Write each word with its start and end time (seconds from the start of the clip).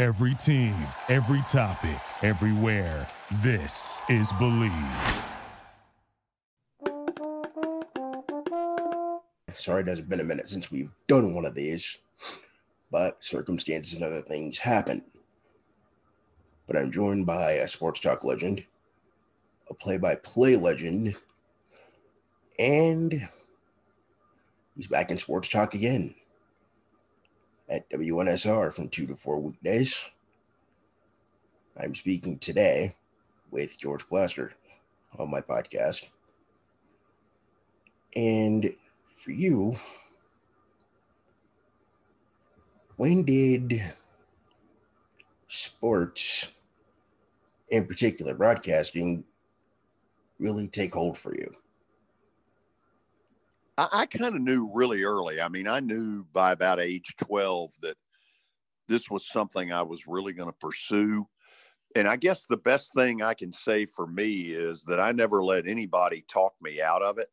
Every 0.00 0.34
team, 0.34 0.74
every 1.10 1.42
topic, 1.42 2.00
everywhere. 2.22 3.06
This 3.42 4.00
is 4.08 4.32
Believe. 4.38 4.72
Sorry, 9.50 9.82
it 9.82 9.88
has 9.88 10.00
been 10.00 10.20
a 10.20 10.24
minute 10.24 10.48
since 10.48 10.70
we've 10.70 10.90
done 11.06 11.34
one 11.34 11.44
of 11.44 11.54
these, 11.54 11.98
but 12.90 13.18
circumstances 13.20 13.92
and 13.92 14.02
other 14.02 14.22
things 14.22 14.56
happen. 14.56 15.04
But 16.66 16.78
I'm 16.78 16.90
joined 16.90 17.26
by 17.26 17.52
a 17.52 17.68
sports 17.68 18.00
talk 18.00 18.24
legend, 18.24 18.64
a 19.68 19.74
play 19.74 19.98
by 19.98 20.14
play 20.14 20.56
legend, 20.56 21.14
and 22.58 23.28
he's 24.74 24.86
back 24.86 25.10
in 25.10 25.18
sports 25.18 25.50
talk 25.50 25.74
again 25.74 26.14
at 27.70 27.88
WNSR 27.90 28.72
from 28.72 28.88
2 28.88 29.06
to 29.06 29.16
4 29.16 29.38
weekdays. 29.38 30.04
I'm 31.80 31.94
speaking 31.94 32.38
today 32.38 32.96
with 33.50 33.78
George 33.78 34.06
Plaster 34.08 34.52
on 35.18 35.30
my 35.30 35.40
podcast. 35.40 36.10
And 38.16 38.74
for 39.08 39.30
you, 39.30 39.76
when 42.96 43.22
did 43.22 43.84
sports, 45.46 46.48
in 47.68 47.86
particular 47.86 48.34
broadcasting, 48.34 49.24
really 50.40 50.66
take 50.66 50.94
hold 50.94 51.16
for 51.16 51.36
you? 51.36 51.54
I, 53.80 53.88
I 54.02 54.06
kind 54.06 54.34
of 54.34 54.42
knew 54.42 54.70
really 54.74 55.04
early. 55.04 55.40
I 55.40 55.48
mean, 55.48 55.66
I 55.66 55.80
knew 55.80 56.24
by 56.32 56.52
about 56.52 56.80
age 56.80 57.14
12 57.16 57.72
that 57.80 57.96
this 58.88 59.08
was 59.08 59.26
something 59.26 59.72
I 59.72 59.82
was 59.82 60.06
really 60.06 60.34
going 60.34 60.50
to 60.50 60.58
pursue. 60.58 61.26
And 61.96 62.06
I 62.06 62.16
guess 62.16 62.44
the 62.44 62.58
best 62.58 62.92
thing 62.94 63.22
I 63.22 63.32
can 63.32 63.52
say 63.52 63.86
for 63.86 64.06
me 64.06 64.52
is 64.52 64.82
that 64.84 65.00
I 65.00 65.12
never 65.12 65.42
let 65.42 65.66
anybody 65.66 66.24
talk 66.28 66.52
me 66.60 66.82
out 66.82 67.02
of 67.02 67.18
it. 67.18 67.30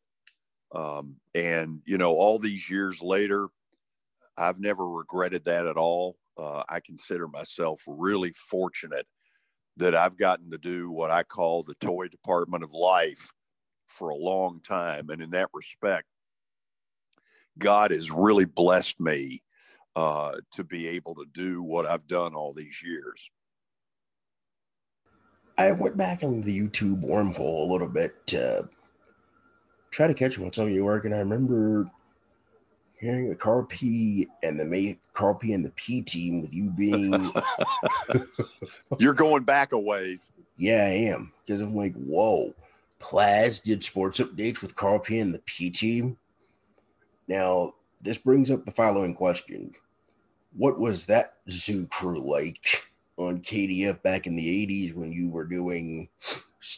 Um, 0.72 1.16
and, 1.34 1.82
you 1.84 1.98
know, 1.98 2.14
all 2.14 2.38
these 2.38 2.70
years 2.70 3.02
later, 3.02 3.48
I've 4.38 4.58
never 4.58 4.88
regretted 4.88 5.44
that 5.44 5.66
at 5.66 5.76
all. 5.76 6.16
Uh, 6.38 6.62
I 6.68 6.80
consider 6.80 7.28
myself 7.28 7.82
really 7.86 8.32
fortunate 8.32 9.06
that 9.76 9.94
I've 9.94 10.16
gotten 10.16 10.50
to 10.52 10.58
do 10.58 10.90
what 10.90 11.10
I 11.10 11.24
call 11.24 11.62
the 11.62 11.74
toy 11.74 12.08
department 12.08 12.64
of 12.64 12.72
life 12.72 13.32
for 13.86 14.08
a 14.08 14.16
long 14.16 14.60
time. 14.66 15.10
And 15.10 15.20
in 15.20 15.30
that 15.30 15.48
respect, 15.52 16.06
God 17.58 17.90
has 17.90 18.10
really 18.10 18.44
blessed 18.44 19.00
me 19.00 19.42
uh, 19.96 20.32
to 20.52 20.64
be 20.64 20.86
able 20.88 21.14
to 21.16 21.24
do 21.32 21.62
what 21.62 21.86
I've 21.86 22.06
done 22.06 22.34
all 22.34 22.52
these 22.52 22.82
years. 22.84 23.30
I 25.56 25.72
went 25.72 25.96
back 25.96 26.22
in 26.22 26.40
the 26.40 26.60
YouTube 26.60 27.04
wormhole 27.04 27.68
a 27.68 27.72
little 27.72 27.88
bit 27.88 28.14
to 28.28 28.68
try 29.90 30.06
to 30.06 30.14
catch 30.14 30.38
up 30.38 30.44
on 30.44 30.52
some 30.52 30.66
of 30.66 30.70
your 30.70 30.84
work, 30.84 31.04
and 31.04 31.14
I 31.14 31.18
remember 31.18 31.90
hearing 33.00 33.28
the 33.28 33.34
Carl 33.34 33.64
P 33.64 34.28
and 34.42 34.58
the 34.58 34.64
May 34.64 34.98
Carl 35.12 35.34
P 35.34 35.52
and 35.52 35.64
the 35.64 35.70
P 35.70 36.00
team 36.00 36.42
with 36.42 36.52
you 36.52 36.70
being. 36.70 37.32
You're 38.98 39.14
going 39.14 39.44
back 39.44 39.72
a 39.72 39.78
ways. 39.78 40.30
Yeah, 40.56 40.84
I 40.84 41.10
am 41.10 41.32
because 41.44 41.60
I'm 41.60 41.74
like, 41.74 41.94
whoa. 41.94 42.54
Plaz 43.00 43.62
did 43.62 43.84
sports 43.84 44.18
updates 44.18 44.60
with 44.60 44.74
Carl 44.74 44.98
P 44.98 45.20
and 45.20 45.32
the 45.32 45.38
P 45.40 45.70
team. 45.70 46.18
Now, 47.28 47.74
this 48.00 48.18
brings 48.18 48.50
up 48.50 48.64
the 48.64 48.72
following 48.72 49.14
question 49.14 49.74
What 50.56 50.78
was 50.78 51.06
that 51.06 51.34
zoo 51.50 51.86
crew 51.86 52.20
like 52.20 52.86
on 53.16 53.40
KDF 53.40 54.02
back 54.02 54.26
in 54.26 54.36
the 54.36 54.66
80s 54.66 54.94
when 54.94 55.12
you 55.12 55.28
were 55.28 55.44
doing 55.44 56.08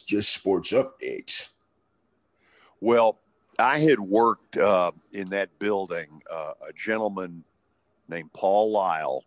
just 0.05 0.33
sports 0.33 0.71
updates? 0.71 1.49
Well, 2.79 3.19
I 3.59 3.79
had 3.79 3.99
worked 3.99 4.57
uh, 4.57 4.91
in 5.13 5.29
that 5.29 5.57
building, 5.59 6.21
uh, 6.31 6.53
a 6.67 6.73
gentleman 6.73 7.43
named 8.09 8.33
Paul 8.33 8.71
Lyle. 8.71 9.23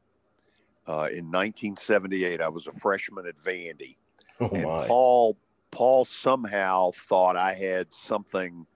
Uh, 0.86 1.08
in 1.10 1.30
1978, 1.30 2.42
I 2.42 2.48
was 2.48 2.66
a 2.66 2.72
freshman 2.72 3.26
at 3.26 3.38
Vandy, 3.38 3.96
Oh 4.40 4.48
and. 4.48 4.88
Paul 4.88 5.36
Paul 5.70 6.04
somehow 6.04 6.92
thought 6.92 7.36
I 7.36 7.54
had 7.54 7.92
something, 7.92 8.66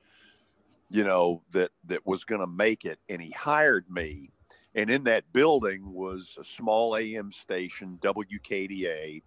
you 0.91 1.05
know, 1.05 1.43
that 1.53 1.71
that 1.85 2.07
was 2.07 2.25
going 2.25 2.41
to 2.41 2.47
make 2.47 2.85
it, 2.85 2.99
and 3.09 3.21
he 3.23 3.31
hired 3.31 3.91
me. 3.91 4.31
And 4.75 4.91
in 4.91 5.05
that 5.05 5.33
building 5.33 5.93
was 5.93 6.37
a 6.41 6.45
small 6.45 6.97
AM 6.97 7.33
station, 7.33 7.99
WKDA, 8.01 9.23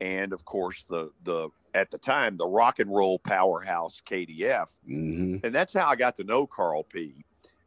and 0.00 0.32
of 0.32 0.44
course 0.44 0.84
the 0.88 1.10
the 1.22 1.50
at 1.74 1.90
the 1.90 1.98
time 1.98 2.36
the 2.36 2.48
rock 2.48 2.78
and 2.78 2.90
roll 2.90 3.18
powerhouse 3.18 4.00
KDF. 4.08 4.68
hmm 4.86 5.36
And 5.42 5.54
that's 5.54 5.72
how 5.72 5.88
I 5.88 5.96
got 5.96 6.16
to 6.16 6.24
know 6.24 6.46
Carl 6.46 6.84
P. 6.84 7.24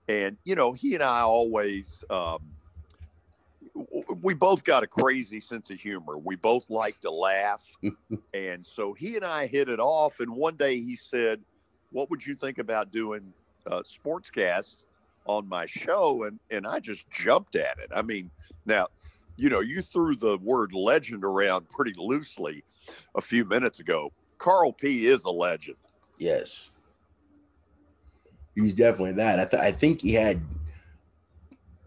And 0.08 0.38
you 0.44 0.56
know, 0.56 0.74
he 0.74 0.96
and 0.96 1.04
I 1.04 1.22
always 1.22 2.04
um, 2.10 2.40
we 4.22 4.34
both 4.34 4.64
got 4.64 4.84
a 4.84 4.88
crazy 4.88 5.40
sense 5.40 5.70
of 5.70 5.80
humor. 5.80 6.18
We 6.18 6.36
both 6.36 6.70
like 6.70 7.00
to 7.02 7.12
laugh. 7.12 7.62
and 8.34 8.66
so 8.66 8.94
he 8.94 9.16
and 9.16 9.26
I 9.26 9.48
hit 9.48 9.70
it 9.70 9.80
off. 9.80 10.20
And 10.20 10.32
one 10.36 10.56
day 10.56 10.78
he 10.78 10.96
said, 10.96 11.42
What 11.92 12.10
would 12.10 12.26
you 12.26 12.36
think 12.36 12.58
about 12.58 12.92
doing 12.92 13.34
uh, 13.68 13.82
sportscasts 13.82 14.86
on 15.26 15.48
my 15.48 15.66
show? 15.66 16.24
And, 16.24 16.40
and 16.50 16.66
I 16.66 16.80
just 16.80 17.10
jumped 17.10 17.56
at 17.56 17.80
it. 17.80 17.90
I 17.94 18.02
mean, 18.02 18.32
now, 18.66 18.88
you 19.36 19.50
know, 19.50 19.60
you 19.60 19.82
threw 19.82 20.16
the 20.16 20.38
word 20.38 20.74
legend 20.74 21.24
around 21.24 21.70
pretty 21.70 21.94
loosely 21.98 22.64
a 23.16 23.22
few 23.22 23.46
minutes 23.46 23.80
ago. 23.80 24.12
Carl 24.38 24.74
P 24.74 25.08
is 25.08 25.24
a 25.24 25.30
legend. 25.30 25.78
Yes. 26.18 26.70
He's 28.56 28.74
definitely 28.74 29.14
that. 29.14 29.40
I, 29.40 29.46
th- 29.46 29.62
I 29.62 29.72
think 29.72 30.02
he 30.02 30.14
had 30.14 30.42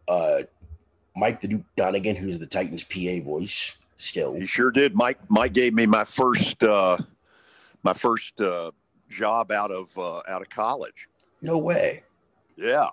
uh, 0.08 0.42
Mike 1.16 1.40
the 1.40 1.48
Duke 1.48 1.64
Donegan, 1.76 2.16
who's 2.16 2.38
the 2.38 2.46
Titans 2.46 2.84
PA 2.84 3.24
voice 3.24 3.74
still. 3.98 4.34
He 4.34 4.46
sure 4.46 4.70
did. 4.70 4.94
Mike 4.94 5.18
Mike 5.28 5.52
gave 5.52 5.74
me 5.74 5.86
my 5.86 6.04
first 6.04 6.62
uh, 6.62 6.96
my 7.82 7.92
first 7.92 8.40
uh, 8.40 8.70
job 9.08 9.50
out 9.50 9.70
of 9.70 9.96
uh, 9.98 10.22
out 10.28 10.42
of 10.42 10.50
college. 10.50 11.08
No 11.42 11.58
way. 11.58 12.02
Yeah. 12.56 12.88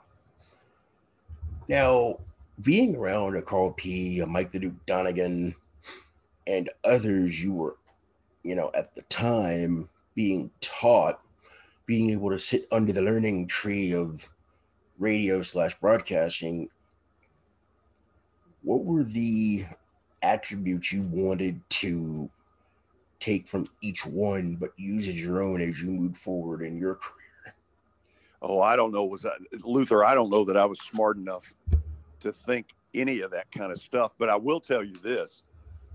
Now, 1.68 2.18
being 2.62 2.96
around 2.96 3.36
a 3.36 3.42
Carl 3.42 3.72
P, 3.72 4.20
a 4.20 4.26
Mike 4.26 4.52
the 4.52 4.60
Duke 4.60 4.86
Donegan, 4.86 5.56
and 6.48 6.70
others 6.84 7.42
you 7.42 7.54
were, 7.54 7.78
you 8.44 8.56
know, 8.56 8.72
at 8.76 8.94
the 8.96 9.04
time 9.04 9.88
being 10.16 10.52
taught, 10.60 11.22
being 11.86 12.10
able 12.10 12.30
to 12.30 12.40
sit 12.40 12.68
under 12.72 12.92
the 12.92 13.02
learning 13.02 13.48
tree 13.48 13.94
of 13.94 14.28
radio 15.00 15.42
slash 15.42 15.74
broadcasting, 15.80 16.70
what 18.64 18.84
were 18.84 19.04
the 19.04 19.66
attributes 20.22 20.92
you 20.92 21.04
wanted 21.04 21.60
to 21.70 22.30
take 23.22 23.48
from 23.48 23.68
each 23.82 24.06
one, 24.06 24.56
but 24.56 24.72
use 24.78 25.08
as 25.08 25.20
your 25.20 25.42
own 25.42 25.62
as 25.62 25.82
you 25.82 25.90
move 25.90 26.18
forward 26.18 26.62
in 26.62 26.78
your 26.78 26.96
career? 26.96 27.56
Oh, 28.42 28.60
I 28.60 28.76
don't 28.76 28.92
know. 28.92 29.06
Was 29.06 29.22
that 29.22 29.38
Luther? 29.64 30.04
I 30.04 30.16
don't 30.16 30.32
know 30.32 30.44
that 30.46 30.58
I 30.58 30.66
was 30.66 30.80
smart 30.80 31.16
enough 31.16 31.54
to 32.22 32.32
think 32.32 32.74
any 32.94 33.22
of 33.22 33.32
that 33.32 33.52
kind 33.52 33.72
of 33.72 33.80
stuff. 33.80 34.14
But 34.18 34.30
I 34.30 34.36
will 34.36 34.60
tell 34.60 34.84
you 34.84 34.96
this: 34.96 35.44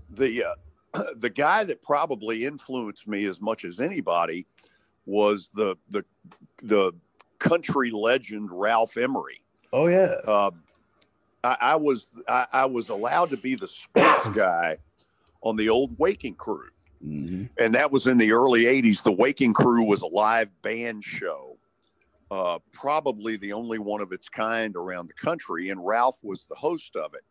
the 0.09 0.45
uh, 0.45 1.03
the 1.17 1.29
guy 1.29 1.65
that 1.65 1.81
probably 1.81 2.45
influenced 2.45 3.07
me 3.07 3.25
as 3.25 3.41
much 3.41 3.65
as 3.65 3.79
anybody 3.79 4.45
was 5.05 5.51
the 5.53 5.75
the 5.89 6.05
the 6.63 6.93
country 7.39 7.91
legend 7.91 8.49
Ralph 8.51 8.97
Emery. 8.97 9.41
Oh 9.73 9.87
yeah. 9.87 10.15
Um, 10.25 10.63
I, 11.43 11.57
I 11.61 11.75
was 11.75 12.09
I, 12.27 12.47
I 12.51 12.65
was 12.65 12.89
allowed 12.89 13.29
to 13.31 13.37
be 13.37 13.55
the 13.55 13.67
sports 13.67 14.29
guy 14.35 14.77
on 15.41 15.55
the 15.55 15.69
old 15.69 15.97
Waking 15.99 16.35
Crew, 16.35 16.69
hmm 17.01 17.45
and 17.59 17.73
that 17.75 17.91
was 17.91 18.07
in 18.07 18.17
the 18.17 18.31
early 18.31 18.63
'80s. 18.63 19.03
The 19.03 19.11
Waking 19.11 19.53
Crew 19.53 19.83
was 19.83 20.01
a 20.01 20.07
live 20.07 20.49
band 20.61 21.03
show, 21.03 21.57
uh, 22.29 22.59
probably 22.71 23.37
the 23.37 23.53
only 23.53 23.79
one 23.79 24.01
of 24.01 24.11
its 24.11 24.29
kind 24.29 24.75
around 24.75 25.07
the 25.07 25.13
country, 25.13 25.69
and 25.69 25.85
Ralph 25.85 26.19
was 26.23 26.45
the 26.45 26.55
host 26.55 26.95
of 26.95 27.13
it. 27.13 27.23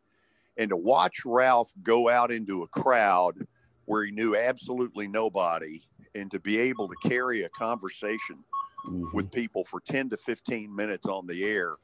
And 0.56 0.70
to 0.70 0.76
watch 0.76 1.24
Ralph 1.24 1.72
go 1.82 2.08
out 2.08 2.30
into 2.30 2.62
a 2.62 2.68
crowd 2.68 3.46
where 3.84 4.04
he 4.04 4.10
knew 4.10 4.34
absolutely 4.36 5.06
nobody 5.06 5.82
and 6.14 6.30
to 6.30 6.40
be 6.40 6.58
able 6.58 6.88
to 6.88 7.08
carry 7.08 7.42
a 7.42 7.48
conversation 7.50 8.38
mm-hmm. 8.86 9.04
with 9.12 9.30
people 9.30 9.64
for 9.64 9.80
10 9.80 10.10
to 10.10 10.16
15 10.16 10.74
minutes 10.74 11.06
on 11.06 11.26
the 11.26 11.44
air, 11.44 11.76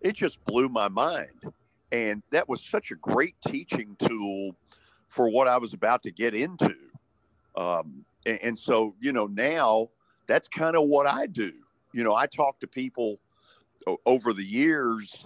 it 0.00 0.14
just 0.14 0.44
blew 0.44 0.68
my 0.68 0.88
mind. 0.88 1.52
And 1.90 2.22
that 2.32 2.48
was 2.48 2.62
such 2.62 2.90
a 2.90 2.96
great 2.96 3.36
teaching 3.46 3.96
tool 3.98 4.56
for 5.08 5.30
what 5.30 5.48
I 5.48 5.56
was 5.56 5.72
about 5.72 6.02
to 6.02 6.10
get 6.10 6.34
into. 6.34 6.74
Um, 7.56 8.04
and, 8.24 8.38
and 8.42 8.58
so, 8.58 8.94
you 9.00 9.12
know, 9.12 9.26
now 9.26 9.90
that's 10.26 10.48
kind 10.48 10.76
of 10.76 10.88
what 10.88 11.06
I 11.06 11.26
do. 11.26 11.52
You 11.92 12.04
know, 12.04 12.14
I 12.14 12.26
talk 12.26 12.60
to 12.60 12.66
people 12.66 13.20
over 14.04 14.32
the 14.32 14.44
years 14.44 15.24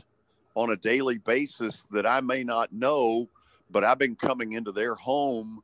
on 0.54 0.70
a 0.70 0.76
daily 0.76 1.18
basis 1.18 1.86
that 1.90 2.06
I 2.06 2.20
may 2.20 2.44
not 2.44 2.72
know, 2.72 3.28
but 3.70 3.84
I've 3.84 3.98
been 3.98 4.16
coming 4.16 4.52
into 4.52 4.72
their 4.72 4.94
home 4.94 5.62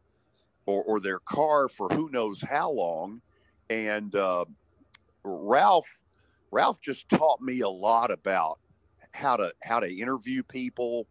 or, 0.65 0.83
or 0.85 1.01
their 1.01 1.19
car 1.19 1.69
for 1.69 1.89
who 1.89 2.11
knows 2.11 2.41
how 2.41 2.71
long. 2.71 3.21
And 3.69 4.15
uh, 4.15 4.45
Ralph, 5.25 5.99
Ralph 6.51 6.81
just 6.81 7.09
taught 7.09 7.41
me 7.41 7.61
a 7.61 7.69
lot 7.69 8.11
about 8.11 8.59
how 9.13 9.37
to 9.37 9.53
how 9.63 9.81
to 9.81 9.93
interview 9.93 10.43
people, 10.43 11.07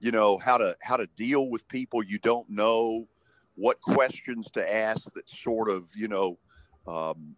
you 0.00 0.12
know, 0.12 0.38
how 0.38 0.58
to 0.58 0.76
how 0.82 0.96
to 0.96 1.06
deal 1.16 1.48
with 1.48 1.66
people 1.68 2.02
you 2.02 2.18
don't 2.18 2.48
know, 2.48 3.06
what 3.58 3.80
questions 3.80 4.48
to 4.52 4.74
ask 4.74 5.12
that 5.14 5.28
sort 5.28 5.68
of 5.68 5.88
you 5.94 6.08
know 6.08 6.38
um, 6.86 7.34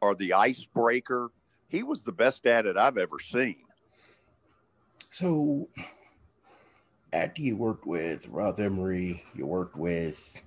are 0.00 0.14
the 0.14 0.32
icebreaker. 0.32 1.30
He 1.68 1.82
was 1.82 2.02
the 2.02 2.12
best 2.12 2.46
at 2.46 2.66
it 2.66 2.76
I've 2.76 2.96
ever 2.96 3.18
seen. 3.18 3.64
So, 5.10 5.68
after 7.12 7.42
you 7.42 7.56
worked 7.56 7.86
with 7.86 8.28
Ralph 8.28 8.60
Emery, 8.60 9.24
you 9.34 9.46
worked 9.46 9.76
with 9.76 10.40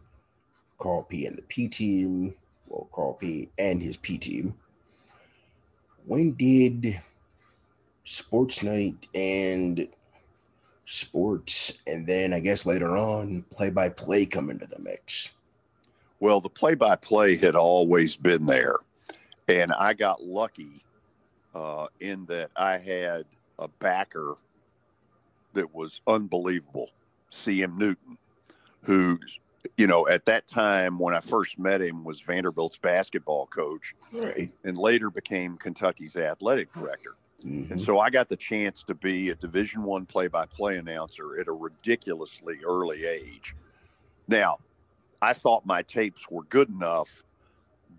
Carl 0.80 1.04
P 1.04 1.25
and 1.25 1.38
the 1.38 1.42
P 1.44 1.68
team, 1.68 2.36
well, 2.68 2.89
Carl 2.94 3.15
P 3.15 3.50
and 3.57 3.81
his 3.81 3.98
P 3.98 4.18
team. 4.18 4.54
When 6.06 6.33
did 6.33 7.01
Sports 8.06 8.63
Night 8.63 9.07
and 9.13 9.88
sports, 10.89 11.80
and 11.86 12.06
then 12.06 12.33
I 12.33 12.39
guess 12.39 12.65
later 12.65 12.97
on, 12.97 13.44
play 13.51 13.69
by 13.69 13.89
play 13.89 14.25
come 14.25 14.50
into 14.50 14.65
the 14.65 14.80
mix? 14.80 15.30
Well, 16.19 16.41
the 16.41 16.50
play 16.50 16.74
by 16.74 16.95
play 16.95 17.38
had 17.38 17.56
always 17.56 18.18
been 18.18 18.45
there. 18.45 18.77
And 19.47 19.71
I 19.71 19.94
got 19.94 20.24
lucky 20.24 20.83
uh, 21.53 21.88
in 22.00 22.25
that 22.25 22.51
I 22.56 22.77
had 22.77 23.25
a 23.57 23.68
backer 23.68 24.36
that 25.53 25.74
was 25.74 26.01
unbelievable, 26.07 26.89
CM 27.31 27.77
Newton, 27.77 28.18
who 28.83 29.19
you 29.77 29.88
know, 29.88 30.07
at 30.07 30.25
that 30.25 30.47
time 30.47 31.00
when 31.00 31.13
I 31.13 31.19
first 31.19 31.59
met 31.59 31.81
him 31.81 32.03
was 32.03 32.21
Vanderbilt's 32.21 32.77
basketball 32.77 33.45
coach, 33.47 33.94
right. 34.12 34.51
and 34.63 34.77
later 34.77 35.09
became 35.09 35.57
Kentucky's 35.57 36.15
athletic 36.15 36.71
director. 36.74 37.15
Mm-hmm. 37.45 37.74
And 37.74 37.81
so 37.81 38.00
I 38.00 38.09
got 38.09 38.27
the 38.27 38.36
chance 38.36 38.83
to 38.83 38.94
be 38.94 39.30
a 39.30 39.36
Division 39.36 39.83
One 39.83 40.06
play-by-play 40.06 40.77
announcer 40.77 41.39
at 41.39 41.47
a 41.47 41.53
ridiculously 41.53 42.59
early 42.65 43.06
age. 43.06 43.56
Now, 44.27 44.59
I 45.21 45.33
thought 45.33 45.65
my 45.65 45.81
tapes 45.81 46.30
were 46.30 46.44
good 46.44 46.69
enough, 46.69 47.24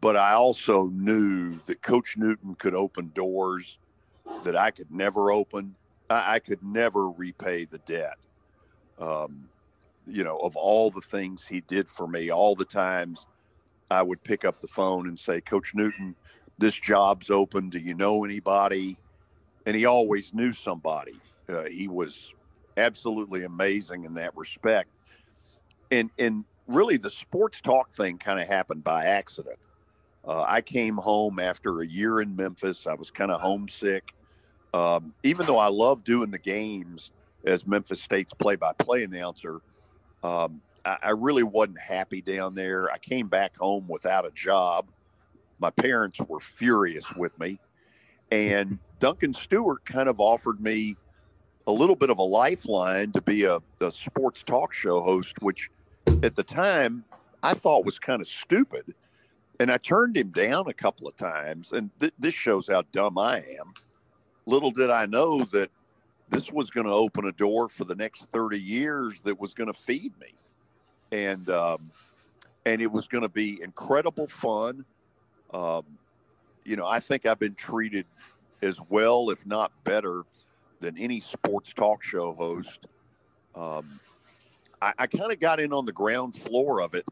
but 0.00 0.16
I 0.16 0.32
also 0.32 0.87
knew 0.87 1.58
that 1.66 1.82
Coach 1.82 2.16
Newton 2.16 2.54
could 2.54 2.75
open 2.75 3.12
doors 3.14 3.78
that 4.44 4.56
I 4.56 4.70
could 4.70 4.90
never 4.90 5.31
open. 5.31 5.75
I, 6.08 6.34
I 6.34 6.38
could 6.38 6.62
never 6.62 7.10
repay 7.10 7.64
the 7.64 7.78
debt. 7.78 8.16
Um, 8.98 9.48
you 10.06 10.25
know, 10.25 10.38
of 10.38 10.56
all 10.56 10.90
the 10.90 11.00
things 11.00 11.46
he 11.48 11.60
did 11.62 11.88
for 11.88 12.06
me, 12.06 12.31
all 12.31 12.54
the 12.54 12.64
times 12.64 13.26
I 13.90 14.02
would 14.02 14.22
pick 14.22 14.44
up 14.44 14.60
the 14.60 14.69
phone 14.69 15.08
and 15.08 15.19
say, 15.19 15.40
Coach 15.40 15.72
Newton, 15.75 16.14
this 16.58 16.75
job's 16.75 17.31
open. 17.31 17.70
Do 17.70 17.78
you 17.78 17.94
know 17.94 18.25
anybody? 18.25 18.98
And 19.70 19.76
he 19.76 19.87
always 19.87 20.34
knew 20.34 20.50
somebody. 20.52 21.14
Uh, 21.49 21.62
he 21.62 21.87
was 21.87 22.34
absolutely 22.76 23.44
amazing 23.44 24.05
in 24.05 24.14
that 24.14 24.37
respect. 24.37 24.88
And 25.93 26.11
and 26.19 26.44
really, 26.67 26.96
the 26.96 27.08
sports 27.08 27.61
talk 27.61 27.93
thing 27.93 28.19
kind 28.19 28.40
of 28.40 28.49
happened 28.49 28.82
by 28.82 29.05
accident. 29.05 29.61
Uh, 30.26 30.43
I 30.43 30.61
came 30.61 30.96
home 30.96 31.38
after 31.38 31.82
a 31.82 31.87
year 31.87 32.20
in 32.20 32.34
Memphis. 32.34 32.84
I 32.84 32.94
was 32.94 33.12
kind 33.12 33.31
of 33.31 33.40
homesick. 33.40 34.12
Um, 34.75 35.14
even 35.22 35.46
though 35.46 35.58
I 35.58 35.69
love 35.69 36.02
doing 36.02 36.32
the 36.32 36.38
games 36.40 37.12
as 37.44 37.64
Memphis 37.64 38.02
State's 38.02 38.34
play-by-play 38.34 39.05
announcer, 39.05 39.61
um, 40.25 40.62
I, 40.84 40.96
I 41.00 41.11
really 41.11 41.44
wasn't 41.44 41.78
happy 41.78 42.23
down 42.23 42.56
there. 42.56 42.90
I 42.90 42.99
came 42.99 43.28
back 43.28 43.56
home 43.56 43.87
without 43.87 44.26
a 44.26 44.32
job. 44.32 44.88
My 45.61 45.70
parents 45.70 46.19
were 46.19 46.40
furious 46.40 47.14
with 47.14 47.38
me. 47.38 47.61
And 48.32 48.81
Duncan 49.00 49.32
Stewart 49.32 49.85
kind 49.87 50.08
of 50.08 50.20
offered 50.20 50.61
me 50.61 50.97
a 51.67 51.73
little 51.73 51.97
bit 51.97 52.11
of 52.11 52.19
a 52.19 52.23
lifeline 52.23 53.12
to 53.12 53.23
be 53.23 53.44
a, 53.44 53.58
a 53.81 53.91
sports 53.91 54.43
talk 54.43 54.73
show 54.73 55.02
host, 55.02 55.41
which 55.41 55.70
at 56.23 56.37
the 56.37 56.43
time 56.43 57.05
I 57.43 57.55
thought 57.55 57.87
was 57.87 57.99
kind 57.99 58.20
of 58.20 58.29
stupid. 58.29 58.94
And 59.58 59.70
I 59.70 59.79
turned 59.79 60.17
him 60.17 60.29
down 60.29 60.69
a 60.69 60.75
couple 60.75 61.08
of 61.08 61.17
times. 61.17 61.73
And 61.73 61.91
th- 61.99 62.12
this 62.19 62.35
shows 62.35 62.69
how 62.69 62.82
dumb 62.93 63.19
I 63.19 63.38
am. 63.38 63.73
Little 64.47 64.70
did 64.70 64.91
I 64.91 65.06
know 65.06 65.44
that 65.44 65.70
this 66.29 66.52
was 66.52 66.70
going 66.70 66.87
to 66.87 66.93
open 66.93 67.25
a 67.25 67.32
door 67.32 67.69
for 67.69 67.85
the 67.85 67.94
next 67.94 68.26
30 68.32 68.61
years 68.61 69.20
that 69.25 69.41
was 69.41 69.55
going 69.55 69.67
to 69.67 69.79
feed 69.79 70.12
me. 70.20 70.35
And, 71.11 71.49
um, 71.49 71.91
and 72.67 72.82
it 72.82 72.93
was 72.93 73.08
going 73.08 73.23
to 73.23 73.29
be 73.29 73.61
incredible 73.62 74.26
fun. 74.26 74.85
Um, 75.52 75.85
you 76.64 76.76
know, 76.76 76.87
I 76.87 77.00
think 77.00 77.26
I've 77.26 77.38
been 77.38 77.55
treated 77.55 78.06
as 78.62 78.79
well, 78.89 79.31
if 79.31 79.47
not 79.47 79.73
better, 79.85 80.25
than 80.81 80.97
any 80.99 81.21
sports 81.21 81.73
talk 81.73 82.03
show 82.03 82.33
host. 82.35 82.87
Um, 83.55 84.01
I, 84.81 84.93
I 84.99 85.07
kind 85.07 85.33
of 85.33 85.41
got 85.41 85.61
in 85.61 85.73
on 85.73 85.85
the 85.85 85.93
ground 85.93 86.35
floor 86.35 86.81
of 86.81 86.95
it 86.95 87.05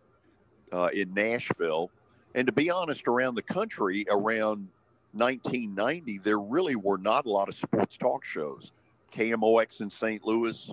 uh, 0.73 0.89
in 0.93 1.15
Nashville. 1.15 1.91
And 2.35 2.47
to 2.47 2.53
be 2.53 2.71
honest, 2.71 3.09
around 3.09 3.35
the 3.35 3.43
country, 3.43 4.07
around 4.11 4.69
1990, 5.13 6.19
there 6.19 6.39
really 6.39 6.77
were 6.77 6.99
not 6.99 7.27
a 7.27 7.31
lot 7.31 7.49
of 7.49 7.55
sports 7.55 7.97
talk 7.97 8.25
shows. 8.25 8.73
KMOX 9.13 9.81
in 9.81 9.91
St. 9.91 10.25
Louis 10.25 10.71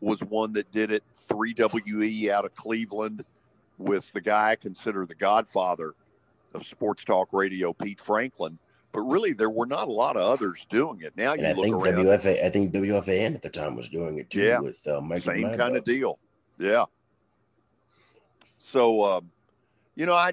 was 0.00 0.20
one 0.20 0.52
that 0.52 0.70
did 0.70 0.90
it. 0.90 1.02
3WE 1.28 2.28
out 2.28 2.44
of 2.44 2.54
Cleveland 2.54 3.24
with 3.78 4.12
the 4.12 4.20
guy 4.20 4.50
I 4.50 4.56
consider 4.56 5.06
the 5.06 5.14
godfather 5.14 5.94
of 6.54 6.66
sports 6.66 7.04
talk 7.04 7.28
radio, 7.32 7.72
Pete 7.72 8.00
Franklin. 8.00 8.58
But 8.92 9.02
really, 9.02 9.32
there 9.32 9.50
were 9.50 9.66
not 9.66 9.88
a 9.88 9.90
lot 9.90 10.16
of 10.16 10.22
others 10.22 10.66
doing 10.68 11.00
it. 11.00 11.16
Now 11.16 11.32
and 11.32 11.42
you 11.42 11.48
I 11.48 11.52
look 11.52 11.64
think 11.64 11.76
around. 11.76 11.94
WFA, 11.94 12.44
I 12.44 12.50
think 12.50 12.72
WFAN 12.72 13.34
at 13.34 13.42
the 13.42 13.48
time 13.48 13.74
was 13.74 13.88
doing 13.88 14.18
it 14.18 14.28
too. 14.28 14.40
Yeah, 14.40 14.60
with 14.60 14.86
uh, 14.86 15.00
Mike 15.00 15.22
same 15.22 15.56
kind 15.56 15.76
of 15.76 15.84
deal. 15.84 16.18
Yeah. 16.58 16.84
So, 18.58 19.04
um, 19.04 19.30
you 19.96 20.06
know, 20.06 20.14
I, 20.14 20.32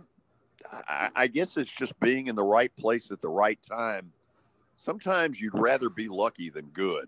I, 0.71 1.09
I 1.15 1.27
guess 1.27 1.57
it's 1.57 1.71
just 1.71 1.99
being 1.99 2.27
in 2.27 2.35
the 2.35 2.43
right 2.43 2.73
place 2.75 3.11
at 3.11 3.21
the 3.21 3.29
right 3.29 3.59
time. 3.61 4.11
Sometimes 4.77 5.41
you'd 5.41 5.57
rather 5.57 5.89
be 5.89 6.07
lucky 6.07 6.49
than 6.49 6.67
good. 6.67 7.07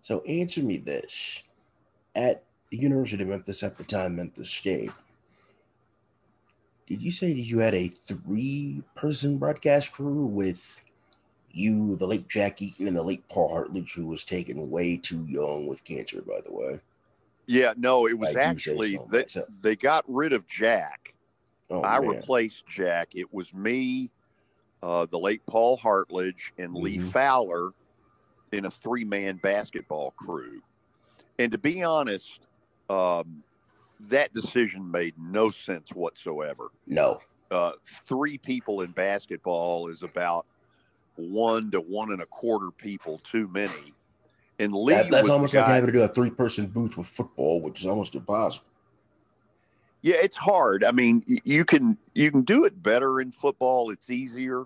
So 0.00 0.20
answer 0.22 0.62
me 0.62 0.76
this. 0.76 1.42
At 2.14 2.44
the 2.70 2.76
University 2.76 3.22
of 3.22 3.28
Memphis 3.28 3.62
at 3.62 3.76
the 3.76 3.84
time, 3.84 4.16
Memphis 4.16 4.50
State, 4.50 4.92
did 6.86 7.02
you 7.02 7.10
say 7.10 7.32
that 7.32 7.40
you 7.40 7.58
had 7.58 7.74
a 7.74 7.88
three 7.88 8.82
person 8.94 9.38
broadcast 9.38 9.92
crew 9.92 10.26
with 10.26 10.84
you, 11.52 11.96
the 11.96 12.06
late 12.06 12.28
Jack 12.28 12.60
Eaton, 12.60 12.88
and 12.88 12.96
the 12.96 13.02
late 13.02 13.26
Paul 13.28 13.50
Hartledge, 13.50 13.94
who 13.94 14.06
was 14.06 14.24
taken 14.24 14.70
way 14.70 14.96
too 14.96 15.24
young 15.28 15.66
with 15.66 15.84
cancer, 15.84 16.20
by 16.22 16.40
the 16.44 16.52
way? 16.52 16.80
Yeah, 17.46 17.74
no, 17.76 18.06
it 18.06 18.18
was 18.18 18.34
actually 18.36 18.94
so 18.94 19.06
they, 19.10 19.24
they 19.60 19.76
got 19.76 20.04
rid 20.08 20.32
of 20.32 20.46
Jack. 20.46 21.14
Oh, 21.70 21.82
I 21.82 22.00
man. 22.00 22.10
replaced 22.10 22.66
Jack. 22.66 23.10
It 23.14 23.32
was 23.32 23.52
me, 23.54 24.10
uh, 24.82 25.06
the 25.06 25.18
late 25.18 25.44
Paul 25.46 25.78
Hartledge, 25.78 26.52
and 26.58 26.70
mm-hmm. 26.70 26.82
Lee 26.82 26.98
Fowler 26.98 27.72
in 28.52 28.66
a 28.66 28.70
three 28.70 29.04
man 29.04 29.36
basketball 29.36 30.12
crew. 30.12 30.62
And 31.38 31.52
to 31.52 31.58
be 31.58 31.82
honest, 31.82 32.40
um, 32.88 33.42
that 34.10 34.32
decision 34.32 34.90
made 34.90 35.14
no 35.18 35.50
sense 35.50 35.90
whatsoever. 35.90 36.70
No. 36.86 37.20
Uh, 37.50 37.72
three 37.84 38.38
people 38.38 38.80
in 38.80 38.90
basketball 38.90 39.88
is 39.88 40.02
about 40.02 40.46
one 41.16 41.70
to 41.70 41.80
one 41.80 42.12
and 42.12 42.22
a 42.22 42.26
quarter 42.26 42.70
people 42.70 43.18
too 43.18 43.48
many. 43.48 43.94
And 44.58 44.72
Lee 44.72 44.94
that, 44.94 45.10
that's 45.10 45.28
almost 45.28 45.54
like 45.54 45.66
having 45.66 45.86
to 45.86 45.92
do 45.92 46.02
a 46.02 46.08
three 46.08 46.30
person 46.30 46.66
booth 46.66 46.96
with 46.96 47.06
football, 47.06 47.60
which 47.60 47.80
is 47.80 47.86
almost 47.86 48.14
impossible. 48.14 48.66
Yeah, 50.02 50.16
it's 50.22 50.36
hard. 50.36 50.84
I 50.84 50.92
mean, 50.92 51.24
you 51.44 51.64
can 51.64 51.96
you 52.14 52.30
can 52.30 52.42
do 52.42 52.64
it 52.64 52.82
better 52.82 53.20
in 53.20 53.32
football. 53.32 53.90
It's 53.90 54.10
easier. 54.10 54.64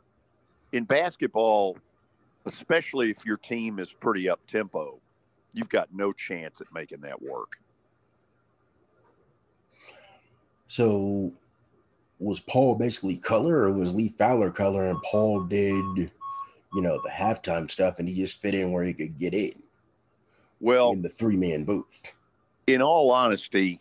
In 0.72 0.84
basketball, 0.84 1.78
especially 2.44 3.10
if 3.10 3.24
your 3.24 3.36
team 3.36 3.78
is 3.78 3.92
pretty 3.92 4.28
up 4.28 4.40
tempo. 4.46 5.00
you've 5.52 5.68
got 5.68 5.88
no 5.92 6.12
chance 6.12 6.60
at 6.60 6.66
making 6.72 7.00
that 7.00 7.22
work. 7.22 7.58
So 10.68 11.32
was 12.18 12.40
Paul 12.40 12.74
basically 12.74 13.16
color 13.16 13.62
or 13.62 13.72
was 13.72 13.94
Lee 13.94 14.14
Fowler 14.18 14.50
color 14.50 14.84
and 14.84 15.00
Paul 15.02 15.44
did, 15.44 15.84
you 15.94 16.10
know, 16.82 17.00
the 17.02 17.10
halftime 17.10 17.70
stuff 17.70 17.98
and 17.98 18.08
he 18.08 18.14
just 18.14 18.40
fit 18.40 18.54
in 18.54 18.72
where 18.72 18.84
he 18.84 18.94
could 18.94 19.18
get 19.18 19.34
in? 19.34 19.62
Well, 20.60 20.92
in 20.92 21.02
the 21.02 21.08
three 21.08 21.36
man 21.36 21.64
booth. 21.64 22.12
In 22.66 22.82
all 22.82 23.10
honesty, 23.12 23.80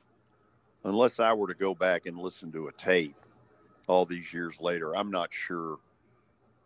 unless 0.83 1.19
I 1.19 1.33
were 1.33 1.47
to 1.47 1.53
go 1.53 1.73
back 1.73 2.05
and 2.05 2.17
listen 2.17 2.51
to 2.53 2.67
a 2.67 2.71
tape 2.71 3.15
all 3.87 4.05
these 4.05 4.33
years 4.33 4.59
later, 4.61 4.95
I'm 4.95 5.11
not 5.11 5.33
sure 5.33 5.77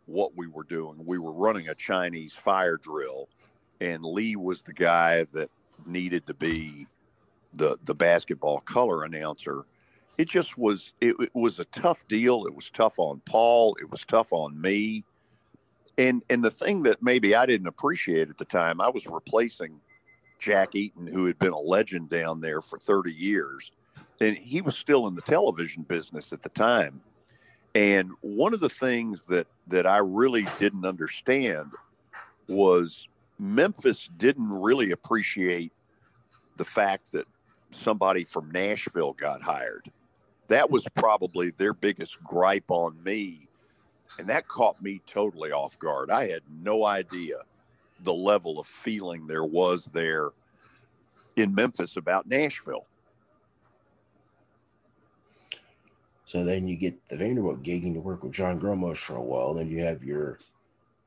what 0.06 0.36
we 0.36 0.48
were 0.48 0.64
doing. 0.64 1.06
We 1.06 1.18
were 1.18 1.32
running 1.32 1.70
a 1.70 1.76
Chinese 1.76 2.34
fire 2.34 2.78
drill, 2.78 3.30
and 3.80 4.04
Lee 4.04 4.36
was 4.36 4.62
the 4.62 4.74
guy 4.74 5.26
that 5.34 5.50
needed 5.86 6.28
to 6.28 6.34
be 6.34 6.88
the 7.54 7.78
the 7.86 7.96
basketball 7.96 8.60
color 8.60 9.04
announcer. 9.04 9.66
It 10.18 10.30
just 10.30 10.58
was 10.58 10.94
it, 11.02 11.16
it 11.20 11.32
was 11.34 11.60
a 11.60 11.66
tough 11.66 12.08
deal. 12.08 12.46
It 12.46 12.56
was 12.56 12.70
tough 12.70 12.96
on 12.98 13.22
Paul. 13.26 13.76
It 13.82 13.90
was 13.90 14.06
tough 14.06 14.32
on 14.32 14.60
me. 14.60 15.04
And 15.98 16.24
and 16.30 16.44
the 16.44 16.52
thing 16.52 16.84
that 16.84 17.02
maybe 17.02 17.36
I 17.36 17.46
didn't 17.46 17.68
appreciate 17.68 18.30
at 18.30 18.38
the 18.38 18.46
time, 18.46 18.82
I 18.82 18.90
was 18.90 19.08
replacing 19.08 19.80
Jack 20.40 20.76
Eaton, 20.76 21.08
who 21.08 21.26
had 21.26 21.40
been 21.40 21.54
a 21.54 21.60
legend 21.60 22.10
down 22.10 22.42
there 22.42 22.62
for 22.62 22.80
30 22.80 23.12
years. 23.12 23.72
And 24.20 24.38
he 24.38 24.62
was 24.62 24.78
still 24.78 25.08
in 25.08 25.16
the 25.16 25.22
television 25.22 25.84
business 25.84 26.32
at 26.32 26.44
the 26.44 26.50
time. 26.50 27.02
And 27.74 28.12
one 28.22 28.54
of 28.54 28.60
the 28.60 28.70
things 28.70 29.24
that 29.30 29.48
that 29.68 29.88
I 29.88 29.98
really 29.98 30.46
didn't 30.60 30.86
understand 30.86 31.72
was 32.48 33.08
Memphis 33.40 34.10
didn't 34.18 34.50
really 34.50 34.92
appreciate 34.92 35.72
the 36.58 36.66
fact 36.66 37.12
that 37.14 37.26
somebody 37.72 38.24
from 38.24 38.52
Nashville 38.52 39.14
got 39.14 39.42
hired. 39.42 39.92
That 40.52 40.70
was 40.70 40.86
probably 40.96 41.52
their 41.52 41.74
biggest 41.74 42.22
gripe 42.26 42.66
on 42.68 43.02
me. 43.06 43.48
And 44.20 44.28
that 44.28 44.50
caught 44.50 44.82
me 44.82 45.00
totally 45.08 45.54
off 45.54 45.80
guard. 45.80 46.12
I 46.12 46.28
had 46.28 46.42
no 46.62 46.86
idea 46.86 47.38
the 48.04 48.14
level 48.14 48.60
of 48.60 48.68
feeling 48.68 49.28
there 49.28 49.46
was 49.46 49.86
there 49.94 50.32
in 51.38 51.56
Memphis 51.56 51.96
about 51.96 52.28
Nashville. 52.28 52.86
So 56.26 56.44
then 56.44 56.68
you 56.68 56.76
get 56.76 57.08
the 57.08 57.16
Vanderbilt 57.16 57.64
gig 57.64 57.86
and 57.86 57.96
you 57.96 58.02
work 58.02 58.22
with 58.22 58.34
John 58.34 58.60
Gromos 58.60 58.98
for 58.98 59.16
a 59.16 59.24
while. 59.24 59.54
Then 59.54 59.70
you 59.70 59.82
have 59.86 60.04
your 60.04 60.38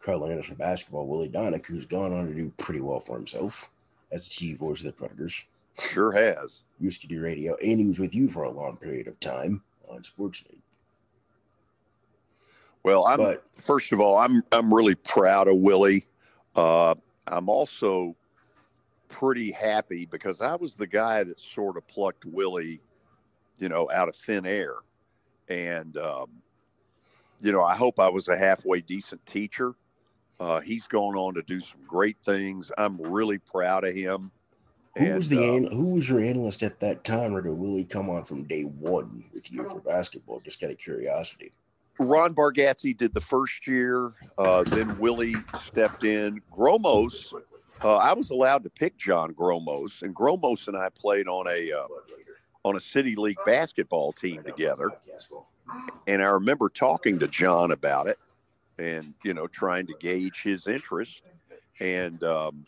Carl 0.01 0.25
Anderson 0.25 0.55
basketball, 0.55 1.07
Willy 1.07 1.29
Daunic, 1.29 1.67
who's 1.67 1.85
gone 1.85 2.15
on 2.15 2.29
to 2.29 2.35
do 2.35 2.51
pretty 2.57 2.81
well 2.81 3.01
for 3.01 3.17
himself 3.17 3.69
as 4.11 4.27
the 4.27 4.35
TV 4.35 4.59
voice 4.59 4.81
of 4.81 4.87
the 4.87 4.93
Predators. 4.93 5.45
Sure 5.81 6.13
has. 6.13 6.63
Used 6.81 7.01
to 7.03 7.07
do 7.07 7.21
radio, 7.21 7.57
and 7.57 7.81
he 7.81 7.87
was 7.87 7.99
with 7.99 8.15
you 8.15 8.29
for 8.29 8.45
a 8.45 8.51
long 8.51 8.77
period 8.77 9.09
of 9.09 9.19
time 9.21 9.63
on 9.89 10.03
Sportsnet. 10.03 10.59
Well, 12.83 13.07
I'm 13.07 13.17
but, 13.17 13.45
first 13.57 13.93
of 13.93 14.01
all, 14.01 14.19
I'm 14.19 14.43
I'm 14.53 14.73
really 14.73 14.95
proud 14.95 15.49
of 15.49 15.57
Willy. 15.57 16.07
Uh, 16.55 16.95
I'm 17.27 17.49
also 17.49 18.15
pretty 19.09 19.53
happy 19.53 20.07
because 20.07 20.41
I 20.41 20.57
was 20.57 20.75
the 20.75 20.87
guy 20.87 21.25
that 21.25 21.41
sort 21.41 21.77
of 21.77 21.87
plucked 21.87 22.25
Willy, 22.25 22.81
you 23.59 23.69
know, 23.69 23.89
out 23.91 24.09
of 24.09 24.17
thin 24.17 24.45
air. 24.45 24.75
And, 25.49 25.97
um, 25.97 26.27
you 27.41 27.53
know, 27.53 27.63
I 27.63 27.77
hope 27.77 28.01
I 28.01 28.09
was 28.09 28.29
a 28.29 28.37
halfway 28.37 28.81
decent 28.81 29.25
teacher. 29.25 29.75
Uh, 30.41 30.61
he's 30.61 30.87
gone 30.87 31.17
on 31.17 31.35
to 31.35 31.43
do 31.43 31.61
some 31.61 31.81
great 31.87 32.17
things. 32.25 32.73
I'm 32.77 33.01
really 33.01 33.39
proud 33.39 33.85
of 33.85 33.95
him. 33.95 34.33
Who 34.97 35.05
and, 35.05 35.17
was 35.17 35.29
the 35.29 35.67
uh, 35.67 35.75
who 35.75 35.87
was 35.87 36.09
your 36.09 36.21
analyst 36.21 36.63
at 36.63 36.79
that 36.81 37.03
time, 37.03 37.35
or 37.35 37.43
did 37.43 37.53
Willy 37.53 37.85
come 37.85 38.09
on 38.09 38.25
from 38.25 38.45
day 38.45 38.63
one 38.63 39.25
with 39.33 39.51
you 39.51 39.69
for 39.69 39.81
basketball? 39.81 40.41
Just 40.41 40.63
out 40.63 40.71
of 40.71 40.79
curiosity. 40.79 41.53
Ron 41.99 42.35
Bargatze 42.35 42.97
did 42.97 43.15
the 43.15 43.21
first 43.21 43.67
year. 43.67 44.13
Uh, 44.39 44.63
then 44.65 44.99
Willy 44.99 45.35
stepped 45.65 46.05
in. 46.05 46.41
Gromos, 46.53 47.33
uh, 47.83 47.97
I 47.97 48.13
was 48.13 48.31
allowed 48.31 48.63
to 48.65 48.71
pick 48.71 48.97
John 48.97 49.35
Gromos, 49.35 50.03
and 50.03 50.15
Gromos 50.15 50.69
and 50.69 50.77
I 50.77 50.89
played 50.89 51.27
on 51.29 51.47
a 51.49 51.73
uh, 51.73 51.87
on 52.65 52.77
a 52.77 52.81
city 52.81 53.17
league 53.17 53.39
basketball 53.45 54.13
team 54.13 54.43
together. 54.45 54.91
And 56.07 56.23
I 56.23 56.27
remember 56.27 56.69
talking 56.69 57.19
to 57.19 57.29
John 57.29 57.73
about 57.73 58.07
it, 58.07 58.19
and 58.79 59.15
you 59.25 59.35
know, 59.35 59.47
trying 59.49 59.87
to 59.89 59.95
gauge 59.99 60.43
his 60.43 60.67
interest. 60.67 61.23
And 61.81 62.23
um, 62.23 62.67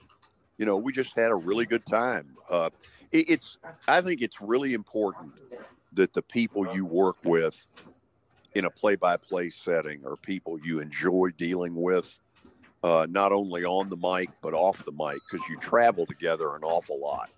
you 0.58 0.64
know, 0.64 0.76
we 0.76 0.92
just 0.92 1.14
had 1.16 1.30
a 1.30 1.34
really 1.34 1.66
good 1.66 1.84
time. 1.86 2.36
Uh, 2.50 2.70
it, 3.12 3.30
it's 3.30 3.58
I 3.88 4.00
think 4.00 4.22
it's 4.22 4.40
really 4.40 4.74
important 4.74 5.32
that 5.92 6.12
the 6.12 6.22
people 6.22 6.66
you 6.74 6.84
work 6.84 7.16
with 7.24 7.64
in 8.54 8.64
a 8.64 8.70
play-by-play 8.70 9.50
setting 9.50 10.04
are 10.06 10.16
people 10.16 10.58
you 10.58 10.80
enjoy 10.80 11.30
dealing 11.36 11.74
with 11.74 12.18
uh, 12.82 13.06
not 13.08 13.32
only 13.32 13.64
on 13.64 13.88
the 13.90 13.96
mic 13.96 14.30
but 14.42 14.54
off 14.54 14.84
the 14.84 14.92
mic 14.92 15.18
because 15.30 15.46
you 15.48 15.58
travel 15.58 16.06
together 16.06 16.54
an 16.56 16.62
awful 16.62 16.98
lot. 17.00 17.30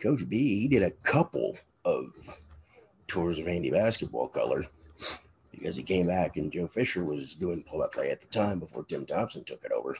Coach 0.00 0.28
B, 0.28 0.60
he 0.60 0.68
did 0.68 0.82
a 0.84 0.92
couple 1.02 1.56
of 1.84 2.12
tours 3.08 3.38
of 3.38 3.46
Vandy 3.46 3.72
basketball 3.72 4.28
color 4.28 4.66
because 5.50 5.76
he 5.76 5.82
came 5.82 6.06
back 6.06 6.36
and 6.36 6.52
Joe 6.52 6.68
Fisher 6.68 7.04
was 7.04 7.34
doing 7.34 7.62
pull 7.62 7.82
up 7.82 7.92
play 7.92 8.10
at 8.10 8.20
the 8.20 8.26
time 8.28 8.58
before 8.60 8.84
Tim 8.84 9.06
Thompson 9.06 9.44
took 9.44 9.64
it 9.64 9.72
over. 9.72 9.96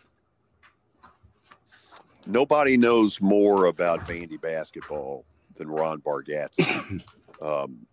Nobody 2.27 2.77
knows 2.77 3.21
more 3.21 3.67
about 3.67 4.07
Vandy 4.07 4.41
basketball 4.41 5.25
than 5.57 5.69
Ron 5.69 6.01
Bargatze. 6.01 7.05
um, 7.43 7.87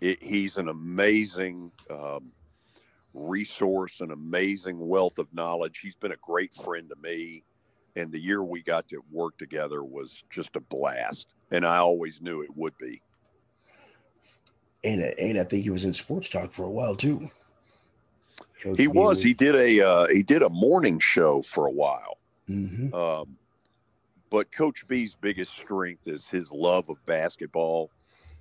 it, 0.00 0.22
he's 0.22 0.56
an 0.56 0.68
amazing 0.68 1.72
um, 1.90 2.32
resource, 3.14 4.00
an 4.00 4.12
amazing 4.12 4.78
wealth 4.78 5.18
of 5.18 5.32
knowledge. 5.32 5.78
He's 5.78 5.96
been 5.96 6.12
a 6.12 6.16
great 6.16 6.54
friend 6.54 6.88
to 6.90 6.96
me 7.02 7.44
and 7.96 8.10
the 8.10 8.20
year 8.20 8.42
we 8.42 8.62
got 8.62 8.88
to 8.88 9.02
work 9.10 9.36
together 9.38 9.84
was 9.84 10.24
just 10.30 10.56
a 10.56 10.60
blast 10.60 11.28
and 11.50 11.66
i 11.66 11.78
always 11.78 12.20
knew 12.20 12.42
it 12.42 12.56
would 12.56 12.76
be 12.78 13.02
and 14.84 15.02
and 15.02 15.38
i 15.38 15.44
think 15.44 15.62
he 15.62 15.70
was 15.70 15.84
in 15.84 15.92
sports 15.92 16.28
talk 16.28 16.52
for 16.52 16.64
a 16.64 16.70
while 16.70 16.94
too 16.94 17.30
he 18.76 18.86
was. 18.86 19.16
was. 19.16 19.22
he 19.22 19.34
did 19.34 19.56
a 19.56 19.80
uh, 19.80 20.06
he 20.06 20.22
did 20.22 20.42
a 20.42 20.48
morning 20.48 21.00
show 21.00 21.42
for 21.42 21.66
a 21.66 21.70
while 21.70 22.18
mm-hmm. 22.48 22.94
um, 22.94 23.36
but 24.30 24.52
coach 24.52 24.86
b's 24.86 25.16
biggest 25.20 25.52
strength 25.52 26.06
is 26.06 26.28
his 26.28 26.50
love 26.52 26.88
of 26.88 27.04
basketball 27.06 27.90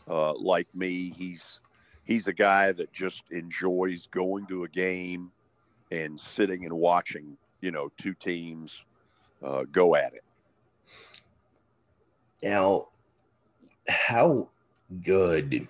uh, 0.08 0.34
like 0.34 0.68
me 0.76 1.10
he's 1.18 1.60
he's 2.04 2.28
a 2.28 2.34
guy 2.34 2.72
that 2.72 2.92
just 2.94 3.24
enjoys 3.32 4.08
going 4.08 4.46
to 4.48 4.64
a 4.64 4.70
game 4.70 5.32
and 5.92 6.20
sitting 6.20 6.66
and 6.66 6.74
watching 6.74 7.38
you 7.62 7.72
know 7.72 7.92
two 7.98 8.14
teams 8.14 8.84
uh, 9.44 9.66
go 9.72 9.96
at 9.96 10.14
it. 10.14 10.24
Now, 12.44 12.88
how 13.88 14.50
good 15.04 15.68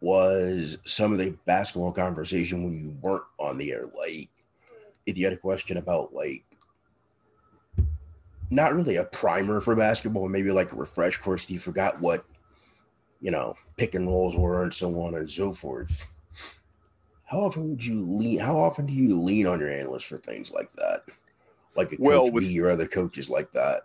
was 0.00 0.78
some 0.84 1.12
of 1.12 1.18
the 1.18 1.36
basketball 1.46 1.92
conversation 1.92 2.64
when 2.64 2.74
you 2.74 2.96
weren't 3.00 3.24
on 3.38 3.58
the 3.58 3.72
air? 3.72 3.86
Like, 3.96 4.28
if 5.06 5.18
you 5.18 5.24
had 5.24 5.32
a 5.32 5.38
question 5.38 5.76
about, 5.76 6.14
like, 6.14 6.44
not 8.50 8.74
really 8.74 8.96
a 8.96 9.04
primer 9.04 9.60
for 9.60 9.76
basketball, 9.76 10.28
maybe 10.28 10.50
like 10.50 10.72
a 10.72 10.76
refresh 10.76 11.18
course, 11.18 11.48
you 11.48 11.58
forgot 11.58 12.00
what, 12.00 12.24
you 13.20 13.30
know, 13.30 13.54
pick 13.76 13.94
and 13.94 14.08
rolls 14.08 14.36
were 14.36 14.62
and 14.62 14.74
so 14.74 15.00
on 15.02 15.14
and 15.14 15.30
so 15.30 15.52
forth. 15.52 16.06
How 17.24 17.40
often 17.40 17.70
would 17.70 17.84
you 17.84 18.04
lean? 18.04 18.40
How 18.40 18.56
often 18.56 18.86
do 18.86 18.92
you 18.92 19.20
lean 19.20 19.46
on 19.46 19.60
your 19.60 19.70
analyst 19.70 20.06
for 20.06 20.16
things 20.16 20.50
like 20.50 20.72
that? 20.72 21.04
like 21.76 21.92
a 21.92 21.96
well, 21.98 22.24
Coach 22.24 22.32
with, 22.32 22.44
B 22.44 22.60
or 22.60 22.70
other 22.70 22.86
coaches 22.86 23.28
like 23.30 23.50
that. 23.52 23.82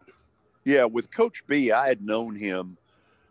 Yeah, 0.63 0.85
with 0.85 1.11
Coach 1.11 1.45
B, 1.47 1.71
I 1.71 1.87
had 1.87 2.03
known 2.03 2.35
him 2.35 2.77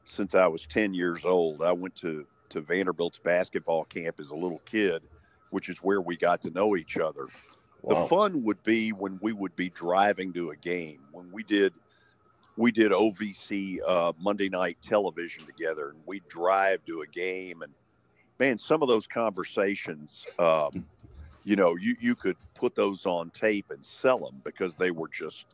since 0.04 0.34
I 0.34 0.46
was 0.46 0.66
10 0.66 0.94
years 0.94 1.24
old. 1.24 1.62
I 1.62 1.72
went 1.72 1.94
to, 1.96 2.26
to 2.50 2.60
Vanderbilt's 2.60 3.18
basketball 3.18 3.84
camp 3.84 4.20
as 4.20 4.30
a 4.30 4.34
little 4.34 4.60
kid, 4.64 5.02
which 5.50 5.68
is 5.68 5.78
where 5.78 6.00
we 6.00 6.16
got 6.16 6.42
to 6.42 6.50
know 6.50 6.76
each 6.76 6.98
other. 6.98 7.28
Wow. 7.82 8.02
The 8.02 8.08
fun 8.08 8.42
would 8.44 8.62
be 8.62 8.90
when 8.92 9.18
we 9.20 9.32
would 9.32 9.54
be 9.56 9.70
driving 9.70 10.32
to 10.34 10.50
a 10.50 10.56
game. 10.56 11.00
When 11.12 11.30
we 11.30 11.42
did 11.42 11.72
we 12.56 12.70
did 12.70 12.92
OVC 12.92 13.78
uh, 13.86 14.12
Monday 14.18 14.48
night 14.48 14.78
television 14.82 15.44
together, 15.44 15.90
and 15.90 15.98
we 16.06 16.22
drive 16.28 16.84
to 16.86 17.02
a 17.02 17.06
game. 17.06 17.62
And 17.62 17.72
man, 18.38 18.58
some 18.58 18.82
of 18.82 18.88
those 18.88 19.06
conversations, 19.06 20.26
um, 20.38 20.86
you 21.44 21.56
know, 21.56 21.74
you 21.76 21.96
you 22.00 22.14
could 22.14 22.36
put 22.54 22.74
those 22.74 23.06
on 23.06 23.30
tape 23.30 23.66
and 23.70 23.84
sell 23.84 24.18
them 24.18 24.40
because 24.44 24.76
they 24.76 24.90
were 24.90 25.08
just 25.08 25.46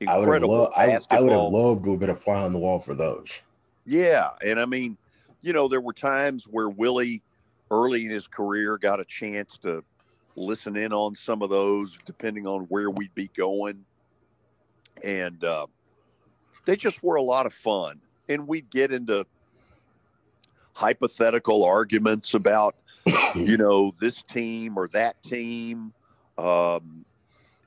incredible. 0.00 0.24
I 0.24 0.28
would 0.28 0.40
have, 0.40 0.50
lo- 0.50 0.70
I, 1.10 1.16
I 1.16 1.20
would 1.20 1.32
have 1.32 1.52
loved 1.52 1.84
to 1.84 1.90
have 1.92 2.00
been 2.00 2.10
a 2.10 2.16
fly 2.16 2.42
on 2.42 2.52
the 2.52 2.58
wall 2.58 2.80
for 2.80 2.94
those. 2.94 3.28
Yeah, 3.86 4.30
and 4.44 4.58
I 4.58 4.64
mean, 4.64 4.96
you 5.44 5.52
know, 5.52 5.68
there 5.68 5.80
were 5.80 5.92
times 5.92 6.44
where 6.50 6.70
Willy, 6.70 7.22
early 7.70 8.06
in 8.06 8.10
his 8.10 8.26
career, 8.26 8.78
got 8.78 8.98
a 8.98 9.04
chance 9.04 9.58
to 9.58 9.84
listen 10.36 10.74
in 10.74 10.90
on 10.92 11.14
some 11.14 11.42
of 11.42 11.50
those, 11.50 11.98
depending 12.06 12.46
on 12.46 12.62
where 12.62 12.90
we'd 12.90 13.14
be 13.14 13.28
going. 13.36 13.84
And 15.04 15.44
uh, 15.44 15.66
they 16.64 16.76
just 16.76 17.02
were 17.02 17.16
a 17.16 17.22
lot 17.22 17.44
of 17.44 17.52
fun. 17.52 18.00
And 18.26 18.48
we'd 18.48 18.70
get 18.70 18.90
into 18.90 19.26
hypothetical 20.72 21.62
arguments 21.62 22.32
about, 22.32 22.74
you 23.34 23.58
know, 23.58 23.92
this 24.00 24.22
team 24.22 24.78
or 24.78 24.88
that 24.88 25.22
team. 25.22 25.92
Um, 26.38 27.04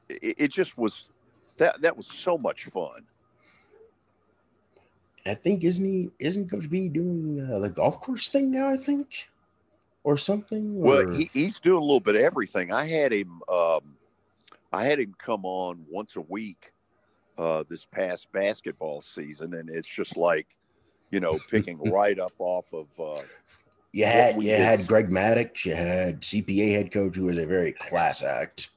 it, 0.09 0.35
it 0.39 0.51
just 0.51 0.79
was 0.79 1.09
that 1.57 1.81
that 1.81 1.95
was 1.95 2.07
so 2.07 2.39
much 2.39 2.65
fun. 2.65 3.03
I 5.27 5.35
think 5.35 5.63
isn't 5.63 5.85
he 5.85 6.09
isn't 6.19 6.49
Coach 6.49 6.69
B 6.69 6.89
doing 6.89 7.49
uh, 7.51 7.59
the 7.59 7.69
golf 7.69 8.01
course 8.01 8.29
thing 8.29 8.51
now? 8.51 8.69
I 8.69 8.77
think, 8.77 9.27
or 10.03 10.17
something. 10.17 10.79
Well, 10.79 11.09
he, 11.09 11.29
he's 11.33 11.59
doing 11.59 11.79
a 11.79 11.81
little 11.81 11.99
bit 11.99 12.15
of 12.15 12.21
everything. 12.21 12.71
I 12.71 12.85
had 12.85 13.11
him. 13.11 13.41
Um, 13.49 13.97
I 14.71 14.83
had 14.83 14.99
him 14.99 15.15
come 15.17 15.45
on 15.45 15.85
once 15.89 16.15
a 16.15 16.21
week 16.21 16.71
uh, 17.37 17.63
this 17.69 17.85
past 17.85 18.31
basketball 18.31 19.01
season, 19.01 19.53
and 19.53 19.69
it's 19.69 19.89
just 19.89 20.17
like, 20.17 20.47
you 21.11 21.19
know, 21.19 21.39
picking 21.49 21.79
right 21.91 22.19
up 22.19 22.33
off 22.39 22.71
of. 22.73 22.87
Uh, 22.99 23.23
you 23.93 24.05
had 24.05 24.35
you 24.35 24.43
did. 24.43 24.59
had 24.59 24.87
Greg 24.87 25.09
Maddox, 25.09 25.65
you 25.65 25.73
had 25.73 26.21
CPA 26.21 26.73
head 26.73 26.91
coach, 26.91 27.15
who 27.15 27.25
was 27.25 27.37
a 27.37 27.45
very 27.45 27.71
class 27.71 28.21
act. 28.21 28.69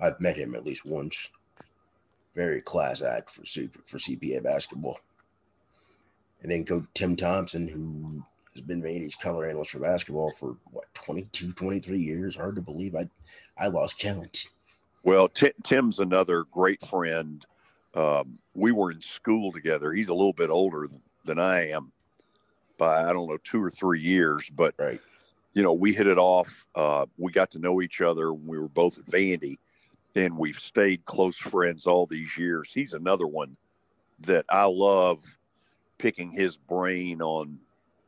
I've 0.00 0.20
met 0.20 0.36
him 0.36 0.54
at 0.54 0.64
least 0.64 0.84
once. 0.84 1.28
Very 2.34 2.60
class 2.60 3.02
act 3.02 3.30
for 3.30 3.44
super 3.44 3.80
for 3.84 3.98
CPA 3.98 4.42
basketball. 4.42 4.98
And 6.42 6.50
then 6.50 6.64
Coach 6.64 6.84
Tim 6.94 7.16
Thompson, 7.16 7.66
who 7.66 8.22
has 8.54 8.62
been 8.62 8.82
Vandy's 8.82 9.16
color 9.16 9.46
analyst 9.46 9.70
for 9.70 9.80
basketball 9.80 10.30
for 10.32 10.56
what 10.70 10.92
22, 10.94 11.52
23 11.52 11.98
years. 11.98 12.36
Hard 12.36 12.56
to 12.56 12.62
believe. 12.62 12.94
I 12.94 13.08
I 13.56 13.68
lost 13.68 13.98
count. 13.98 14.44
Well, 15.02 15.28
T- 15.28 15.52
Tim's 15.62 15.98
another 15.98 16.44
great 16.44 16.84
friend. 16.84 17.44
Um, 17.94 18.38
we 18.54 18.72
were 18.72 18.90
in 18.90 19.00
school 19.00 19.52
together. 19.52 19.92
He's 19.92 20.08
a 20.08 20.14
little 20.14 20.32
bit 20.32 20.50
older 20.50 20.86
than, 20.86 21.02
than 21.24 21.38
I 21.38 21.70
am 21.70 21.92
by 22.76 23.08
I 23.08 23.12
don't 23.12 23.28
know 23.28 23.38
two 23.42 23.62
or 23.62 23.70
three 23.70 24.00
years, 24.00 24.50
but 24.54 24.74
right. 24.78 25.00
you 25.52 25.62
know 25.62 25.72
we 25.72 25.92
hit 25.92 26.06
it 26.06 26.18
off. 26.18 26.66
Uh, 26.74 27.06
we 27.16 27.32
got 27.32 27.50
to 27.52 27.58
know 27.58 27.82
each 27.82 28.00
other. 28.00 28.32
We 28.32 28.58
were 28.58 28.68
both 28.68 28.98
at 28.98 29.06
Vandy, 29.06 29.58
and 30.14 30.38
we've 30.38 30.58
stayed 30.58 31.04
close 31.04 31.36
friends 31.36 31.86
all 31.86 32.06
these 32.06 32.38
years. 32.38 32.72
He's 32.72 32.92
another 32.92 33.26
one 33.26 33.56
that 34.20 34.44
I 34.48 34.64
love 34.64 35.37
picking 35.98 36.32
his 36.32 36.56
brain 36.56 37.20
on, 37.20 37.58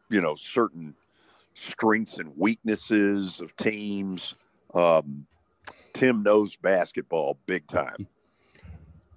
you 0.09 0.21
know, 0.21 0.35
certain 0.35 0.95
strengths 1.55 2.19
and 2.19 2.37
weaknesses 2.37 3.41
of 3.41 3.57
teams. 3.57 4.35
Um, 4.73 5.27
Tim 5.93 6.23
knows 6.23 6.57
basketball 6.57 7.39
big 7.47 7.67
time. 7.67 8.07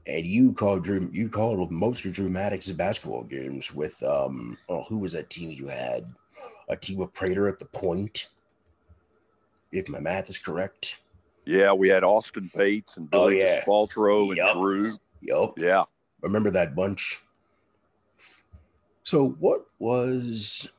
And 0.06 0.25
you 0.25 0.51
called 0.51 0.84
Drew. 0.84 1.10
You 1.13 1.30
called 1.30 1.72
most 1.72 2.03
of 2.03 2.13
Drew 2.13 2.30
Maddux's 2.30 2.74
basketball 2.74 3.24
games 3.24 3.74
with 3.74 4.03
um. 4.03 4.58
Oh, 4.68 4.84
who 4.84 4.98
was 4.98 5.13
that 5.13 5.30
team 5.30 5.51
you 5.51 5.68
had? 5.68 6.06
A 6.68 6.75
team 6.75 7.00
of 7.01 7.13
Prater 7.13 7.48
at 7.48 7.60
the 7.60 7.65
point. 7.65 8.27
If 9.72 9.88
my 9.88 10.00
math 10.00 10.30
is 10.30 10.38
correct. 10.38 11.00
Yeah, 11.46 11.74
we 11.74 11.89
had 11.89 12.03
Austin 12.03 12.51
Bates 12.56 12.98
and 12.98 13.10
Billy 13.10 13.42
oh, 13.42 13.46
yeah. 13.46 13.63
Baltro 13.65 14.36
yep. 14.36 14.50
and 14.50 14.62
Drew. 14.62 14.98
Yep. 15.22 15.53
Yeah. 15.58 15.84
Remember 16.22 16.51
that 16.51 16.75
bunch? 16.75 17.22
So, 19.03 19.29
what 19.39 19.65
was 19.79 20.69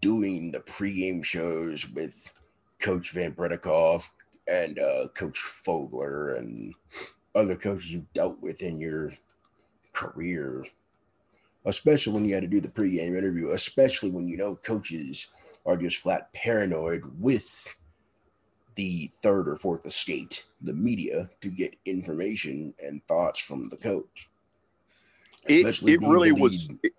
doing 0.00 0.50
the 0.50 0.60
pregame 0.60 1.24
shows 1.24 1.88
with 1.90 2.32
Coach 2.80 3.12
Van 3.12 3.32
Breda 3.32 3.58
Kolff 3.58 4.10
and 4.48 4.78
uh, 4.78 5.08
Coach 5.14 5.38
Fogler 5.38 6.36
and 6.38 6.74
other 7.34 7.54
coaches 7.54 7.92
you 7.92 8.04
dealt 8.14 8.40
with 8.40 8.62
in 8.62 8.80
your 8.80 9.12
career, 9.92 10.64
especially 11.64 12.12
when 12.12 12.24
you 12.24 12.34
had 12.34 12.42
to 12.42 12.48
do 12.48 12.60
the 12.60 12.68
pregame 12.68 13.16
interview, 13.16 13.50
especially 13.50 14.10
when 14.10 14.26
you 14.26 14.36
know 14.36 14.56
coaches 14.56 15.28
are 15.64 15.76
just 15.76 15.98
flat 15.98 16.32
paranoid 16.32 17.02
with 17.20 17.72
the 18.74 19.10
third 19.22 19.48
or 19.48 19.56
fourth 19.56 19.86
estate, 19.86 20.44
the 20.62 20.72
media, 20.72 21.30
to 21.40 21.50
get 21.50 21.76
information 21.84 22.74
and 22.82 23.06
thoughts 23.06 23.38
from 23.38 23.68
the 23.68 23.76
coach. 23.76 24.28
It, 25.46 25.82
it 25.82 26.00
really 26.00 26.32
was. 26.32 26.68
It, 26.82 26.92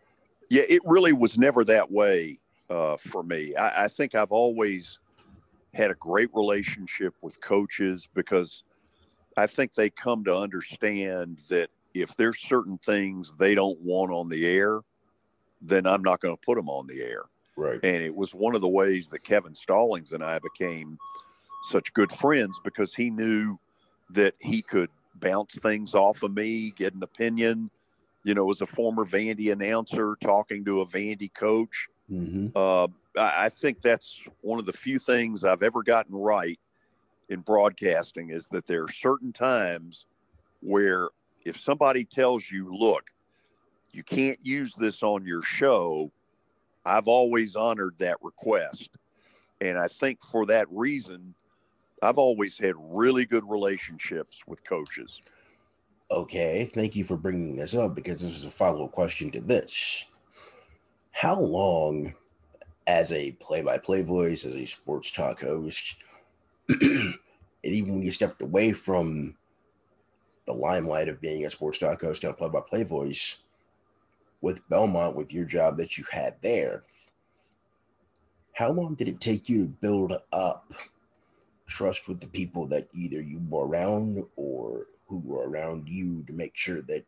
yeah, 0.52 0.64
it 0.68 0.82
really 0.84 1.14
was 1.14 1.38
never 1.38 1.64
that 1.64 1.90
way 1.90 2.38
uh, 2.70 2.98
for 2.98 3.24
me. 3.24 3.56
I, 3.56 3.86
I 3.86 3.88
think 3.88 4.16
I've 4.16 4.34
always 4.34 5.00
had 5.74 5.92
a 5.92 5.96
great 5.96 6.30
relationship 6.34 7.16
with 7.22 7.40
coaches 7.40 8.10
because 8.14 8.64
I 9.38 9.48
think 9.48 9.74
they 9.74 9.90
come 9.90 10.26
to 10.26 10.36
understand 10.36 11.40
that 11.48 11.70
if 11.94 12.18
there's 12.18 12.38
certain 12.38 12.78
things 12.78 13.32
they 13.40 13.56
don't 13.56 13.80
want 13.80 14.12
on 14.12 14.28
the 14.28 14.46
air, 14.46 14.82
then 15.62 15.88
I'm 15.88 16.02
not 16.02 16.20
going 16.20 16.36
to 16.36 16.42
put 16.46 16.58
them 16.58 16.68
on 16.68 16.86
the 16.86 17.02
air. 17.02 17.24
Right. 17.56 17.80
And 17.82 18.04
it 18.04 18.14
was 18.14 18.34
one 18.34 18.54
of 18.54 18.60
the 18.60 18.68
ways 18.68 19.08
that 19.08 19.24
Kevin 19.24 19.56
Stallings 19.56 20.12
and 20.12 20.22
I 20.22 20.40
became 20.40 20.98
such 21.70 21.94
good 21.94 22.12
friends 22.12 22.60
because 22.62 22.94
he 22.94 23.10
knew 23.10 23.58
that 24.10 24.34
he 24.42 24.62
could 24.62 24.90
bounce 25.16 25.58
things 25.60 25.94
off 25.94 26.24
of 26.24 26.34
me, 26.34 26.74
get 26.76 26.94
an 26.94 27.04
opinion, 27.04 27.70
you 28.24 28.34
know, 28.34 28.50
as 28.50 28.62
a 28.62 28.66
former 28.66 29.06
Vandy 29.06 29.52
announcer 29.52 30.18
talking 30.22 30.64
to 30.66 30.82
a 30.82 30.86
Vandy 30.86 31.34
coach. 31.34 31.88
Mm-hmm. 32.12 32.48
Uh, 32.56 32.88
I 33.18 33.50
think 33.50 33.82
that's 33.82 34.20
one 34.42 34.60
of 34.60 34.66
the 34.66 34.74
few 34.74 35.00
things 35.00 35.44
I've 35.44 35.64
ever 35.64 35.84
gotten 35.84 36.16
right 36.16 36.60
in 37.30 37.42
broadcasting 37.42 38.30
is 38.30 38.48
that 38.52 38.68
there 38.68 38.84
are 38.84 38.92
certain 38.92 39.34
times 39.34 40.06
where 40.62 41.10
if 41.46 41.60
somebody 41.60 42.04
tells 42.04 42.52
you, 42.52 42.74
look, 42.74 43.10
you 43.92 44.04
can't 44.04 44.40
use 44.44 44.74
this 44.78 45.04
on 45.04 45.26
your 45.26 45.42
show, 45.42 46.12
I've 46.86 47.08
always 47.08 47.56
honored 47.56 47.96
that 48.00 48.18
request. 48.22 48.92
And 49.60 49.78
I 49.78 49.88
think 49.88 50.24
for 50.24 50.46
that 50.48 50.68
reason, 50.70 51.36
I've 52.02 52.18
always 52.18 52.58
had 52.58 52.74
really 52.78 53.26
good 53.26 53.44
relationships 53.48 54.40
with 54.48 54.64
coaches. 54.64 55.22
Okay, 56.12 56.70
thank 56.74 56.98
you 56.98 57.06
for 57.06 57.16
bringing 57.16 57.56
this 57.56 57.74
up 57.74 57.96
because 57.96 58.20
this 58.20 58.36
is 58.36 58.44
a 58.44 58.50
follow 58.50 58.84
up 58.84 58.92
question 58.92 59.32
to 59.32 59.40
this. 59.40 60.04
How 61.12 61.40
long, 61.40 62.14
as 62.86 63.14
a 63.14 63.32
play 63.34 63.62
by 63.62 63.78
play 63.78 64.02
voice, 64.02 64.44
as 64.44 64.54
a 64.54 64.66
sports 64.66 65.10
talk 65.10 65.40
host, 65.40 65.96
and 66.70 67.16
even 67.64 67.94
when 67.94 68.04
you 68.04 68.12
stepped 68.12 68.42
away 68.42 68.74
from 68.74 69.38
the 70.48 70.54
limelight 70.54 71.08
of 71.08 71.22
being 71.22 71.46
a 71.46 71.50
sports 71.50 71.78
talk 71.78 72.02
host 72.02 72.26
and 72.26 72.34
a 72.34 72.36
play 72.36 72.50
by 72.50 72.60
play 72.60 72.84
voice 72.84 73.38
with 74.42 74.68
Belmont, 74.68 75.16
with 75.16 75.32
your 75.32 75.46
job 75.46 75.78
that 75.78 75.98
you 75.98 76.04
had 76.12 76.36
there, 76.42 76.84
how 78.52 78.70
long 78.70 78.96
did 78.96 79.08
it 79.08 79.22
take 79.22 79.48
you 79.48 79.60
to 79.60 79.70
build 79.80 80.14
up 80.34 80.74
trust 81.68 82.10
with 82.10 82.20
the 82.20 82.28
people 82.28 82.68
that 82.68 82.90
either 82.94 83.22
you 83.22 83.42
were 83.48 83.66
around 83.66 84.22
or 84.36 84.88
who 85.12 85.18
were 85.26 85.48
around 85.50 85.90
you 85.90 86.24
to 86.26 86.32
make 86.32 86.56
sure 86.56 86.82
that 86.84 87.04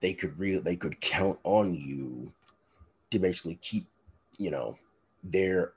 they 0.00 0.12
could 0.12 0.36
real 0.36 0.60
they 0.60 0.74
could 0.74 1.00
count 1.00 1.38
on 1.44 1.72
you 1.72 2.32
to 3.12 3.18
basically 3.20 3.54
keep 3.62 3.86
you 4.38 4.50
know 4.50 4.76
their 5.22 5.72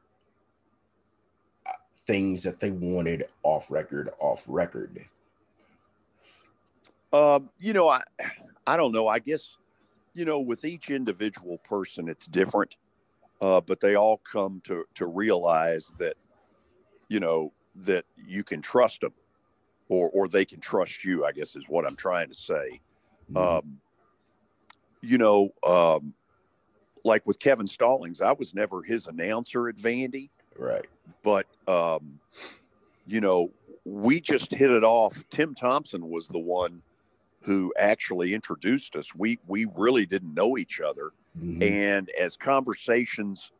uh, 1.68 1.72
things 2.08 2.42
that 2.44 2.60
they 2.60 2.72
wanted 2.72 3.28
off 3.44 3.70
record 3.70 4.10
off 4.20 4.44
record? 4.48 5.06
Um 7.14 7.52
you 7.60 7.74
know 7.74 7.88
i 7.88 8.02
i 8.66 8.76
don't 8.76 8.92
know. 8.92 9.08
I 9.08 9.20
guess 9.20 9.58
you 10.16 10.26
know 10.26 10.40
with 10.40 10.66
each 10.66 10.90
individual 10.90 11.60
person 11.60 12.10
it's 12.10 12.26
different 12.26 12.76
uh 13.40 13.62
but 13.62 13.80
they 13.80 13.96
all 13.96 14.18
come 14.18 14.62
to 14.66 14.86
to 14.96 15.06
realize 15.06 15.92
that 16.00 16.16
you 17.08 17.20
know 17.20 17.54
that 17.76 18.06
you 18.18 18.44
can 18.44 18.62
trust 18.64 19.02
them 19.02 19.14
or 19.92 20.10
or 20.12 20.30
they 20.30 20.46
can 20.46 20.62
trust 20.62 21.04
you. 21.04 21.26
I 21.26 21.34
guess 21.34 21.56
is 21.56 21.66
what 21.68 21.86
I'm 21.86 21.98
trying 21.98 22.30
to 22.30 22.36
say. 22.36 22.80
Mm-hmm. 23.32 23.38
Um, 23.38 23.78
you 25.02 25.18
know, 25.18 25.50
um, 25.68 26.14
like 27.04 27.28
with 27.28 27.40
Kevin 27.40 27.68
Stallings, 27.68 28.22
I 28.22 28.32
was 28.32 28.56
never 28.56 28.82
his 28.84 29.06
announcer 29.08 29.68
at 29.68 29.76
Vandy, 29.76 30.30
right? 30.58 30.88
But 31.24 31.46
um, 31.68 32.20
you 33.06 33.20
know, 33.20 33.52
we 33.84 34.22
just 34.22 34.54
hit 34.54 34.72
it 34.72 34.84
off. 34.84 35.26
Tim 35.30 35.54
Thompson 35.54 36.10
was 36.10 36.28
the 36.30 36.40
one 36.40 36.82
who 37.42 37.74
actually 37.78 38.34
introduced 38.34 38.96
us. 38.96 39.14
We 39.14 39.40
we 39.46 39.68
really 39.76 40.06
didn't 40.06 40.34
know 40.34 40.58
each 40.58 40.80
other, 40.80 41.12
mm-hmm. 41.38 41.62
and 41.62 42.10
as 42.12 42.38
conversations 42.38 43.52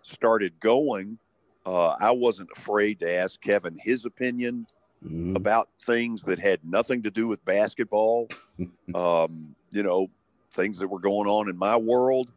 started 0.00 0.58
going, 0.58 1.18
uh, 1.66 1.96
I 2.00 2.12
wasn't 2.12 2.48
afraid 2.56 3.00
to 3.00 3.12
ask 3.12 3.38
Kevin 3.42 3.76
his 3.78 4.06
opinion 4.06 4.66
mm-hmm. 5.04 5.36
about 5.36 5.68
things 5.80 6.22
that 6.24 6.38
had 6.38 6.60
nothing 6.64 7.02
to 7.02 7.10
do 7.10 7.28
with 7.28 7.44
basketball. 7.44 8.28
um, 8.94 9.54
you 9.70 9.82
know, 9.82 10.10
things 10.52 10.78
that 10.78 10.88
were 10.88 10.98
going 10.98 11.28
on 11.28 11.48
in 11.48 11.56
my 11.56 11.76
world, 11.76 12.30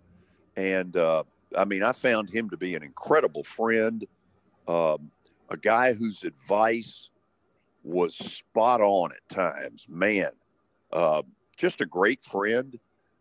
and 0.56 0.95
uh, 0.95 1.23
I 1.58 1.65
mean, 1.65 1.84
I 1.84 1.91
found 1.91 2.30
him 2.30 2.49
to 2.49 2.58
be 2.58 2.76
an 2.76 2.84
incredible 2.84 3.43
friend, 3.43 4.06
um, 4.67 5.12
a 5.49 5.58
guy 5.58 5.93
whose 5.93 6.23
advice 6.23 7.10
was 7.84 8.15
spot 8.15 8.82
on 8.82 9.12
at 9.12 9.36
times. 9.36 9.86
Man, 9.89 10.32
uh, 10.91 11.23
just 11.58 11.82
a 11.82 11.86
great 11.86 12.23
friend, 12.23 12.80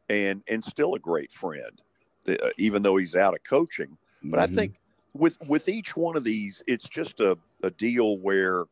and 0.09 0.43
and 0.49 0.65
still 0.65 0.95
a 0.95 0.99
great 0.99 1.33
friend, 1.33 1.81
uh, 2.29 2.35
even 2.59 2.83
though 2.83 2.97
he's 2.97 3.15
out 3.15 3.35
of 3.35 3.43
coaching. 3.45 3.97
But 4.23 4.41
mm-hmm. 4.41 4.53
I 4.53 4.57
think 4.57 4.75
with 5.15 5.39
with 5.47 5.69
each 5.69 5.97
one 5.97 6.17
of 6.17 6.25
these, 6.25 6.63
it's 6.67 6.89
just 6.89 7.21
a, 7.21 7.37
a 7.63 7.71
deal 7.71 8.19
where, 8.19 8.65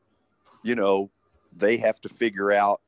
you 0.62 0.74
know, 0.74 1.10
they 1.54 1.76
have 1.78 2.00
to 2.02 2.08
figure 2.08 2.52
out, 2.52 2.80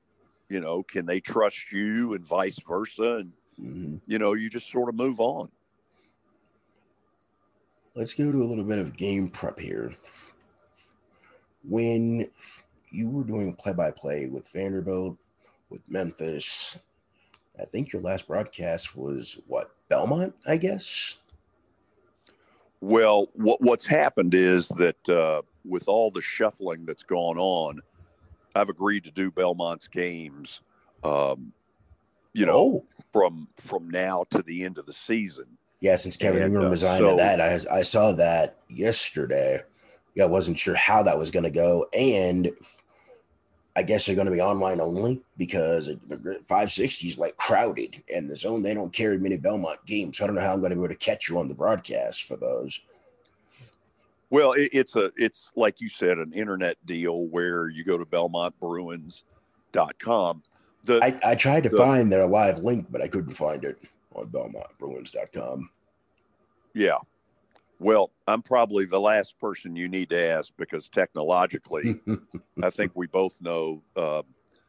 you 0.49 0.61
know, 0.61 0.83
can 0.83 1.07
they 1.07 1.21
trust 1.21 1.73
you 1.73 2.15
and 2.15 2.27
vice 2.27 2.59
versa, 2.61 3.17
and 3.17 3.33
mm-hmm. 3.61 3.97
you 4.07 4.19
know, 4.19 4.35
you 4.35 4.51
just 4.51 4.71
sort 4.71 4.89
of 4.89 4.95
move 4.95 5.21
on. 5.21 5.51
Let's 7.95 8.15
go 8.15 8.33
to 8.33 8.43
a 8.43 8.45
little 8.45 8.65
bit 8.65 8.79
of 8.79 8.97
game 8.97 9.29
prep 9.29 9.59
here. 9.59 9.95
When 11.69 12.29
you 12.91 13.09
were 13.09 13.25
doing 13.25 13.55
play 13.55 13.73
by 13.73 13.91
play 13.91 14.27
with 14.27 14.49
Vanderbilt, 14.49 15.17
with 15.69 15.83
Memphis, 15.89 16.79
I 17.61 17.65
think 17.67 17.93
your 17.93 18.03
last 18.03 18.27
broadcast 18.27 18.97
was 18.97 19.39
what, 19.47 19.75
Belmont, 19.89 20.35
I 20.47 20.57
guess? 20.57 21.19
Well, 22.83 23.29
what, 23.35 23.61
what's 23.61 23.87
happened 23.87 24.35
is 24.35 24.67
that 24.71 25.09
uh, 25.09 25.43
with 25.65 25.87
all 25.87 26.11
the 26.11 26.21
shuffling 26.21 26.85
that's 26.85 27.05
gone 27.05 27.39
on, 27.39 27.81
I've 28.57 28.69
agreed 28.69 29.05
to 29.05 29.13
do 29.13 29.31
Belmont's 29.31 29.87
games, 29.87 30.63
um, 31.05 31.53
you 32.33 32.45
know, 32.45 32.85
oh. 32.85 32.87
from 33.13 33.47
from 33.57 33.89
now 33.89 34.25
to 34.31 34.43
the 34.43 34.65
end 34.65 34.79
of 34.79 34.87
the 34.87 34.93
season. 34.93 35.45
Yeah, 35.81 35.95
since 35.95 36.17
Kevin 36.17 36.43
Ingram 36.43 36.67
uh, 36.67 36.71
resigned 36.71 37.03
so, 37.03 37.11
to 37.11 37.17
that, 37.19 37.41
I 37.41 37.79
I 37.79 37.83
saw 37.85 38.11
that 38.13 38.57
yesterday. 38.69 39.63
Yeah, 40.17 40.25
I 40.25 40.27
wasn't 40.27 40.59
sure 40.59 40.75
how 40.75 41.05
that 41.05 41.17
was 41.17 41.31
going 41.31 41.45
to 41.45 41.51
go, 41.51 41.87
and 41.93 42.51
I 43.75 43.83
guess 43.83 44.05
they're 44.05 44.15
going 44.15 44.27
to 44.27 44.33
be 44.33 44.41
online 44.41 44.81
only 44.81 45.23
because 45.39 45.89
560 45.89 47.09
is 47.09 47.17
like 47.17 47.35
crowded, 47.37 48.03
and 48.15 48.29
the 48.29 48.37
zone 48.37 48.63
they 48.63 48.75
don't 48.75 48.93
carry 48.93 49.17
many 49.19 49.39
Belmont 49.39 49.79
games. 49.87 50.19
So 50.19 50.25
I 50.25 50.27
don't 50.27 50.37
know 50.37 50.43
how 50.43 50.53
I'm 50.53 50.61
going 50.61 50.69
to 50.71 50.77
be 50.77 50.83
able 50.83 50.89
to 50.89 50.95
catch 50.95 51.27
you 51.29 51.39
on 51.39 51.49
the 51.49 51.55
broadcast 51.55 52.25
for 52.25 52.37
those. 52.37 52.81
Well, 54.29 54.53
it, 54.53 54.69
it's 54.73 54.95
a 54.97 55.11
it's 55.17 55.53
like 55.57 55.81
you 55.81 55.89
said, 55.89 56.19
an 56.19 56.33
internet 56.33 56.77
deal 56.85 57.25
where 57.27 57.69
you 57.69 57.85
go 57.85 57.97
to 57.97 58.05
BelmontBruins.com. 58.05 60.43
The 60.85 61.01
I, 61.03 61.19
I 61.31 61.35
tried 61.35 61.63
to 61.63 61.71
the, 61.71 61.79
find 61.79 62.13
their 62.13 62.27
live 62.27 62.59
link, 62.59 62.89
but 62.91 63.01
I 63.01 63.09
couldn't 63.09 63.33
find 63.35 63.65
it 63.65 63.79
on 64.15 64.29
BelmontBruins.com. 64.29 65.71
Yeah. 66.75 66.99
Well, 67.83 68.13
I'm 68.29 68.43
probably 68.43 68.85
the 68.85 69.01
last 69.01 69.39
person 69.39 69.75
you 69.77 69.89
need 69.89 70.11
to 70.11 70.29
ask 70.31 70.53
because 70.57 70.89
technologically, 70.89 72.01
I 72.63 72.71
think 72.71 72.93
we 72.95 73.07
both 73.07 73.41
know 73.41 73.83
uh, 73.97 74.23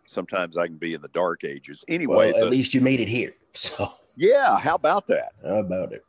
sometimes 0.06 0.58
I 0.58 0.68
can 0.68 0.78
be 0.78 0.94
in 0.94 1.02
the 1.02 1.10
dark 1.10 1.44
ages. 1.44 1.84
Anyway, 1.88 2.16
well, 2.16 2.36
at 2.36 2.42
the, 2.42 2.50
least 2.50 2.74
you 2.74 2.82
made 2.82 3.00
it 3.00 3.10
here. 3.10 3.34
So 3.56 3.94
yeah, 4.16 4.58
how 4.58 4.74
about 4.74 5.06
that? 5.10 5.34
How 5.44 5.58
about 5.58 5.94
it? 5.94 6.04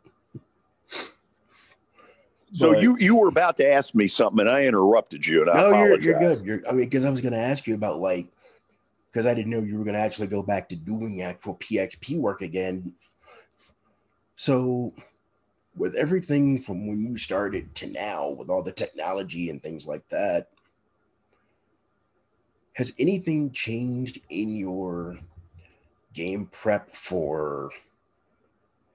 So 2.54 2.72
but, 2.72 2.82
you 2.82 2.96
you 2.98 3.16
were 3.16 3.28
about 3.28 3.58
to 3.58 3.70
ask 3.70 3.94
me 3.94 4.06
something, 4.06 4.40
and 4.40 4.48
I 4.48 4.64
interrupted 4.64 5.26
you. 5.26 5.42
And 5.42 5.50
I 5.50 5.56
no, 5.58 5.68
apologize. 5.68 6.04
you're, 6.04 6.20
you're 6.22 6.34
good. 6.34 6.46
You're, 6.46 6.60
I 6.66 6.72
mean, 6.72 6.88
because 6.88 7.04
I 7.04 7.10
was 7.10 7.20
going 7.20 7.34
to 7.34 7.38
ask 7.38 7.66
you 7.66 7.74
about 7.74 7.98
like 7.98 8.28
because 9.14 9.26
I 9.26 9.34
didn't 9.34 9.50
know 9.50 9.60
you 9.60 9.76
were 9.76 9.84
going 9.84 9.94
to 9.94 10.00
actually 10.00 10.26
go 10.26 10.42
back 10.42 10.68
to 10.70 10.76
doing 10.76 11.20
actual 11.20 11.56
PXP 11.56 12.18
work 12.18 12.40
again. 12.40 12.94
So, 14.36 14.92
with 15.76 15.94
everything 15.94 16.58
from 16.58 16.86
when 16.86 17.02
you 17.02 17.16
started 17.16 17.74
to 17.76 17.86
now, 17.88 18.28
with 18.28 18.48
all 18.48 18.62
the 18.62 18.72
technology 18.72 19.50
and 19.50 19.62
things 19.62 19.86
like 19.86 20.08
that, 20.08 20.48
has 22.74 22.92
anything 22.98 23.50
changed 23.52 24.20
in 24.30 24.54
your 24.56 25.18
game 26.12 26.46
prep 26.52 26.94
for 26.94 27.70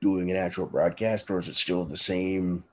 doing 0.02 0.32
an 0.32 0.38
actual 0.38 0.66
broadcast, 0.66 1.30
or 1.30 1.40
is 1.40 1.48
it 1.48 1.56
still 1.56 1.84
the 1.84 1.98
same 1.98 2.64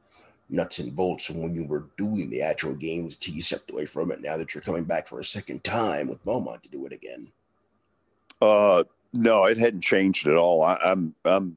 nuts 0.48 0.78
and 0.78 0.94
bolts 0.94 1.26
from 1.26 1.42
when 1.42 1.54
you 1.54 1.64
were 1.64 1.86
doing 1.96 2.30
the 2.30 2.40
actual 2.40 2.74
games 2.74 3.16
till 3.16 3.34
you 3.34 3.42
stepped 3.42 3.70
away 3.70 3.84
from 3.84 4.12
it 4.12 4.22
now 4.22 4.36
that 4.36 4.54
you're 4.54 4.62
coming 4.62 4.84
back 4.84 5.08
for 5.08 5.18
a 5.18 5.24
second 5.24 5.62
time 5.64 6.06
with 6.06 6.24
Belmont 6.24 6.62
to 6.62 6.68
do 6.68 6.86
it 6.86 6.92
again? 6.92 7.26
Uh, 8.40 8.84
no, 9.12 9.46
it 9.46 9.58
hadn't 9.58 9.80
changed 9.80 10.28
at 10.28 10.36
all. 10.36 10.62
I, 10.62 10.76
I'm, 10.76 11.14
I'm, 11.24 11.56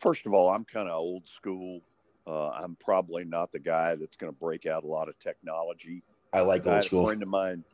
first 0.00 0.26
of 0.26 0.34
all, 0.34 0.50
I'm 0.50 0.64
kind 0.64 0.88
of 0.88 0.98
old 0.98 1.28
school. 1.28 1.80
Uh, 2.26 2.48
I'm 2.50 2.76
probably 2.76 3.24
not 3.24 3.52
the 3.52 3.58
guy 3.58 3.94
that's 3.94 4.16
going 4.16 4.32
to 4.32 4.38
break 4.38 4.66
out 4.66 4.84
a 4.84 4.86
lot 4.86 5.08
of 5.08 5.18
technology. 5.18 6.02
I 6.32 6.40
like 6.40 6.66
old 6.66 6.76
I 6.76 6.80
school. 6.80 7.04
A 7.04 7.06
friend 7.06 7.22
of 7.22 7.28
mine, 7.28 7.64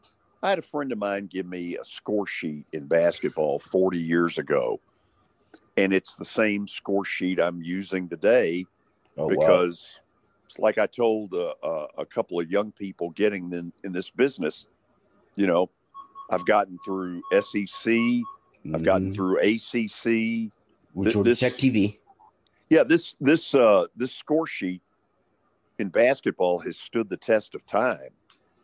I 0.43 0.51
had 0.51 0.59
a 0.59 0.63
friend 0.63 0.93
of 0.93 0.99
mine 0.99 1.27
give 1.27 1.47
me 1.47 1.77
a 1.77 1.85
score 1.85 2.27
sheet 2.27 2.67
in 2.73 2.87
basketball 2.87 3.59
40 3.59 3.99
years 3.99 4.39
ago, 4.39 4.81
and 5.77 5.93
it's 5.93 6.15
the 6.15 6.25
same 6.25 6.67
score 6.67 7.05
sheet 7.05 7.41
I'm 7.41 7.61
using 7.63 8.09
today 8.09 8.67
oh, 9.17 9.29
because, 9.29 9.99
wow. 10.59 10.65
like 10.65 10.79
I 10.79 10.87
told 10.87 11.35
uh, 11.35 11.55
uh, 11.63 11.87
a 11.99 12.07
couple 12.07 12.41
of 12.41 12.51
young 12.51 12.73
people 12.73 13.11
getting 13.11 13.53
in, 13.53 13.73
in 13.85 13.93
this 13.93 14.11
business, 14.11 14.67
you 15.35 15.47
know, 15.47 15.69
I've 16.31 16.47
gotten 16.47 16.79
through 16.85 17.23
SEC. 17.33 17.93
Mm-hmm. 17.93 18.75
I've 18.75 18.83
gotten 18.83 19.13
mm-hmm. 19.13 19.15
through 19.15 19.39
ACC. 19.41 20.51
Which 20.95 21.13
Th- 21.13 21.25
this, 21.25 21.41
Tech 21.41 21.55
TV. 21.55 21.99
Yeah, 22.69 22.83
this 22.83 23.15
this 23.21 23.55
uh, 23.55 23.87
this 23.95 24.13
score 24.13 24.47
sheet 24.47 24.83
in 25.79 25.89
basketball 25.89 26.59
has 26.61 26.77
stood 26.77 27.09
the 27.09 27.17
test 27.17 27.55
of 27.55 27.65
time, 27.67 28.11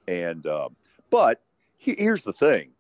and 0.09 0.47
uh, 0.47 0.71
but 1.11 1.41
he, 1.79 1.95
here's 1.97 2.25
the 2.25 2.33
thing. 2.33 2.73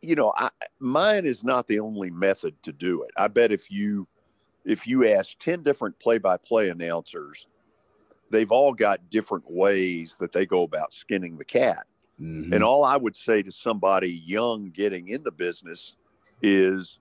You 0.00 0.16
know, 0.16 0.32
I, 0.36 0.50
mine 0.80 1.26
is 1.26 1.44
not 1.44 1.68
the 1.68 1.78
only 1.78 2.10
method 2.10 2.60
to 2.64 2.72
do 2.72 3.04
it. 3.04 3.10
I 3.16 3.28
bet 3.28 3.52
if 3.52 3.70
you 3.70 4.08
if 4.64 4.86
you 4.86 5.06
ask 5.06 5.38
ten 5.38 5.62
different 5.62 5.98
play-by-play 6.00 6.70
announcers, 6.70 7.46
they've 8.30 8.50
all 8.50 8.72
got 8.72 9.10
different 9.10 9.44
ways 9.48 10.16
that 10.18 10.32
they 10.32 10.44
go 10.44 10.64
about 10.64 10.92
skinning 10.92 11.36
the 11.36 11.44
cat. 11.44 11.86
Mm-hmm. 12.20 12.52
And 12.52 12.64
all 12.64 12.84
I 12.84 12.96
would 12.96 13.16
say 13.16 13.42
to 13.42 13.52
somebody 13.52 14.22
young 14.26 14.70
getting 14.70 15.08
in 15.08 15.22
the 15.22 15.32
business 15.32 15.94
is 16.42 16.98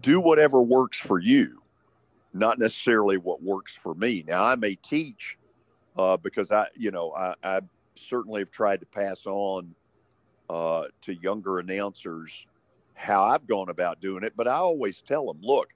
do 0.00 0.20
whatever 0.20 0.60
works 0.60 0.98
for 0.98 1.18
you, 1.18 1.62
not 2.32 2.58
necessarily 2.58 3.16
what 3.16 3.42
works 3.42 3.72
for 3.72 3.94
me. 3.94 4.24
Now, 4.26 4.44
I 4.44 4.56
may 4.56 4.74
teach 4.74 5.38
uh, 5.96 6.16
because 6.16 6.50
I, 6.50 6.66
you 6.76 6.90
know, 6.90 7.12
I, 7.12 7.34
I, 7.42 7.60
certainly 8.00 8.40
have 8.40 8.50
tried 8.52 8.78
to 8.78 8.86
pass 8.86 9.26
on 9.26 9.74
uh, 10.48 10.84
to 11.02 11.14
younger 11.14 11.58
announcers 11.58 12.46
how 12.94 13.24
I've 13.24 13.44
gone 13.44 13.70
about 13.70 14.00
doing 14.00 14.22
it, 14.22 14.34
but 14.36 14.46
I 14.46 14.54
always 14.54 15.02
tell 15.02 15.26
them, 15.26 15.38
look, 15.42 15.74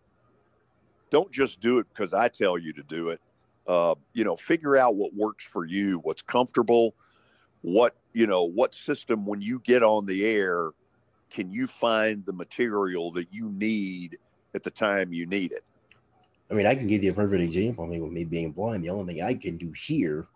don't 1.10 1.32
just 1.32 1.60
do 1.60 1.78
it 1.78 1.88
because 1.92 2.14
I 2.14 2.28
tell 2.28 2.56
you 2.56 2.72
to 2.74 2.82
do 2.84 3.08
it. 3.08 3.20
Uh, 3.66 3.96
you 4.12 4.22
know, 4.22 4.36
figure 4.36 4.76
out 4.76 4.94
what 4.94 5.12
works 5.14 5.44
for 5.44 5.64
you, 5.64 5.98
what's 6.04 6.22
comfortable, 6.22 6.94
what 7.62 7.96
you 8.12 8.26
know 8.26 8.42
what 8.42 8.74
system 8.74 9.24
when 9.24 9.40
you 9.40 9.60
get 9.60 9.82
on 9.82 10.04
the 10.04 10.26
air 10.26 10.70
can 11.30 11.50
you 11.50 11.66
find 11.66 12.26
the 12.26 12.32
material 12.32 13.10
that 13.12 13.32
you 13.32 13.50
need 13.50 14.18
at 14.54 14.62
the 14.62 14.70
time 14.70 15.12
you 15.12 15.26
need 15.26 15.52
it 15.52 15.64
i 16.52 16.54
mean 16.54 16.66
i 16.66 16.74
can 16.74 16.86
give 16.86 17.02
you 17.02 17.10
a 17.10 17.14
perfect 17.14 17.42
example 17.42 17.84
i 17.84 17.88
mean 17.88 18.02
with 18.02 18.12
me 18.12 18.24
being 18.24 18.52
blind 18.52 18.84
the 18.84 18.90
only 18.90 19.14
thing 19.14 19.22
i 19.22 19.34
can 19.34 19.56
do 19.56 19.72
here 19.72 20.26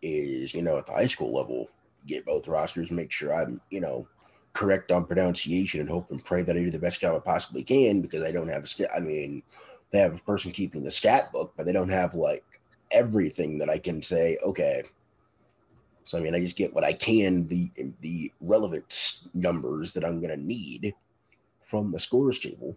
is 0.00 0.52
you 0.54 0.62
know 0.62 0.76
at 0.78 0.86
the 0.86 0.92
high 0.92 1.06
school 1.06 1.32
level 1.32 1.68
get 2.06 2.26
both 2.26 2.48
rosters 2.48 2.90
make 2.90 3.12
sure 3.12 3.34
i'm 3.34 3.60
you 3.70 3.80
know 3.80 4.06
correct 4.52 4.90
on 4.90 5.04
pronunciation 5.04 5.80
and 5.80 5.88
hope 5.88 6.10
and 6.10 6.24
pray 6.24 6.42
that 6.42 6.56
i 6.56 6.58
do 6.58 6.70
the 6.70 6.78
best 6.78 7.00
job 7.00 7.14
i 7.14 7.18
possibly 7.18 7.62
can 7.62 8.00
because 8.00 8.22
i 8.22 8.32
don't 8.32 8.48
have 8.48 8.64
a 8.64 8.66
st- 8.66 8.90
i 8.94 9.00
mean 9.00 9.42
they 9.90 9.98
have 9.98 10.14
a 10.14 10.22
person 10.24 10.50
keeping 10.50 10.82
the 10.82 10.90
stat 10.90 11.30
book 11.32 11.52
but 11.56 11.66
they 11.66 11.72
don't 11.72 11.88
have 11.88 12.14
like 12.14 12.44
everything 12.90 13.58
that 13.58 13.70
i 13.70 13.78
can 13.78 14.02
say 14.02 14.36
okay. 14.44 14.82
So 16.04 16.18
I 16.18 16.20
mean, 16.20 16.34
I 16.34 16.40
just 16.40 16.56
get 16.56 16.74
what 16.74 16.84
I 16.84 16.92
can 16.92 17.46
the 17.48 17.70
the 18.00 18.32
relevant 18.40 19.20
numbers 19.34 19.92
that 19.92 20.04
I'm 20.04 20.20
going 20.20 20.36
to 20.36 20.44
need 20.44 20.94
from 21.64 21.92
the 21.92 22.00
scores 22.00 22.38
table, 22.38 22.76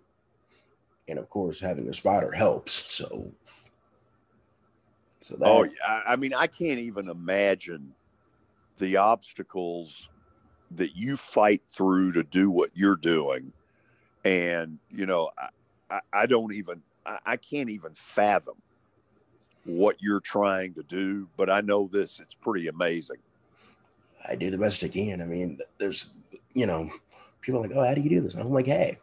and 1.07 1.19
of 1.19 1.29
course, 1.29 1.59
having 1.59 1.87
a 1.89 1.93
spotter 1.93 2.31
helps. 2.31 2.91
So, 2.93 3.31
so 5.21 5.35
that, 5.37 5.45
oh, 5.47 5.63
yeah. 5.63 6.01
I 6.07 6.15
mean, 6.15 6.33
I 6.33 6.47
can't 6.47 6.79
even 6.79 7.09
imagine 7.09 7.93
the 8.77 8.97
obstacles 8.97 10.09
that 10.71 10.95
you 10.95 11.15
fight 11.17 11.61
through 11.67 12.13
to 12.13 12.23
do 12.23 12.49
what 12.49 12.71
you're 12.73 12.95
doing, 12.95 13.53
and 14.23 14.79
you 14.89 15.05
know, 15.05 15.31
I, 15.37 15.49
I, 15.89 15.99
I 16.13 16.25
don't 16.25 16.53
even 16.53 16.81
I, 17.05 17.19
I 17.25 17.37
can't 17.37 17.69
even 17.69 17.93
fathom 17.93 18.55
what 19.65 19.97
you're 19.99 20.19
trying 20.19 20.73
to 20.75 20.83
do, 20.83 21.27
but 21.37 21.49
I 21.49 21.61
know 21.61 21.89
this, 21.91 22.19
it's 22.19 22.35
pretty 22.35 22.67
amazing. 22.67 23.17
I 24.27 24.35
do 24.35 24.49
the 24.49 24.57
best 24.57 24.83
I 24.83 24.87
can. 24.87 25.21
I 25.21 25.25
mean, 25.25 25.59
there's, 25.77 26.09
you 26.53 26.65
know, 26.65 26.89
people 27.41 27.59
are 27.59 27.63
like, 27.63 27.75
oh, 27.75 27.83
how 27.83 27.93
do 27.93 28.01
you 28.01 28.09
do 28.09 28.21
this? 28.21 28.33
And 28.33 28.43
I'm 28.43 28.51
like, 28.51 28.67
hey, 28.67 28.99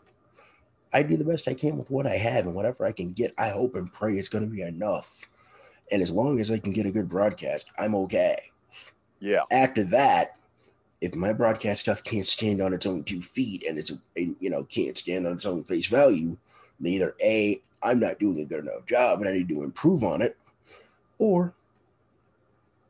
I 0.93 1.03
do 1.03 1.17
the 1.17 1.25
best 1.25 1.49
I 1.49 1.55
can 1.55 1.79
with 1.79 1.91
what 1.91 2.07
I 2.07 2.17
have, 2.17 2.47
and 2.47 2.55
whatever 2.55 2.85
I 2.85 2.93
can 2.93 3.13
get, 3.13 3.35
I 3.39 3.49
hope 3.49 3.75
and 3.75 3.93
pray 3.93 4.17
it's 4.17 4.29
going 4.29 4.45
to 4.45 4.51
be 4.51 4.63
enough. 4.63 5.27
And 5.91 6.03
as 6.03 6.11
long 6.11 6.41
as 6.41 6.51
I 6.51 6.59
can 6.59 6.73
get 6.73 6.87
a 6.87 6.91
good 6.91 7.09
broadcast, 7.09 7.71
I'm 7.79 7.95
okay. 7.95 8.37
Yeah. 9.21 9.43
After 9.51 9.85
that, 9.85 10.37
if 11.01 11.15
my 11.15 11.33
broadcast 11.33 11.81
stuff 11.81 12.05
can't 12.05 12.27
stand 12.27 12.63
on 12.63 12.73
its 12.73 12.87
own 12.87 13.05
two 13.05 13.21
feet 13.21 13.65
and 13.69 13.79
it's 13.79 13.91
and, 14.17 14.37
you 14.39 14.49
know 14.49 14.65
can't 14.65 14.97
stand 14.97 15.27
on 15.27 15.33
its 15.33 15.47
own 15.47 15.65
face 15.65 15.87
value, 15.87 16.37
then 16.81 16.93
either 16.93 17.15
a 17.21 17.61
I'm 17.83 17.99
not 17.99 18.21
doing 18.21 18.41
a 18.41 18.45
good 18.45 18.61
enough 18.61 18.87
job 18.87 19.21
and 19.21 19.29
I 19.29 19.33
need 19.33 19.49
to 19.49 19.65
improve 19.65 20.05
on 20.05 20.23
it, 20.23 20.39
or 21.19 21.55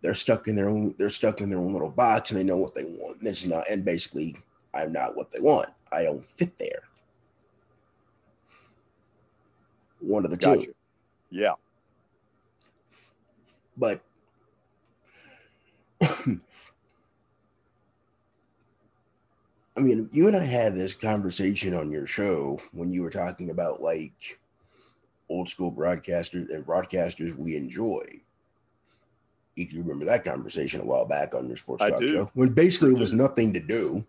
they're 0.02 0.14
stuck 0.14 0.46
in 0.46 0.56
their 0.56 0.68
own 0.68 0.94
they're 0.98 1.10
stuck 1.10 1.40
in 1.40 1.48
their 1.48 1.58
own 1.58 1.72
little 1.72 1.90
box 1.90 2.30
and 2.30 2.38
they 2.38 2.44
know 2.44 2.58
what 2.58 2.74
they 2.74 2.84
want. 2.84 3.20
And 3.20 3.28
it's 3.28 3.46
not 3.46 3.64
and 3.70 3.84
basically 3.84 4.36
I'm 4.74 4.92
not 4.92 5.16
what 5.16 5.32
they 5.32 5.40
want. 5.40 5.70
I 5.90 6.04
don't 6.04 6.24
fit 6.24 6.58
there. 6.58 6.82
One 10.02 10.24
of 10.24 10.30
the 10.30 10.36
Gotcha. 10.36 10.66
two. 10.66 10.74
Yeah. 11.30 11.54
But 13.76 14.02
I 19.76 19.80
mean, 19.80 20.10
you 20.12 20.26
and 20.26 20.36
I 20.36 20.44
had 20.44 20.76
this 20.76 20.92
conversation 20.92 21.74
on 21.74 21.90
your 21.90 22.06
show 22.06 22.60
when 22.72 22.90
you 22.90 23.02
were 23.02 23.10
talking 23.10 23.50
about 23.50 23.80
like 23.80 24.38
old 25.28 25.48
school 25.48 25.72
broadcasters 25.72 26.54
and 26.54 26.66
broadcasters 26.66 27.34
we 27.36 27.56
enjoy. 27.56 28.04
If 29.56 29.72
you 29.72 29.80
remember 29.80 30.04
that 30.06 30.24
conversation 30.24 30.80
a 30.80 30.84
while 30.84 31.04
back 31.06 31.34
on 31.34 31.46
your 31.46 31.56
sports 31.56 31.82
I 31.82 31.90
talk 31.90 32.00
do. 32.00 32.08
show, 32.08 32.30
when 32.34 32.50
basically 32.50 32.92
it 32.92 32.98
was 32.98 33.12
nothing 33.12 33.52
to 33.52 33.60
do, 33.60 34.04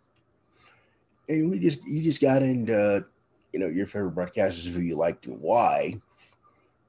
and 1.29 1.49
we 1.49 1.59
just 1.59 1.83
you 1.85 2.01
just 2.01 2.21
got 2.21 2.41
into 2.41 3.05
you 3.53 3.59
know 3.59 3.67
your 3.67 3.85
favorite 3.87 4.15
broadcasters 4.15 4.71
who 4.71 4.81
you 4.81 4.95
liked 4.95 5.25
and 5.27 5.41
why. 5.41 6.01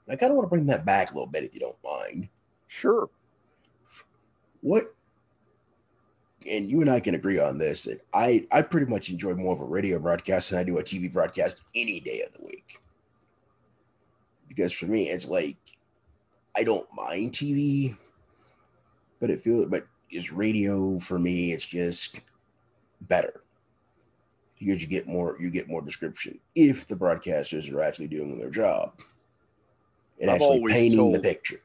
I 0.09 0.17
kind 0.17 0.31
of 0.31 0.37
want 0.37 0.47
to 0.47 0.51
bring 0.51 0.67
that 0.67 0.85
back 0.85 1.11
a 1.11 1.15
little 1.15 1.27
bit 1.27 1.45
if 1.45 1.55
you 1.55 1.61
don't 1.61 1.79
mind 1.85 2.29
Sure. 2.67 3.09
what 4.61 4.95
and 6.47 6.69
you 6.69 6.81
and 6.81 6.91
I 6.91 7.01
can 7.01 7.15
agree 7.15 7.39
on 7.39 7.59
this 7.59 7.85
that 7.85 8.01
I 8.13 8.47
I 8.53 8.63
pretty 8.63 8.87
much 8.87 9.09
enjoy 9.11 9.35
more 9.35 9.55
of 9.55 9.61
a 9.61 9.65
radio 9.65 9.99
broadcast 9.99 10.51
than 10.51 10.59
I 10.59 10.65
do 10.65 10.79
a 10.79 10.83
TV 10.83 11.09
broadcast 11.09 11.63
any 11.75 12.01
day 12.01 12.23
of 12.23 12.33
the 12.33 12.45
week. 12.45 12.79
Because 14.49 14.73
for 14.73 14.87
me, 14.87 15.09
it's 15.09 15.27
like 15.27 15.57
I 16.57 16.65
don't 16.65 16.89
mind 16.95 17.35
TV, 17.35 17.97
but 19.21 19.31
it 19.31 19.41
feels 19.43 19.69
but 19.71 19.87
is 20.11 20.33
radio 20.33 20.99
for 21.01 21.19
me, 21.19 21.53
it's 21.53 21.67
just 21.67 22.23
better. 23.03 23.44
Because 24.65 24.83
you 24.83 24.89
get 24.89 25.07
more 25.07 25.37
you 25.41 25.51
get 25.51 25.69
more 25.69 25.83
description 25.83 26.39
if 26.55 26.87
the 26.87 26.97
broadcasters 26.97 27.73
are 27.73 27.83
actually 27.83 28.09
doing 28.09 28.39
their 28.39 28.51
job 28.51 28.93
and 30.21 30.31
I've 30.31 30.41
actually 30.41 30.73
painting 30.73 31.13
the 31.13 31.21
picture. 31.21 31.61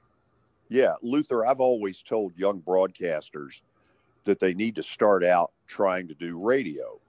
Yeah, 0.70 0.94
Luther, 1.02 1.46
I've 1.46 1.60
always 1.60 2.02
told 2.02 2.38
young 2.38 2.62
broadcasters 2.62 3.62
that 4.26 4.40
they 4.40 4.54
need 4.54 4.76
to 4.76 4.84
start 4.84 5.24
out 5.24 5.52
trying 5.68 6.08
to 6.08 6.14
do 6.14 6.40
radio. 6.40 7.00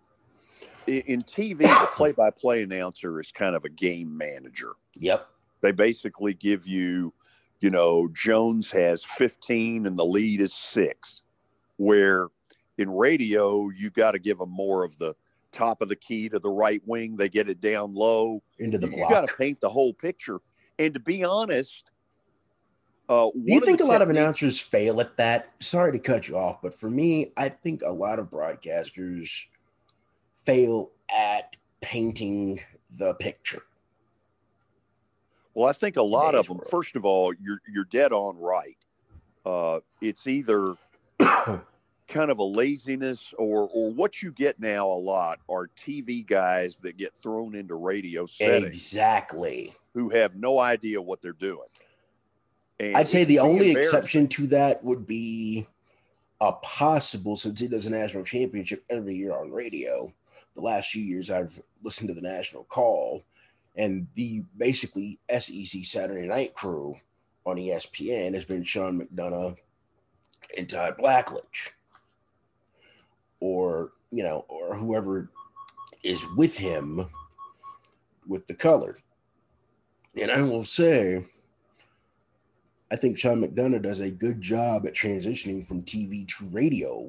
I- 0.89 1.03
In 1.07 1.21
TV, 1.21 1.59
the 1.59 1.89
play 1.95 2.13
by 2.13 2.31
play 2.31 2.63
announcer 2.63 3.21
is 3.21 3.33
kind 3.33 3.55
of 3.55 3.65
a 3.65 3.69
game 3.69 4.17
manager. 4.17 4.73
Yep. 4.97 5.29
They 5.61 5.73
basically 5.73 6.33
give 6.35 6.67
you, 6.67 7.13
you 7.61 7.71
know, 7.71 8.09
Jones 8.15 8.71
has 8.71 9.05
15 9.05 9.87
and 9.87 9.99
the 9.99 10.07
lead 10.07 10.41
is 10.41 10.55
six, 10.55 11.23
where 11.77 12.29
in 12.79 12.91
radio, 12.91 13.69
you 13.69 13.91
got 13.91 14.13
to 14.13 14.19
give 14.19 14.39
them 14.39 14.51
more 14.51 14.85
of 14.85 14.97
the 14.97 15.15
top 15.53 15.83
of 15.83 15.89
the 15.89 15.97
key 15.97 16.29
to 16.29 16.39
the 16.39 16.51
right 16.51 16.83
wing. 16.87 17.17
They 17.17 17.29
get 17.29 17.49
it 17.49 17.61
down 17.61 17.95
low 17.95 18.43
Into 18.59 18.79
the 18.79 18.89
you, 18.89 19.07
got 19.09 19.29
to 19.29 19.35
paint 19.35 19.61
the 19.61 19.71
whole 19.71 19.93
picture. 19.93 20.41
And 20.79 20.95
to 20.95 21.01
be 21.01 21.25
honest, 21.25 21.91
uh, 23.09 23.31
Do 23.33 23.43
you 23.45 23.61
think 23.61 23.81
a 23.81 23.85
lot 23.85 24.03
of 24.03 24.11
announcers 24.11 24.61
fail 24.61 25.01
at 25.01 25.17
that? 25.17 25.51
Sorry 25.61 25.93
to 25.93 25.99
cut 25.99 26.29
you 26.29 26.37
off, 26.37 26.63
but 26.63 26.73
for 26.73 26.89
me, 26.89 27.33
I 27.37 27.49
think 27.49 27.83
a 27.83 27.91
lot 27.91 28.19
of 28.19 28.31
broadcasters 28.31 29.29
fail 30.45 30.93
at 31.15 31.57
painting 31.81 32.61
the 32.91 33.15
picture. 33.15 33.63
Well, 35.55 35.69
I 35.69 35.73
think 35.73 35.97
a 35.97 36.03
lot 36.03 36.35
of 36.35 36.47
them. 36.47 36.59
world. 36.59 36.69
First 36.71 36.97
of 36.97 37.05
all, 37.05 37.35
you're 37.41 37.61
you're 37.73 37.85
dead 37.85 38.13
on 38.13 38.39
right. 38.39 38.77
Uh, 39.45 39.81
it's 40.01 40.27
either 40.27 40.77
kind 42.11 42.31
of 42.31 42.39
a 42.39 42.45
laziness 42.45 43.33
or 43.39 43.69
or 43.73 43.91
what 43.91 44.23
you 44.23 44.33
get 44.33 44.61
now 44.61 44.87
a 44.87 44.93
lot 44.93 45.39
are 45.49 45.69
TV 45.69 46.27
guys 46.27 46.77
that 46.79 46.97
get 46.97 47.15
thrown 47.15 47.55
into 47.55 47.75
radio 47.77 48.27
settings 48.27 48.67
exactly. 48.67 49.75
who 49.95 50.11
have 50.11 50.35
no 50.37 50.61
idea 50.61 51.01
what 51.01 51.23
they're 51.23 51.33
doing. 51.33 51.69
And 52.79 52.97
I'd 52.97 53.09
say 53.09 53.25
the 53.25 53.39
only 53.39 53.73
exception 53.73 54.27
to 54.29 54.47
that 54.49 54.83
would 54.83 55.07
be 55.07 55.67
a 56.41 56.53
possible, 56.53 57.37
since 57.37 57.61
he 57.61 57.69
does 57.69 57.87
a 57.87 57.91
national 57.91 58.25
championship 58.25 58.85
every 58.89 59.15
year 59.15 59.37
on 59.37 59.53
radio. 59.53 60.13
The 60.55 60.63
last 60.63 60.91
few 60.91 61.05
years, 61.05 61.31
I've 61.31 61.61
listened 61.83 62.09
to 62.09 62.15
the 62.15 62.23
national 62.23 62.65
call, 62.65 63.25
and 63.77 64.07
the 64.15 64.43
basically 64.57 65.19
SEC 65.31 65.85
Saturday 65.85 66.27
Night 66.27 66.55
crew 66.55 66.97
on 67.45 67.57
ESPN 67.57 68.35
has 68.35 68.45
been 68.45 68.65
Sean 68.65 69.01
McDonough 69.01 69.57
and 70.57 70.69
Todd 70.69 70.97
Blackledge, 70.99 71.73
or 73.41 73.93
you 74.11 74.23
know, 74.23 74.45
or 74.49 74.75
whoever 74.75 75.31
is 76.03 76.25
with 76.37 76.57
him 76.57 77.07
with 78.27 78.47
the 78.47 78.55
color. 78.55 78.99
And 80.21 80.31
I 80.31 80.43
will 80.43 80.65
say, 80.65 81.25
I 82.91 82.97
think 82.97 83.19
Sean 83.19 83.43
McDonough 83.43 83.83
does 83.83 84.01
a 84.01 84.11
good 84.11 84.41
job 84.41 84.87
at 84.87 84.95
transitioning 84.95 85.67
from 85.67 85.83
TV 85.83 86.27
to 86.29 86.47
radio. 86.47 87.09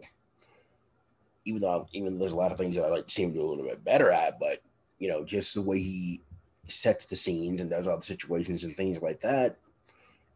Even 1.45 1.61
though, 1.61 1.87
even 1.91 2.13
though 2.13 2.19
there's 2.19 2.31
a 2.33 2.35
lot 2.35 2.51
of 2.51 2.59
things 2.59 2.75
that 2.75 2.85
I 2.85 2.89
like 2.89 3.07
to 3.07 3.13
see 3.13 3.23
him 3.23 3.33
do 3.33 3.41
a 3.41 3.49
little 3.49 3.63
bit 3.65 3.83
better 3.83 4.11
at, 4.11 4.39
but 4.39 4.61
you 4.99 5.09
know, 5.09 5.25
just 5.25 5.55
the 5.55 5.61
way 5.61 5.79
he 5.79 6.21
sets 6.67 7.05
the 7.05 7.15
scenes 7.15 7.59
and 7.59 7.69
does 7.69 7.87
all 7.87 7.97
the 7.97 8.03
situations 8.03 8.63
and 8.63 8.77
things 8.77 9.01
like 9.01 9.19
that. 9.21 9.57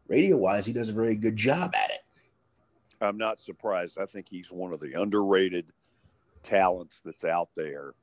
Radio 0.08 0.36
wise, 0.36 0.66
he 0.66 0.72
does 0.72 0.88
a 0.88 0.92
very 0.92 1.14
good 1.14 1.36
job 1.36 1.72
at 1.76 1.90
it. 1.90 2.00
I'm 3.00 3.16
not 3.16 3.38
surprised. 3.38 3.98
I 3.98 4.06
think 4.06 4.26
he's 4.28 4.50
one 4.50 4.72
of 4.72 4.80
the 4.80 5.00
underrated 5.00 5.66
talents 6.46 7.00
that's 7.04 7.24
out 7.24 7.48
there. 7.56 7.94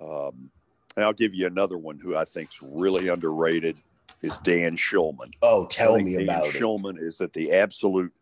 Um, 0.00 0.50
and 0.96 1.04
I'll 1.04 1.12
give 1.12 1.34
you 1.34 1.46
another 1.46 1.78
one 1.78 1.98
who 1.98 2.16
I 2.16 2.24
think's 2.24 2.62
really 2.62 3.08
underrated 3.08 3.76
is 4.22 4.32
Dan 4.42 4.76
Shulman. 4.76 5.32
Oh, 5.42 5.66
tell 5.66 5.98
me 5.98 6.12
Dan 6.14 6.22
about 6.22 6.46
it. 6.46 6.54
Schulman 6.54 7.00
is 7.00 7.20
at 7.20 7.32
the 7.32 7.52
absolute 7.52 8.12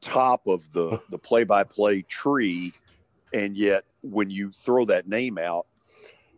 top 0.00 0.46
of 0.46 0.70
the 0.72 1.00
the 1.10 1.18
play 1.18 1.44
by 1.44 1.64
play 1.64 2.02
tree, 2.02 2.72
and 3.32 3.56
yet 3.56 3.84
when 4.02 4.30
you 4.30 4.50
throw 4.52 4.84
that 4.86 5.08
name 5.08 5.38
out, 5.38 5.66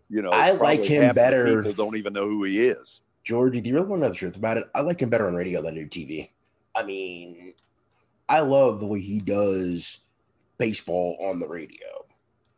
you 0.08 0.22
know 0.22 0.30
I 0.30 0.52
like 0.52 0.82
him 0.84 1.14
better- 1.14 1.62
People 1.62 1.84
don't 1.84 1.96
even 1.96 2.12
know 2.12 2.28
who 2.28 2.44
he 2.44 2.60
is. 2.60 3.00
Georgie, 3.24 3.60
do 3.60 3.68
you 3.70 3.74
really 3.74 3.88
want 3.88 4.02
to 4.02 4.06
know 4.06 4.12
the 4.12 4.18
truth 4.18 4.36
about 4.36 4.56
it? 4.56 4.64
I 4.72 4.82
like 4.82 5.00
him 5.00 5.10
better 5.10 5.26
on 5.26 5.34
radio 5.34 5.60
than 5.60 5.74
do 5.74 5.86
TV. 5.86 6.30
I 6.76 6.84
mean, 6.84 7.54
I 8.28 8.40
love 8.40 8.78
the 8.78 8.86
way 8.86 9.00
he 9.00 9.18
does 9.18 9.98
baseball 10.58 11.16
on 11.20 11.40
the 11.40 11.48
radio. 11.48 11.95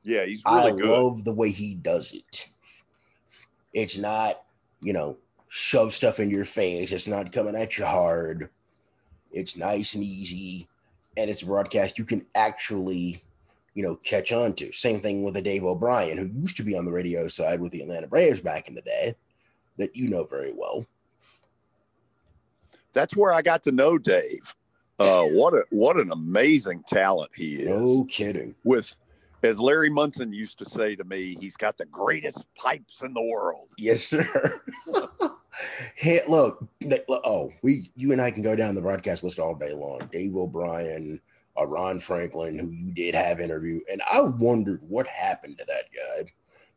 Yeah, 0.02 0.24
he's 0.24 0.42
really 0.44 0.72
I 0.72 0.76
good. 0.76 0.84
love 0.84 1.24
the 1.24 1.32
way 1.32 1.50
he 1.50 1.74
does 1.74 2.12
it. 2.12 2.48
It's 3.72 3.98
not, 3.98 4.42
you 4.80 4.92
know, 4.92 5.18
shove 5.48 5.92
stuff 5.92 6.20
in 6.20 6.30
your 6.30 6.44
face. 6.44 6.92
It's 6.92 7.06
not 7.06 7.32
coming 7.32 7.56
at 7.56 7.78
you 7.78 7.84
hard. 7.84 8.50
It's 9.30 9.56
nice 9.56 9.94
and 9.94 10.02
easy, 10.02 10.68
and 11.16 11.28
it's 11.30 11.42
a 11.42 11.46
broadcast 11.46 11.98
you 11.98 12.04
can 12.04 12.24
actually, 12.34 13.22
you 13.74 13.82
know, 13.82 13.96
catch 13.96 14.32
on 14.32 14.54
to. 14.54 14.72
Same 14.72 15.00
thing 15.00 15.24
with 15.24 15.37
a 15.37 15.42
Dave 15.42 15.64
O'Brien, 15.64 16.16
who 16.16 16.40
used 16.40 16.56
to 16.56 16.62
be 16.62 16.76
on 16.76 16.87
the 16.87 16.92
radio 16.92 17.28
side 17.28 17.61
with 17.61 17.72
the 17.72 17.82
Atlanta 17.82 18.06
Braves 18.06 18.40
back 18.40 18.68
in 18.68 18.74
the 18.74 18.82
day, 18.82 19.14
that 19.76 19.94
you 19.94 20.08
know 20.08 20.24
very 20.24 20.52
well. 20.56 20.87
That's 22.94 23.14
where 23.14 23.32
I 23.32 23.42
got 23.42 23.62
to 23.64 23.72
know 23.72 23.98
Dave. 23.98 24.54
Uh, 24.98 25.24
what 25.26 25.54
a 25.54 25.64
what 25.70 25.96
an 25.96 26.11
amazing 26.11 26.82
talent 26.88 27.30
he 27.37 27.54
is. 27.54 27.68
No 27.68 28.04
kidding. 28.04 28.54
With 28.64 28.96
as 29.42 29.59
Larry 29.61 29.90
Munson 29.90 30.33
used 30.33 30.59
to 30.59 30.64
say 30.64 30.96
to 30.96 31.05
me, 31.05 31.37
he's 31.40 31.57
got 31.57 31.79
the 31.79 31.87
greatest 31.87 32.44
pipes 32.55 33.03
in 33.03 33.14
the 33.14 33.22
world. 33.22 33.68
Yes, 33.79 34.03
sir. 34.03 34.61
hey, 35.94 36.22
look, 36.29 36.66
oh, 37.09 37.53
we, 37.62 37.90
you 37.96 38.12
and 38.12 38.20
I 38.20 38.31
can 38.31 38.42
go 38.42 38.57
down 38.57 38.74
the 38.74 38.83
broadcast 38.83 39.22
list 39.22 39.38
all 39.38 39.55
day 39.55 39.72
long. 39.72 40.01
Dave 40.12 40.37
O'Brien, 40.37 41.20
uh, 41.59 41.66
Ron 41.66 41.98
Franklin, 41.98 42.59
who 42.59 42.70
you 42.70 42.92
did 42.92 43.14
have 43.14 43.40
interview, 43.40 43.81
and 43.90 44.03
I 44.12 44.20
wondered 44.20 44.81
what 44.88 45.07
happened 45.07 45.59
to 45.59 45.64
that 45.66 45.85
guy. 45.94 46.31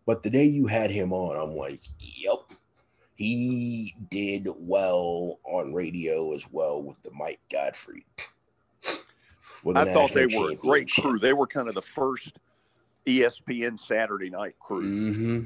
But 0.05 0.23
the 0.23 0.29
day 0.29 0.45
you 0.45 0.67
had 0.67 0.91
him 0.91 1.13
on, 1.13 1.37
I'm 1.37 1.55
like, 1.55 1.81
yep, 1.99 2.39
he 3.15 3.95
did 4.09 4.47
well 4.57 5.39
on 5.43 5.73
radio 5.73 6.33
as 6.33 6.43
well 6.51 6.81
with 6.81 7.01
the 7.03 7.11
Mike 7.11 7.39
Gottfried. 7.51 8.03
The 9.63 9.73
I 9.75 9.93
thought 9.93 10.11
they 10.13 10.25
were 10.25 10.51
a 10.51 10.55
great 10.55 10.91
crew. 10.91 11.19
They 11.19 11.33
were 11.33 11.45
kind 11.45 11.69
of 11.69 11.75
the 11.75 11.83
first 11.83 12.39
ESPN 13.05 13.79
Saturday 13.79 14.29
night 14.29 14.55
crew. 14.59 14.81
hmm 15.13 15.43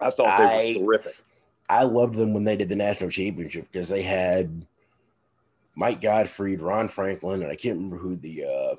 I 0.00 0.10
thought 0.10 0.38
they 0.38 0.44
I- 0.44 0.78
were 0.78 0.86
terrific. 0.86 1.14
I 1.70 1.82
loved 1.82 2.14
them 2.14 2.32
when 2.32 2.44
they 2.44 2.56
did 2.56 2.70
the 2.70 2.76
national 2.76 3.10
championship 3.10 3.66
because 3.70 3.90
they 3.90 4.00
had 4.00 4.64
Mike 5.74 6.00
Gottfried, 6.00 6.62
Ron 6.62 6.88
Franklin, 6.88 7.42
and 7.42 7.52
I 7.52 7.56
can't 7.56 7.76
remember 7.76 7.98
who 7.98 8.16
the 8.16 8.44
uh, 8.44 8.76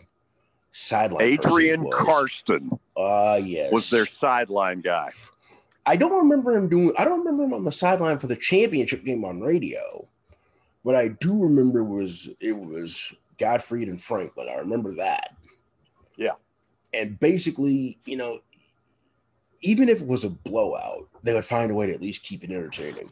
sideline 0.71 1.21
Adrian. 1.23 1.87
Karsten 1.91 2.79
Uh 2.97 3.39
yes, 3.43 3.71
was 3.71 3.89
their 3.91 4.05
sideline 4.07 4.81
guy. 4.81 5.11
I 5.85 5.95
don't 5.97 6.17
remember 6.17 6.55
him 6.55 6.67
doing. 6.67 6.93
I 6.97 7.05
don't 7.05 7.19
remember 7.19 7.43
him 7.43 7.53
on 7.53 7.63
the 7.63 7.71
sideline 7.71 8.17
for 8.19 8.27
the 8.27 8.35
championship 8.35 9.03
game 9.03 9.23
on 9.23 9.39
radio. 9.39 10.07
What 10.83 10.95
I 10.95 11.09
do 11.09 11.37
remember 11.43 11.83
was 11.83 12.29
it 12.39 12.53
was 12.53 13.13
Godfried 13.37 13.87
and 13.87 14.01
Franklin. 14.01 14.49
I 14.49 14.55
remember 14.55 14.95
that. 14.95 15.35
And 16.93 17.19
basically, 17.19 17.99
you 18.05 18.17
know, 18.17 18.39
even 19.61 19.89
if 19.89 20.01
it 20.01 20.07
was 20.07 20.23
a 20.23 20.29
blowout, 20.29 21.07
they 21.23 21.33
would 21.33 21.45
find 21.45 21.71
a 21.71 21.75
way 21.75 21.87
to 21.87 21.93
at 21.93 22.01
least 22.01 22.23
keep 22.23 22.43
it 22.43 22.51
entertaining. 22.51 23.11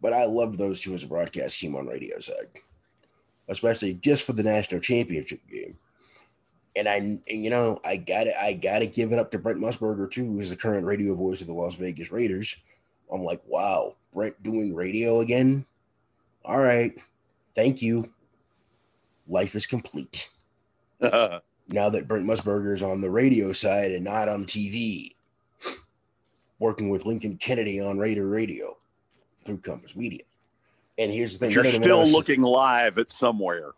But 0.00 0.12
I 0.12 0.26
loved 0.26 0.58
those 0.58 0.80
two 0.80 0.94
as 0.94 1.02
a 1.02 1.08
broadcast 1.08 1.58
team 1.58 1.74
on 1.74 1.86
radio 1.86 2.20
side, 2.20 2.48
especially 3.48 3.94
just 3.94 4.26
for 4.26 4.34
the 4.34 4.42
national 4.42 4.80
championship 4.80 5.40
game. 5.50 5.78
And 6.76 6.88
I, 6.88 6.96
and 6.96 7.22
you 7.26 7.48
know, 7.50 7.78
I 7.84 7.96
got 7.96 8.24
to 8.24 8.42
I 8.42 8.52
got 8.52 8.80
to 8.80 8.86
give 8.86 9.12
it 9.12 9.18
up 9.18 9.30
to 9.30 9.38
Brent 9.38 9.60
Musburger 9.60 10.10
too, 10.10 10.26
who's 10.26 10.50
the 10.50 10.56
current 10.56 10.84
radio 10.84 11.14
voice 11.14 11.40
of 11.40 11.46
the 11.46 11.54
Las 11.54 11.76
Vegas 11.76 12.12
Raiders. 12.12 12.56
I'm 13.10 13.22
like, 13.22 13.40
wow, 13.46 13.96
Brent 14.12 14.42
doing 14.42 14.74
radio 14.74 15.20
again. 15.20 15.64
All 16.44 16.60
right, 16.60 16.92
thank 17.54 17.80
you. 17.80 18.12
Life 19.26 19.54
is 19.54 19.66
complete 19.66 20.28
now 21.68 21.88
that 21.90 22.08
Brent 22.08 22.26
Musburger 22.26 22.74
is 22.74 22.82
on 22.82 23.00
the 23.00 23.10
radio 23.10 23.52
side 23.52 23.92
and 23.92 24.04
not 24.04 24.28
on 24.28 24.44
TV, 24.44 25.14
working 26.58 26.90
with 26.90 27.06
Lincoln 27.06 27.36
Kennedy 27.36 27.80
on 27.80 27.98
Raider 27.98 28.26
Radio 28.26 28.76
through 29.38 29.58
Compass 29.58 29.96
Media. 29.96 30.22
And 30.98 31.10
here's 31.10 31.32
the 31.32 31.46
thing: 31.46 31.50
You're 31.54 31.64
none 31.64 31.74
of 31.74 31.80
them 31.82 31.90
still 31.90 32.12
looking 32.12 32.42
live 32.42 32.98
at 32.98 33.10
somewhere. 33.10 33.72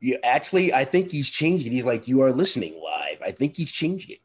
Yeah, 0.00 0.16
actually, 0.22 0.72
I 0.72 0.84
think 0.84 1.10
he's 1.10 1.28
changed 1.28 1.66
it. 1.66 1.70
He's 1.70 1.84
like, 1.84 2.08
"You 2.08 2.22
are 2.22 2.32
listening 2.32 2.80
live." 2.82 3.18
I 3.22 3.32
think 3.32 3.56
he's 3.56 3.72
changed 3.72 4.10
it 4.10 4.20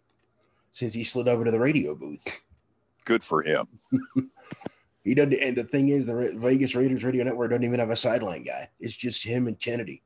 since 0.72 0.94
he 0.94 1.04
slid 1.04 1.28
over 1.28 1.44
to 1.44 1.52
the 1.52 1.60
radio 1.60 1.96
booth. 1.96 2.26
Good 3.06 3.24
for 3.24 3.42
him. 3.42 3.68
He 5.04 5.14
doesn't. 5.14 5.34
And 5.34 5.56
the 5.56 5.64
thing 5.64 5.90
is, 5.90 6.06
the 6.06 6.34
Vegas 6.36 6.76
Raiders 6.76 7.04
radio 7.04 7.24
network 7.24 7.50
doesn't 7.50 7.64
even 7.64 7.80
have 7.80 7.90
a 7.90 7.96
sideline 7.96 8.44
guy. 8.44 8.70
It's 8.80 8.96
just 8.96 9.24
him 9.24 9.48
and 9.48 9.60
Kennedy. 9.60 10.02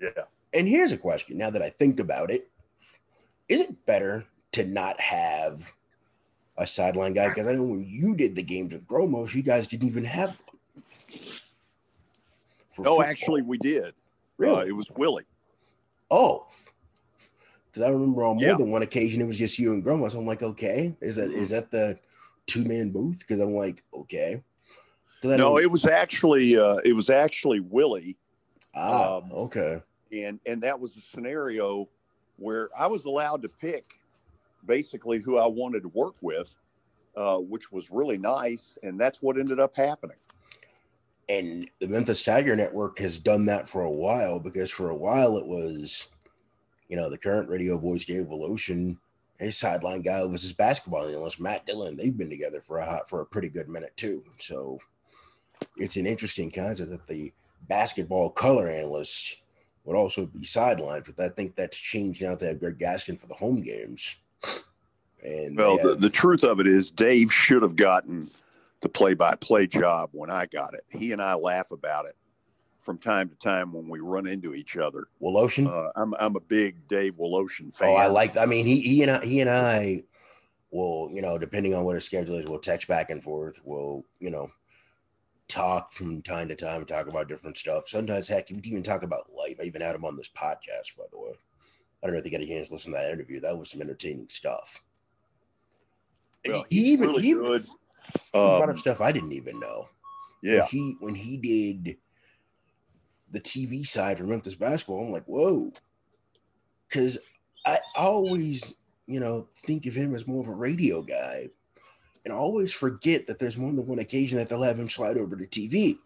Yeah. 0.00 0.24
And 0.54 0.68
here's 0.68 0.92
a 0.92 0.98
question: 0.98 1.38
Now 1.38 1.50
that 1.50 1.62
I 1.62 1.70
think 1.70 2.00
about 2.00 2.30
it, 2.30 2.48
is 3.48 3.60
it 3.60 3.86
better 3.86 4.24
to 4.52 4.64
not 4.64 5.00
have 5.00 5.72
a 6.56 6.66
sideline 6.66 7.14
guy? 7.14 7.28
Because 7.28 7.46
I 7.46 7.54
know 7.54 7.62
when 7.62 7.84
you 7.88 8.14
did 8.14 8.36
the 8.36 8.42
games 8.42 8.74
with 8.74 8.86
Gromos, 8.86 9.34
you 9.34 9.42
guys 9.42 9.66
didn't 9.66 9.88
even 9.88 10.04
have 10.04 10.40
one. 10.46 10.58
For 12.70 12.82
Oh, 12.82 12.84
football. 12.84 13.02
actually, 13.02 13.42
we 13.42 13.58
did. 13.58 13.94
really? 14.38 14.62
Uh, 14.62 14.64
it 14.66 14.72
was 14.72 14.90
Willie. 14.96 15.26
oh, 16.10 16.46
because 17.66 17.82
I 17.82 17.88
remember 17.90 18.24
on 18.24 18.36
more 18.36 18.44
Yeah. 18.44 18.56
than 18.56 18.70
one 18.70 18.82
occasion 18.82 19.22
it 19.22 19.26
was 19.26 19.38
just 19.38 19.58
you 19.58 19.72
and 19.72 19.82
Gromos. 19.82 20.14
I'm 20.14 20.26
like, 20.26 20.42
okay, 20.42 20.94
is 21.00 21.16
that 21.16 21.30
is 21.30 21.50
that 21.50 21.70
the 21.70 21.98
two 22.46 22.64
man 22.64 22.90
booth? 22.90 23.18
Because 23.20 23.40
I'm 23.40 23.54
like, 23.54 23.82
okay. 23.94 24.42
No, 25.24 25.56
it 25.58 25.70
was 25.70 25.86
actually 25.86 26.58
uh, 26.58 26.78
it 26.84 26.94
was 26.94 27.08
actually 27.08 27.60
Willie, 27.60 28.18
ah, 28.74 29.16
um, 29.18 29.30
okay. 29.32 29.80
And 30.12 30.40
and 30.46 30.62
that 30.62 30.78
was 30.80 30.96
a 30.96 31.00
scenario 31.00 31.88
where 32.38 32.70
I 32.78 32.86
was 32.86 33.04
allowed 33.06 33.42
to 33.42 33.48
pick 33.48 33.94
basically 34.66 35.20
who 35.20 35.38
I 35.38 35.46
wanted 35.46 35.82
to 35.84 35.90
work 35.90 36.16
with, 36.22 36.56
uh, 37.16 37.38
which 37.38 37.72
was 37.72 37.90
really 37.90 38.18
nice, 38.18 38.78
and 38.82 39.00
that's 39.00 39.22
what 39.22 39.38
ended 39.38 39.60
up 39.60 39.76
happening. 39.76 40.16
and 41.28 41.70
the 41.80 41.88
Memphis 41.88 42.22
Tiger 42.22 42.56
Network 42.56 42.98
has 43.00 43.18
done 43.18 43.46
that 43.46 43.68
for 43.68 43.82
a 43.82 43.90
while 43.90 44.40
because 44.40 44.70
for 44.70 44.90
a 44.90 44.96
while 44.96 45.36
it 45.38 45.46
was, 45.46 46.10
you 46.88 46.96
know, 46.96 47.10
the 47.10 47.18
current 47.18 47.48
radio 47.48 47.78
voice 47.78 48.04
Dave 48.04 48.26
Woloshin, 48.26 48.98
his 49.38 49.58
sideline 49.58 50.02
guy 50.02 50.24
was 50.24 50.42
his 50.42 50.52
basketball 50.52 51.08
analyst 51.08 51.40
Matt 51.40 51.66
Dillon. 51.66 51.96
They've 51.96 52.16
been 52.16 52.30
together 52.30 52.60
for 52.60 52.78
a 52.78 52.86
hot 52.86 53.08
for 53.10 53.20
a 53.22 53.26
pretty 53.26 53.48
good 53.48 53.68
minute 53.68 53.96
too. 53.96 54.24
So 54.38 54.78
it's 55.76 55.96
an 55.96 56.06
interesting 56.06 56.50
concept 56.50 56.90
that 56.90 57.06
the 57.06 57.32
basketball 57.68 58.30
color 58.30 58.68
analyst 58.68 59.41
would 59.84 59.96
also 59.96 60.26
be 60.26 60.40
sidelined, 60.40 61.06
but 61.14 61.24
I 61.24 61.28
think 61.28 61.56
that's 61.56 61.76
changed 61.76 62.22
now 62.22 62.30
that 62.30 62.40
they 62.40 62.46
have 62.48 62.60
Greg 62.60 62.78
Gaskin 62.78 63.18
for 63.18 63.26
the 63.26 63.34
home 63.34 63.62
games. 63.62 64.16
And 65.22 65.56
Well, 65.56 65.76
they 65.76 65.82
the, 65.82 65.94
the 65.94 66.10
truth 66.10 66.44
of 66.44 66.60
it 66.60 66.66
is, 66.66 66.90
Dave 66.90 67.32
should 67.32 67.62
have 67.62 67.76
gotten 67.76 68.28
the 68.80 68.88
play-by-play 68.88 69.68
job 69.68 70.10
when 70.12 70.30
I 70.30 70.46
got 70.46 70.74
it. 70.74 70.84
He 70.90 71.12
and 71.12 71.22
I 71.22 71.34
laugh 71.34 71.70
about 71.70 72.06
it 72.06 72.16
from 72.80 72.98
time 72.98 73.28
to 73.28 73.36
time 73.36 73.72
when 73.72 73.88
we 73.88 74.00
run 74.00 74.26
into 74.26 74.54
each 74.54 74.76
other. 74.76 75.06
Woloshin. 75.22 75.68
Uh, 75.68 75.92
I'm 75.94 76.14
I'm 76.18 76.34
a 76.34 76.40
big 76.40 76.88
Dave 76.88 77.16
Woloshin 77.16 77.72
fan. 77.72 77.90
Oh, 77.90 77.94
I 77.94 78.08
like. 78.08 78.36
I 78.36 78.44
mean, 78.44 78.66
he 78.66 78.80
he 78.80 79.02
and 79.02 79.10
I, 79.12 79.24
he 79.24 79.40
and 79.40 79.48
I 79.50 80.02
will, 80.72 81.08
you 81.12 81.22
know, 81.22 81.38
depending 81.38 81.74
on 81.74 81.84
what 81.84 81.94
his 81.94 82.04
schedule 82.04 82.36
is, 82.36 82.46
we'll 82.46 82.58
text 82.58 82.88
back 82.88 83.10
and 83.10 83.22
forth. 83.22 83.60
We'll, 83.62 84.04
you 84.18 84.30
know, 84.30 84.48
talk 85.48 85.92
from 85.92 86.22
time 86.22 86.48
to 86.48 86.54
time, 86.56 86.84
talk 86.84 87.08
about 87.08 87.28
different 87.28 87.58
stuff. 87.58 87.88
Sometimes, 87.88 88.28
heck, 88.28 88.50
we 88.50 88.58
even 88.64 88.82
talk 88.82 89.02
about 89.02 89.32
life. 89.36 89.58
I 89.60 89.64
even 89.64 89.82
had 89.82 89.94
him 89.94 90.04
on 90.04 90.16
this 90.16 90.30
podcast, 90.34 90.96
by 90.96 91.04
the 91.10 91.18
way. 91.18 91.32
I 92.02 92.06
don't 92.06 92.14
know 92.14 92.18
if 92.20 92.24
you 92.24 92.32
got 92.32 92.40
a 92.40 92.46
chance 92.46 92.68
to 92.68 92.74
listen 92.74 92.92
to 92.92 92.98
that 92.98 93.12
interview. 93.12 93.40
That 93.40 93.56
was 93.58 93.70
some 93.70 93.80
entertaining 93.82 94.28
stuff. 94.30 94.82
Well, 96.46 96.64
he 96.70 96.78
even 96.92 97.10
really 97.10 97.22
he, 97.22 97.32
good. 97.34 97.62
he 97.62 97.68
brought 98.32 98.62
Um, 98.64 98.70
up 98.70 98.78
stuff 98.78 99.00
I 99.00 99.12
didn't 99.12 99.32
even 99.32 99.60
know. 99.60 99.88
yeah, 100.42 100.60
When 100.60 100.68
he 100.68 100.96
when 101.00 101.14
he 101.14 101.36
did 101.36 101.96
the 103.30 103.40
TV 103.40 103.86
side 103.86 104.18
for 104.18 104.24
Memphis 104.24 104.56
basketball, 104.56 105.04
I'm 105.06 105.12
like, 105.12 105.24
whoa. 105.26 105.72
Cause 106.90 107.18
I 107.64 107.78
always, 107.96 108.74
you 109.06 109.20
know, 109.20 109.48
think 109.56 109.86
of 109.86 109.94
him 109.94 110.14
as 110.14 110.26
more 110.26 110.40
of 110.42 110.48
a 110.48 110.52
radio 110.52 111.00
guy. 111.02 111.48
And 112.24 112.32
always 112.32 112.72
forget 112.72 113.26
that 113.26 113.38
there's 113.38 113.56
more 113.56 113.72
than 113.72 113.86
one 113.86 113.98
occasion 113.98 114.38
that 114.38 114.48
they'll 114.48 114.62
have 114.62 114.78
him 114.78 114.88
slide 114.88 115.18
over 115.18 115.36
to 115.36 115.44
TV 115.46 115.98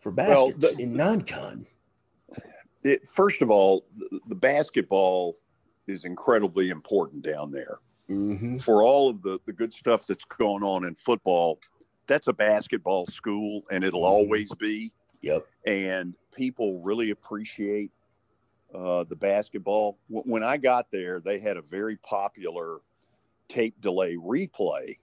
for 0.00 0.10
Well, 0.12 0.48
baskets 0.52 0.76
the- 0.76 0.82
in 0.82 0.94
non-con. 0.96 1.66
it, 2.84 3.06
first 3.08 3.42
of 3.42 3.50
all, 3.50 3.86
the, 3.96 4.20
the 4.28 4.34
basketball 4.34 5.38
is 5.86 6.04
incredibly 6.04 6.70
important 6.70 7.22
down 7.22 7.50
there. 7.50 7.78
hmm 8.08 8.56
For 8.56 8.82
all 8.82 9.08
of 9.08 9.22
the 9.22 9.38
the 9.46 9.52
good 9.52 9.72
stuff 9.72 10.06
that's 10.06 10.24
going 10.24 10.62
on 10.62 10.84
in 10.84 10.94
football, 10.94 11.58
that's 12.06 12.28
a 12.28 12.32
basketball 12.32 13.06
school, 13.06 13.62
and 13.70 13.84
it'll 13.84 14.04
always 14.04 14.52
be. 14.54 14.92
Yep. 15.22 15.46
and 15.66 16.14
people 16.34 16.80
really 16.80 17.10
appreciate 17.10 17.90
uh, 18.74 19.04
the 19.04 19.16
basketball. 19.16 19.98
W- 20.08 20.24
When 20.30 20.42
I 20.42 20.56
got 20.56 20.90
there, 20.90 21.20
they 21.20 21.38
had 21.38 21.58
a 21.58 21.62
very 21.62 21.96
popular 21.98 22.78
tape 23.50 23.80
delay 23.80 24.16
replay, 24.16 24.98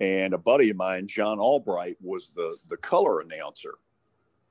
and 0.00 0.34
a 0.34 0.38
buddy 0.38 0.70
of 0.70 0.76
mine, 0.76 1.06
John 1.06 1.38
Albright, 1.38 1.96
was 2.00 2.32
the 2.34 2.56
the 2.68 2.76
color 2.78 3.20
announcer. 3.20 3.74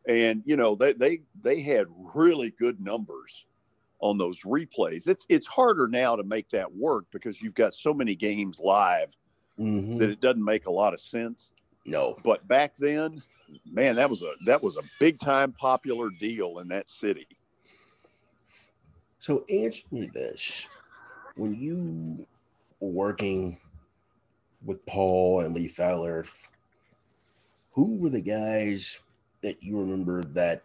And 0.08 0.44
you 0.46 0.58
know 0.58 0.76
they 0.76 0.94
they 0.94 1.22
they 1.42 1.62
had 1.62 1.88
really 2.16 2.52
good 2.52 2.80
numbers 2.80 3.46
on 4.00 4.18
those 4.18 4.42
replays. 4.42 5.08
It's 5.08 5.26
it's 5.30 5.48
harder 5.48 5.88
now 5.88 6.16
to 6.16 6.24
make 6.24 6.50
that 6.50 6.74
work 6.74 7.06
because 7.12 7.42
you've 7.42 7.56
got 7.56 7.74
so 7.74 7.94
many 7.94 8.16
games 8.16 8.60
live 8.60 9.16
hmm 9.58 9.98
that 9.98 10.10
it 10.10 10.20
doesn't 10.20 10.44
make 10.44 10.66
a 10.66 10.72
lot 10.72 10.94
of 10.94 11.00
sense 11.00 11.52
No. 11.86 12.18
but 12.24 12.48
back 12.48 12.76
then 12.78 13.22
man 13.72 13.96
that 13.98 14.10
was 14.10 14.24
a 14.24 14.34
that 14.48 14.64
was 14.64 14.78
a 14.78 14.82
big 15.00 15.20
time 15.20 15.52
popular 15.54 16.10
deal 16.20 16.58
in 16.60 16.68
that 16.70 16.90
city 16.90 17.28
So 19.20 19.46
answer 19.50 19.84
me 19.92 20.08
this: 20.08 20.68
When 21.36 21.54
you 21.56 22.26
working 22.92 23.58
with 24.66 24.86
Paul 24.86 25.42
and 25.42 25.56
Lee 25.56 25.68
Fowler, 25.68 26.26
who 27.74 27.98
were 27.98 28.10
the 28.10 28.22
guys 28.22 29.00
that 29.42 29.62
you 29.62 29.80
remember 29.80 30.24
that 30.24 30.64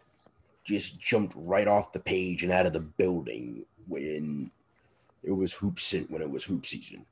just 0.63 0.99
jumped 0.99 1.33
right 1.35 1.67
off 1.67 1.91
the 1.91 1.99
page 1.99 2.43
and 2.43 2.51
out 2.51 2.65
of 2.65 2.73
the 2.73 2.79
building 2.79 3.65
when 3.87 4.51
it 5.23 5.31
was 5.31 5.53
hoop 5.53 5.79
se- 5.79 6.05
when 6.09 6.21
it 6.21 6.29
was 6.29 6.43
hoop 6.43 6.65
season? 6.65 7.05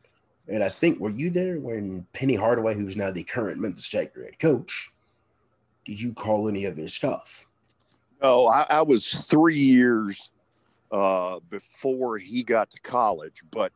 And 0.48 0.64
I 0.64 0.70
think 0.70 1.00
were 1.00 1.10
you 1.10 1.30
there 1.30 1.60
when 1.60 2.06
Penny 2.14 2.36
Hardaway, 2.36 2.76
who's 2.76 2.96
now 2.96 3.12
the 3.12 3.24
current 3.24 3.60
Memphis 3.60 3.90
Tiger 3.90 4.24
head 4.24 4.40
coach, 4.40 4.92
did 5.86 6.00
you 6.00 6.14
call 6.14 6.48
any 6.48 6.66
of 6.66 6.78
his 6.78 6.94
stuff? 6.94 7.46
No, 8.22 8.48
i, 8.48 8.66
I 8.70 8.82
was 8.82 9.14
three 9.14 9.58
years 9.58 10.32
uh, 10.92 11.40
before 11.50 12.18
he 12.18 12.44
got 12.44 12.70
to 12.72 12.80
college 12.80 13.42
but 13.52 13.72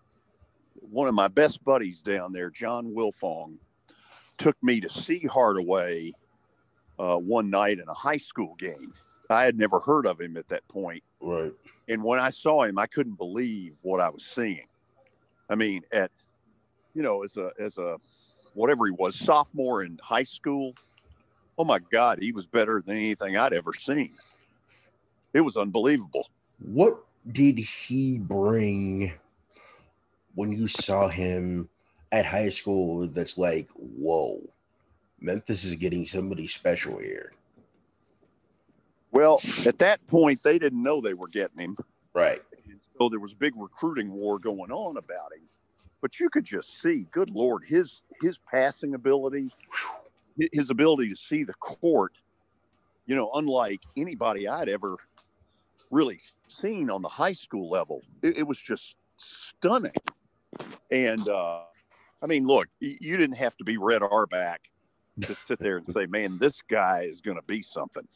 one 0.92 1.08
of 1.08 1.14
my 1.16 1.28
best 1.28 1.64
buddies 1.64 2.02
down 2.02 2.32
there 2.32 2.50
john 2.50 2.94
wilfong 2.94 3.56
took 4.38 4.56
me 4.62 4.80
to 4.80 4.90
see 4.90 5.20
hardaway 5.20 6.12
uh, 7.00 7.18
one 7.18 7.50
night 7.50 7.80
in 7.80 7.88
a 7.88 7.94
high 7.94 8.18
school 8.18 8.56
game 8.60 8.94
i 9.30 9.44
had 9.44 9.58
never 9.58 9.80
heard 9.80 10.06
of 10.06 10.20
him 10.22 10.38
at 10.38 10.48
that 10.50 10.68
point 10.68 11.04
Right. 11.24 11.54
and 11.88 12.04
when 12.04 12.20
I 12.20 12.32
saw 12.32 12.64
him, 12.64 12.80
I 12.80 12.88
couldn't 12.88 13.18
believe 13.18 13.78
what 13.84 14.00
I 14.02 14.10
was 14.10 14.26
seeing. 14.26 14.66
I 15.50 15.56
mean, 15.56 15.84
at 15.92 16.10
you 16.96 17.04
know, 17.04 17.22
as 17.24 17.38
a 17.38 17.52
as 17.60 17.78
a 17.78 17.98
whatever 18.56 18.86
he 18.88 18.92
was, 18.92 19.16
sophomore 19.16 19.84
in 19.84 20.00
high 20.02 20.24
school. 20.24 20.74
Oh 21.60 21.64
my 21.64 21.78
God, 21.92 22.18
he 22.20 22.32
was 22.32 22.48
better 22.48 22.82
than 22.84 22.96
anything 22.96 23.38
I'd 23.38 23.54
ever 23.54 23.72
seen. 23.74 24.14
It 25.34 25.42
was 25.42 25.58
unbelievable. 25.58 26.28
What 26.60 27.04
did 27.32 27.60
he 27.60 28.18
bring 28.18 29.14
when 30.36 30.52
you 30.52 30.68
saw 30.68 31.08
him 31.08 31.70
at 32.12 32.26
high 32.26 32.50
school 32.50 33.08
that's 33.08 33.38
like, 33.38 33.70
whoa, 33.76 34.42
Memphis 35.20 35.64
is 35.64 35.76
getting 35.76 36.06
somebody 36.06 36.48
special 36.48 36.98
here? 36.98 37.34
Well, 39.12 39.42
at 39.66 39.78
that 39.80 40.06
point, 40.08 40.42
they 40.44 40.58
didn't 40.58 40.82
know 40.82 41.02
they 41.02 41.14
were 41.14 41.28
getting 41.28 41.60
him. 41.60 41.78
Right. 42.14 42.42
So 42.98 43.10
there 43.10 43.20
was 43.20 43.34
a 43.34 43.38
big 43.38 43.54
recruiting 43.56 44.12
war 44.12 44.40
going 44.40 44.72
on 44.72 44.98
about 44.98 45.34
him. 45.34 45.42
But 46.02 46.20
you 46.20 46.30
could 46.30 46.46
just 46.46 46.82
see, 46.82 47.06
good 47.12 47.30
Lord, 47.30 47.64
his 47.64 48.04
his 48.22 48.40
passing 48.40 48.96
ability, 48.96 49.52
his 50.52 50.70
ability 50.70 51.10
to 51.10 51.16
see 51.16 51.44
the 51.44 51.54
court, 51.54 52.14
you 53.06 53.16
know, 53.16 53.30
unlike 53.36 53.82
anybody 53.96 54.48
I'd 54.48 54.70
ever 54.70 54.98
really 55.92 56.20
seen 56.48 56.90
on 56.90 57.02
the 57.02 57.10
high 57.10 57.34
school 57.34 57.70
level. 57.70 58.02
It, 58.24 58.40
it 58.40 58.44
was 58.48 58.58
just 58.58 58.96
stunning. 59.18 59.92
And 60.92 61.28
uh, 61.30 61.62
I 62.22 62.28
mean, 62.28 62.46
look, 62.46 62.68
you 62.80 63.18
didn't 63.18 63.38
have 63.38 63.56
to 63.58 63.64
be 63.64 63.78
Red 63.78 64.04
Auerbach 64.04 64.60
to 65.22 65.34
sit 65.34 65.60
there 65.60 65.78
and 65.78 65.88
say, 65.88 66.06
"Man, 66.06 66.38
this 66.40 66.62
guy 66.62 67.02
is 67.04 67.22
going 67.22 67.38
to 67.38 67.44
be 67.44 67.62
something." 67.62 68.08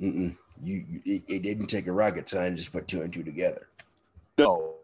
Mm-mm. 0.00 0.36
You, 0.62 0.84
you 0.88 1.00
it, 1.04 1.22
it, 1.28 1.42
didn't 1.42 1.66
take 1.66 1.86
a 1.86 1.92
rocket 1.92 2.28
scientist 2.28 2.66
to 2.66 2.72
put 2.72 2.88
two 2.88 3.02
and 3.02 3.12
two 3.12 3.22
together. 3.22 3.68
No. 4.38 4.74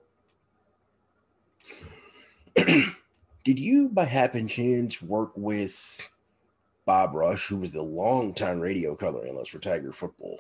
Did 2.57 3.59
you, 3.59 3.89
by 3.91 4.05
happen 4.05 4.49
chance, 4.49 5.01
work 5.01 5.31
with 5.37 6.11
Bob 6.85 7.15
Rush, 7.15 7.47
who 7.47 7.59
was 7.59 7.71
the 7.71 7.83
longtime 7.83 8.61
radio 8.61 8.97
color 8.97 9.25
analyst 9.25 9.53
for 9.53 9.59
Tiger 9.59 9.93
football? 9.93 10.39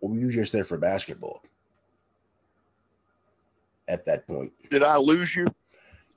Or 0.00 0.10
were 0.10 0.18
you 0.18 0.30
just 0.30 0.52
there 0.52 0.64
for 0.64 0.78
basketball 0.78 1.42
at 3.88 4.04
that 4.06 4.26
point? 4.26 4.52
Did 4.70 4.82
I 4.82 4.96
lose 4.96 5.34
you? 5.34 5.46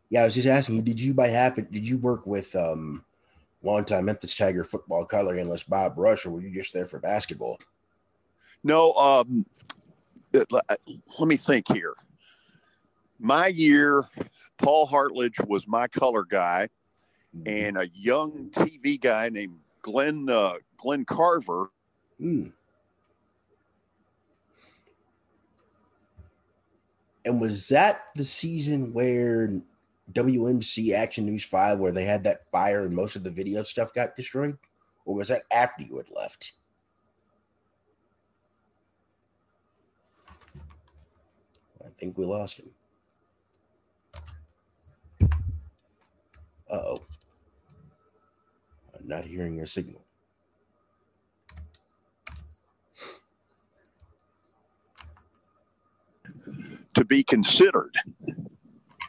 Yeah, 0.09 0.21
I 0.21 0.25
was 0.25 0.33
just 0.33 0.47
asking 0.47 0.77
you, 0.77 0.81
did 0.81 0.99
you 0.99 1.13
by 1.13 1.27
happen 1.27 1.67
did 1.71 1.87
you 1.87 1.97
work 1.97 2.25
with 2.25 2.55
um 2.55 3.03
longtime 3.61 4.05
Memphis 4.05 4.35
Tiger 4.35 4.63
football 4.63 5.05
color 5.05 5.35
analyst 5.35 5.69
Bob 5.69 5.97
Rush, 5.97 6.25
or 6.25 6.31
were 6.31 6.41
you 6.41 6.53
just 6.53 6.73
there 6.73 6.85
for 6.85 6.99
basketball? 6.99 7.59
No, 8.63 8.93
um, 8.93 9.45
let 10.33 11.27
me 11.27 11.37
think 11.37 11.71
here. 11.71 11.93
My 13.19 13.47
year, 13.47 14.03
Paul 14.57 14.87
Hartledge 14.87 15.45
was 15.47 15.67
my 15.67 15.87
color 15.87 16.23
guy, 16.23 16.69
mm-hmm. 17.35 17.47
and 17.47 17.77
a 17.77 17.89
young 17.93 18.49
TV 18.51 18.99
guy 18.99 19.29
named 19.29 19.59
Glenn 19.81 20.29
uh, 20.29 20.55
Glenn 20.77 21.05
Carver. 21.05 21.71
Mm. 22.21 22.51
And 27.25 27.41
was 27.41 27.67
that 27.69 28.05
the 28.15 28.25
season 28.25 28.93
where 28.93 29.61
WMC 30.13 30.93
Action 30.93 31.25
News 31.25 31.43
5 31.43 31.79
where 31.79 31.91
they 31.91 32.05
had 32.05 32.23
that 32.23 32.49
fire 32.49 32.85
and 32.85 32.95
most 32.95 33.15
of 33.15 33.23
the 33.23 33.31
video 33.31 33.63
stuff 33.63 33.93
got 33.93 34.15
destroyed? 34.15 34.57
Or 35.05 35.15
was 35.15 35.27
that 35.29 35.43
after 35.51 35.83
you 35.83 35.97
had 35.97 36.09
left? 36.09 36.53
I 41.83 41.89
think 41.97 42.17
we 42.17 42.25
lost 42.25 42.59
him. 42.59 42.69
Uh 46.69 46.75
oh. 46.75 46.97
I'm 48.97 49.07
not 49.07 49.25
hearing 49.25 49.55
your 49.55 49.65
signal. 49.65 50.05
Be 57.09 57.23
considered. 57.23 57.93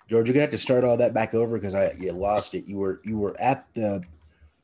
George, 0.08 0.26
you're 0.26 0.34
gonna 0.34 0.40
have 0.40 0.50
to 0.50 0.58
start 0.58 0.82
all 0.82 0.96
that 0.96 1.14
back 1.14 1.34
over 1.34 1.56
because 1.56 1.76
I 1.76 1.92
you 1.92 2.10
lost 2.10 2.54
it. 2.54 2.64
You 2.66 2.78
were 2.78 3.00
you 3.04 3.16
were 3.16 3.40
at 3.40 3.66
the 3.74 4.02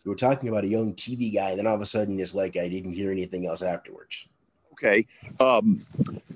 you 0.05 0.11
were 0.11 0.17
talking 0.17 0.49
about 0.49 0.65
a 0.65 0.69
young 0.69 0.95
TV 0.95 1.33
guy, 1.33 1.51
and 1.51 1.59
then 1.59 1.69
all 1.69 1.75
of 1.75 1.81
a 1.81 1.87
sudden 1.87 2.19
it's 2.19 2.35
like 2.35 2.57
I 2.57 2.69
didn't 2.69 2.95
hear 2.95 3.13
anything 3.13 3.47
else 3.47 3.63
afterwards. 3.63 4.29
Okay. 4.73 5.07
Um, 5.41 5.85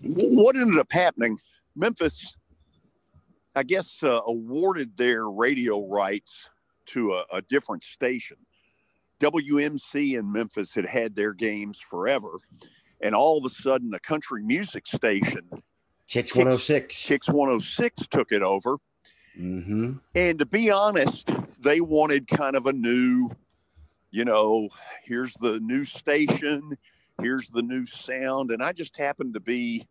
what 0.02 0.56
ended 0.56 0.78
up 0.78 0.90
happening? 0.90 1.38
Memphis, 1.76 2.36
I 3.54 3.62
guess, 3.64 4.02
uh, 4.02 4.20
awarded 4.26 4.96
their 4.96 5.28
radio 5.28 5.86
rights 5.86 6.48
to 6.86 7.12
a, 7.12 7.24
a 7.32 7.42
different 7.42 7.84
station. 7.84 8.36
WMC 9.20 10.18
in 10.18 10.32
Memphis 10.32 10.74
had 10.74 10.86
had 10.86 11.14
their 11.14 11.34
games 11.34 11.78
forever, 11.78 12.38
and 13.00 13.14
all 13.14 13.38
of 13.38 13.44
a 13.44 13.54
sudden, 13.54 13.92
a 13.92 14.00
country 14.00 14.42
music 14.42 14.86
station, 14.86 15.48
Kicks 16.10 16.34
106, 16.34 17.06
Kicks 17.06 17.28
106 17.28 18.06
took 18.08 18.32
it 18.32 18.42
over 18.42 18.78
Mm-hmm. 19.38 19.92
And 20.14 20.38
to 20.38 20.46
be 20.46 20.70
honest, 20.70 21.30
they 21.60 21.80
wanted 21.80 22.28
kind 22.28 22.56
of 22.56 22.66
a 22.66 22.72
new, 22.72 23.30
you 24.10 24.24
know, 24.24 24.68
here's 25.04 25.34
the 25.34 25.60
new 25.60 25.84
station, 25.84 26.76
here's 27.20 27.48
the 27.48 27.62
new 27.62 27.86
sound. 27.86 28.50
And 28.50 28.62
I 28.62 28.72
just 28.72 28.96
happened 28.96 29.34
to 29.34 29.40
be, 29.40 29.86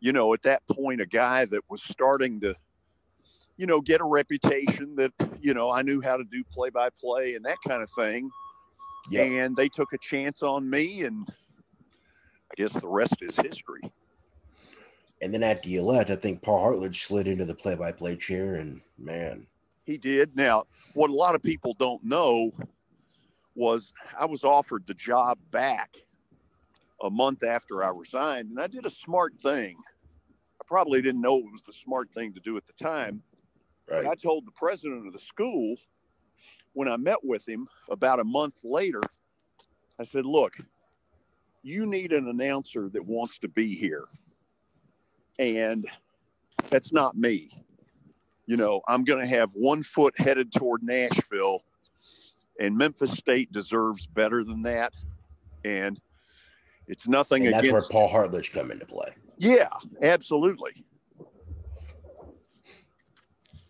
you 0.00 0.12
know, 0.12 0.32
at 0.32 0.42
that 0.42 0.62
point, 0.68 1.00
a 1.00 1.06
guy 1.06 1.44
that 1.46 1.62
was 1.68 1.82
starting 1.82 2.40
to, 2.40 2.54
you 3.56 3.66
know, 3.66 3.80
get 3.80 4.00
a 4.00 4.04
reputation 4.04 4.96
that, 4.96 5.12
you 5.40 5.54
know, 5.54 5.70
I 5.70 5.82
knew 5.82 6.00
how 6.00 6.16
to 6.16 6.24
do 6.24 6.42
play 6.44 6.70
by 6.70 6.88
play 6.90 7.34
and 7.34 7.44
that 7.44 7.58
kind 7.66 7.82
of 7.82 7.90
thing. 7.90 8.30
Yep. 9.10 9.30
And 9.30 9.56
they 9.56 9.68
took 9.68 9.92
a 9.92 9.98
chance 9.98 10.42
on 10.42 10.70
me, 10.70 11.02
and 11.02 11.28
I 11.28 12.54
guess 12.56 12.72
the 12.72 12.86
rest 12.86 13.16
is 13.20 13.36
history. 13.36 13.82
And 15.22 15.32
then 15.32 15.44
at 15.44 15.62
the 15.62 15.76
elect, 15.76 16.10
I 16.10 16.16
think 16.16 16.42
Paul 16.42 16.60
Hartledge 16.60 16.96
slid 16.96 17.28
into 17.28 17.44
the 17.44 17.54
play-by-play 17.54 18.16
chair, 18.16 18.56
and 18.56 18.80
man, 18.98 19.46
he 19.84 19.96
did. 19.96 20.36
Now, 20.36 20.64
what 20.94 21.10
a 21.10 21.14
lot 21.14 21.36
of 21.36 21.42
people 21.42 21.74
don't 21.78 22.02
know 22.04 22.52
was 23.54 23.92
I 24.18 24.26
was 24.26 24.42
offered 24.42 24.84
the 24.86 24.94
job 24.94 25.38
back 25.52 25.94
a 27.02 27.08
month 27.10 27.44
after 27.44 27.84
I 27.84 27.90
resigned, 27.90 28.50
and 28.50 28.60
I 28.60 28.66
did 28.66 28.84
a 28.84 28.90
smart 28.90 29.34
thing. 29.40 29.76
I 30.60 30.64
probably 30.66 31.00
didn't 31.00 31.20
know 31.20 31.38
it 31.38 31.52
was 31.52 31.62
the 31.62 31.72
smart 31.72 32.10
thing 32.12 32.32
to 32.34 32.40
do 32.40 32.56
at 32.56 32.66
the 32.66 32.72
time. 32.72 33.22
Right. 33.88 34.06
I 34.06 34.16
told 34.16 34.44
the 34.44 34.52
president 34.52 35.06
of 35.06 35.12
the 35.12 35.20
school 35.20 35.76
when 36.72 36.88
I 36.88 36.96
met 36.96 37.22
with 37.22 37.48
him 37.48 37.68
about 37.88 38.18
a 38.18 38.24
month 38.24 38.60
later, 38.64 39.02
I 40.00 40.02
said, 40.02 40.26
Look, 40.26 40.54
you 41.62 41.86
need 41.86 42.12
an 42.12 42.28
announcer 42.28 42.88
that 42.88 43.04
wants 43.04 43.38
to 43.38 43.48
be 43.48 43.76
here 43.76 44.08
and 45.42 45.86
that's 46.70 46.92
not 46.92 47.16
me. 47.16 47.50
You 48.46 48.56
know, 48.56 48.82
I'm 48.88 49.04
going 49.04 49.20
to 49.20 49.26
have 49.26 49.50
one 49.54 49.82
foot 49.82 50.14
headed 50.18 50.52
toward 50.52 50.82
Nashville, 50.82 51.62
and 52.60 52.76
Memphis 52.76 53.12
State 53.12 53.52
deserves 53.52 54.06
better 54.06 54.44
than 54.44 54.62
that. 54.62 54.92
And 55.64 56.00
it's 56.88 57.06
nothing 57.06 57.44
and 57.44 57.54
that's 57.54 57.64
against. 57.64 57.90
That's 57.90 57.94
where 57.94 58.08
Paul 58.08 58.28
Hartledge 58.28 58.52
come 58.52 58.70
into 58.70 58.86
play. 58.86 59.10
Yeah, 59.38 59.68
absolutely. 60.02 60.84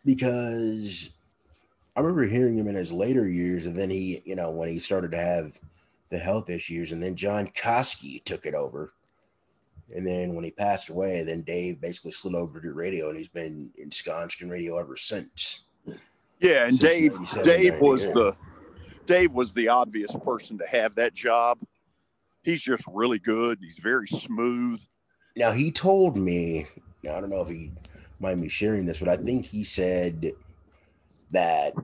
Because 0.05 1.13
I 1.95 2.01
remember 2.01 2.27
hearing 2.27 2.57
him 2.57 2.69
in 2.69 2.75
his 2.75 2.91
later 2.91 3.29
years, 3.29 3.67
and 3.67 3.77
then 3.77 3.91
he, 3.91 4.23
you 4.25 4.35
know, 4.35 4.51
when 4.51 4.69
he 4.69 4.79
started 4.79 5.11
to 5.13 5.19
have 5.19 5.61
the 6.09 6.19
health 6.19 6.51
issues, 6.51 6.93
and 6.93 7.03
then 7.03 7.15
John 7.15 7.47
Koski 7.49 8.25
took 8.25 8.47
it 8.47 8.55
over 8.55 8.93
and 9.95 10.07
then 10.07 10.35
when 10.35 10.45
he 10.45 10.51
passed 10.51 10.89
away, 10.89 11.23
then 11.23 11.43
Dave 11.43 11.81
basically 11.81 12.13
slid 12.13 12.35
over 12.35 12.61
to 12.61 12.73
radio, 12.73 13.09
and 13.09 13.19
he's 13.19 13.29
been 13.29 13.71
ensconced 13.77 14.41
in 14.41 14.49
radio 14.49 14.79
ever 14.79 14.97
since. 14.97 15.65
Yeah, 16.41 16.67
and 16.67 16.79
Dave 16.79 17.19
Dave 17.43 17.81
was 17.81 18.01
the 18.01 18.35
Dave 19.07 19.33
was 19.33 19.53
the 19.53 19.69
obvious 19.69 20.13
person 20.25 20.59
to 20.59 20.67
have 20.67 20.95
that 20.97 21.15
job. 21.15 21.59
He's 22.43 22.63
just 22.63 22.85
really 22.89 23.19
good. 23.19 23.59
He's 23.61 23.79
very 23.79 24.07
smooth. 24.07 24.81
Now 25.37 25.53
he 25.53 25.71
told 25.71 26.17
me. 26.17 26.67
Now 27.05 27.17
I 27.17 27.21
don't 27.21 27.31
know 27.31 27.43
if 27.43 27.49
he 27.49 27.73
mind 28.19 28.41
me 28.41 28.49
sharing 28.49 28.87
this, 28.87 28.99
but 28.99 29.09
I 29.09 29.17
think 29.17 29.45
he 29.45 29.65
said 29.65 30.33
that 31.31 31.75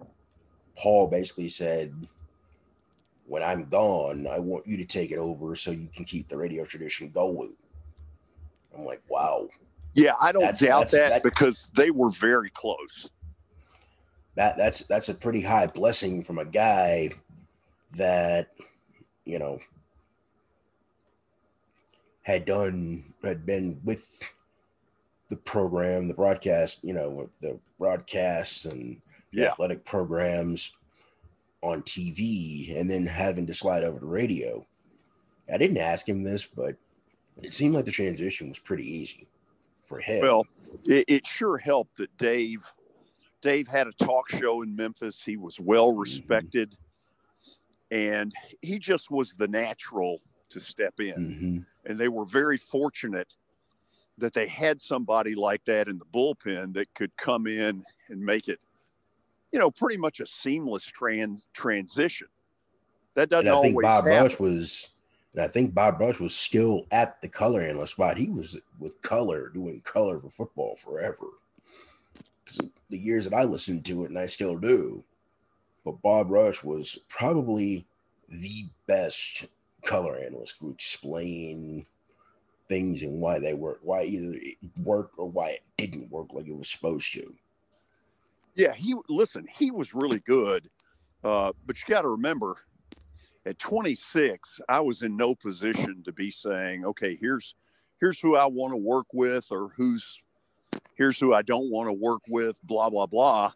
Paul 0.76 1.08
basically 1.08 1.48
said, 1.48 1.94
"When 3.26 3.42
I'm 3.42 3.68
gone, 3.68 4.26
I 4.26 4.38
want 4.38 4.66
you 4.66 4.76
to 4.78 4.84
take 4.84 5.10
it 5.10 5.18
over 5.18 5.56
so 5.56 5.72
you 5.72 5.88
can 5.94 6.04
keep 6.04 6.28
the 6.28 6.36
radio 6.36 6.64
tradition 6.64 7.10
going." 7.10 7.54
I'm 8.78 8.84
like, 8.84 9.02
wow. 9.08 9.48
Yeah, 9.94 10.14
I 10.20 10.30
don't 10.32 10.42
that's, 10.42 10.60
doubt 10.60 10.80
that's, 10.80 10.92
that 10.92 11.08
that's, 11.10 11.22
because 11.22 11.70
they 11.76 11.90
were 11.90 12.10
very 12.10 12.50
close. 12.50 13.10
That 14.36 14.56
that's 14.56 14.82
that's 14.82 15.08
a 15.08 15.14
pretty 15.14 15.40
high 15.40 15.66
blessing 15.66 16.22
from 16.22 16.38
a 16.38 16.44
guy 16.44 17.10
that 17.96 18.50
you 19.24 19.38
know 19.40 19.58
had 22.22 22.44
done 22.44 23.14
had 23.24 23.44
been 23.44 23.80
with 23.82 24.22
the 25.28 25.36
program, 25.36 26.06
the 26.06 26.14
broadcast, 26.14 26.78
you 26.82 26.92
know, 26.94 27.08
with 27.10 27.30
the 27.40 27.58
broadcasts 27.78 28.64
and 28.64 29.00
Yeah. 29.32 29.48
athletic 29.48 29.84
programs 29.84 30.72
on 31.62 31.82
TV 31.82 32.78
and 32.78 32.88
then 32.88 33.06
having 33.06 33.46
to 33.46 33.54
slide 33.54 33.82
over 33.82 33.98
to 33.98 34.06
radio. 34.06 34.64
I 35.52 35.58
didn't 35.58 35.78
ask 35.78 36.08
him 36.08 36.22
this, 36.22 36.46
but 36.46 36.76
it 37.42 37.54
seemed 37.54 37.74
like 37.74 37.84
the 37.84 37.92
transition 37.92 38.48
was 38.48 38.58
pretty 38.58 38.84
easy 38.84 39.28
for 39.84 40.00
him. 40.00 40.20
Well, 40.20 40.46
it, 40.84 41.04
it 41.08 41.26
sure 41.26 41.58
helped 41.58 41.96
that 41.96 42.16
Dave 42.16 42.60
Dave 43.40 43.68
had 43.68 43.86
a 43.86 43.92
talk 43.92 44.28
show 44.28 44.62
in 44.62 44.74
Memphis. 44.74 45.22
He 45.24 45.36
was 45.36 45.60
well 45.60 45.94
respected, 45.94 46.76
and 47.90 48.32
he 48.62 48.78
just 48.78 49.10
was 49.10 49.32
the 49.34 49.48
natural 49.48 50.20
to 50.50 50.60
step 50.60 50.98
in. 50.98 51.14
Mhm. 51.14 51.66
And 51.86 51.98
they 51.98 52.08
were 52.08 52.24
very 52.24 52.56
fortunate 52.56 53.28
that 54.18 54.32
they 54.32 54.48
had 54.48 54.82
somebody 54.82 55.34
like 55.34 55.64
that 55.66 55.88
in 55.88 55.98
the 55.98 56.04
bullpen 56.06 56.74
that 56.74 56.92
could 56.94 57.16
come 57.16 57.46
in 57.46 57.84
and 58.08 58.20
make 58.20 58.48
it, 58.48 58.58
you 59.52 59.58
know, 59.58 59.70
pretty 59.70 59.96
much 59.96 60.18
a 60.20 60.26
seamless 60.26 60.84
trans 60.84 61.46
transition. 61.52 62.26
That 63.14 63.30
doesn't 63.30 63.46
and 63.46 63.56
I 63.56 63.60
think 63.60 63.72
always 63.74 63.84
Bob 63.84 64.04
happen. 64.04 64.22
Rush 64.22 64.40
was, 64.40 64.88
and 65.34 65.42
I 65.42 65.48
think 65.48 65.74
Bob 65.74 66.00
Rush 66.00 66.20
was 66.20 66.34
still 66.34 66.86
at 66.90 67.20
the 67.20 67.28
color 67.28 67.60
analyst 67.60 67.92
spot. 67.92 68.16
He 68.16 68.30
was 68.30 68.58
with 68.78 69.00
color, 69.02 69.50
doing 69.50 69.80
color 69.82 70.20
for 70.20 70.30
football 70.30 70.76
forever. 70.76 71.26
Because 72.44 72.70
the 72.88 72.98
years 72.98 73.24
that 73.24 73.34
I 73.34 73.44
listened 73.44 73.84
to 73.86 74.04
it, 74.04 74.10
and 74.10 74.18
I 74.18 74.26
still 74.26 74.58
do. 74.58 75.04
But 75.84 76.02
Bob 76.02 76.30
Rush 76.30 76.64
was 76.64 76.98
probably 77.08 77.86
the 78.28 78.66
best 78.86 79.46
color 79.82 80.18
analyst 80.18 80.56
who 80.60 80.70
explain 80.70 81.86
things 82.68 83.02
and 83.02 83.20
why 83.20 83.38
they 83.38 83.54
work, 83.54 83.80
why 83.82 84.02
either 84.02 84.34
it 84.34 84.56
worked 84.82 85.18
or 85.18 85.28
why 85.28 85.50
it 85.50 85.62
didn't 85.76 86.10
work 86.10 86.32
like 86.32 86.46
it 86.46 86.56
was 86.56 86.68
supposed 86.68 87.12
to. 87.14 87.34
Yeah, 88.54 88.74
he 88.74 88.94
listen. 89.08 89.46
He 89.56 89.70
was 89.70 89.94
really 89.94 90.20
good, 90.20 90.68
uh, 91.22 91.52
but 91.66 91.76
you 91.80 91.94
got 91.94 92.02
to 92.02 92.08
remember, 92.08 92.56
at 93.48 93.58
26, 93.58 94.60
I 94.68 94.80
was 94.80 95.02
in 95.02 95.16
no 95.16 95.34
position 95.34 96.02
to 96.04 96.12
be 96.12 96.30
saying, 96.30 96.84
"Okay, 96.84 97.16
here's 97.20 97.54
here's 97.98 98.20
who 98.20 98.36
I 98.36 98.46
want 98.46 98.72
to 98.72 98.76
work 98.76 99.06
with," 99.14 99.46
or 99.50 99.70
"Who's 99.76 100.20
here's 100.96 101.18
who 101.18 101.32
I 101.32 101.42
don't 101.42 101.70
want 101.70 101.88
to 101.88 101.94
work 101.94 102.22
with." 102.28 102.60
Blah 102.62 102.90
blah 102.90 103.06
blah. 103.06 103.52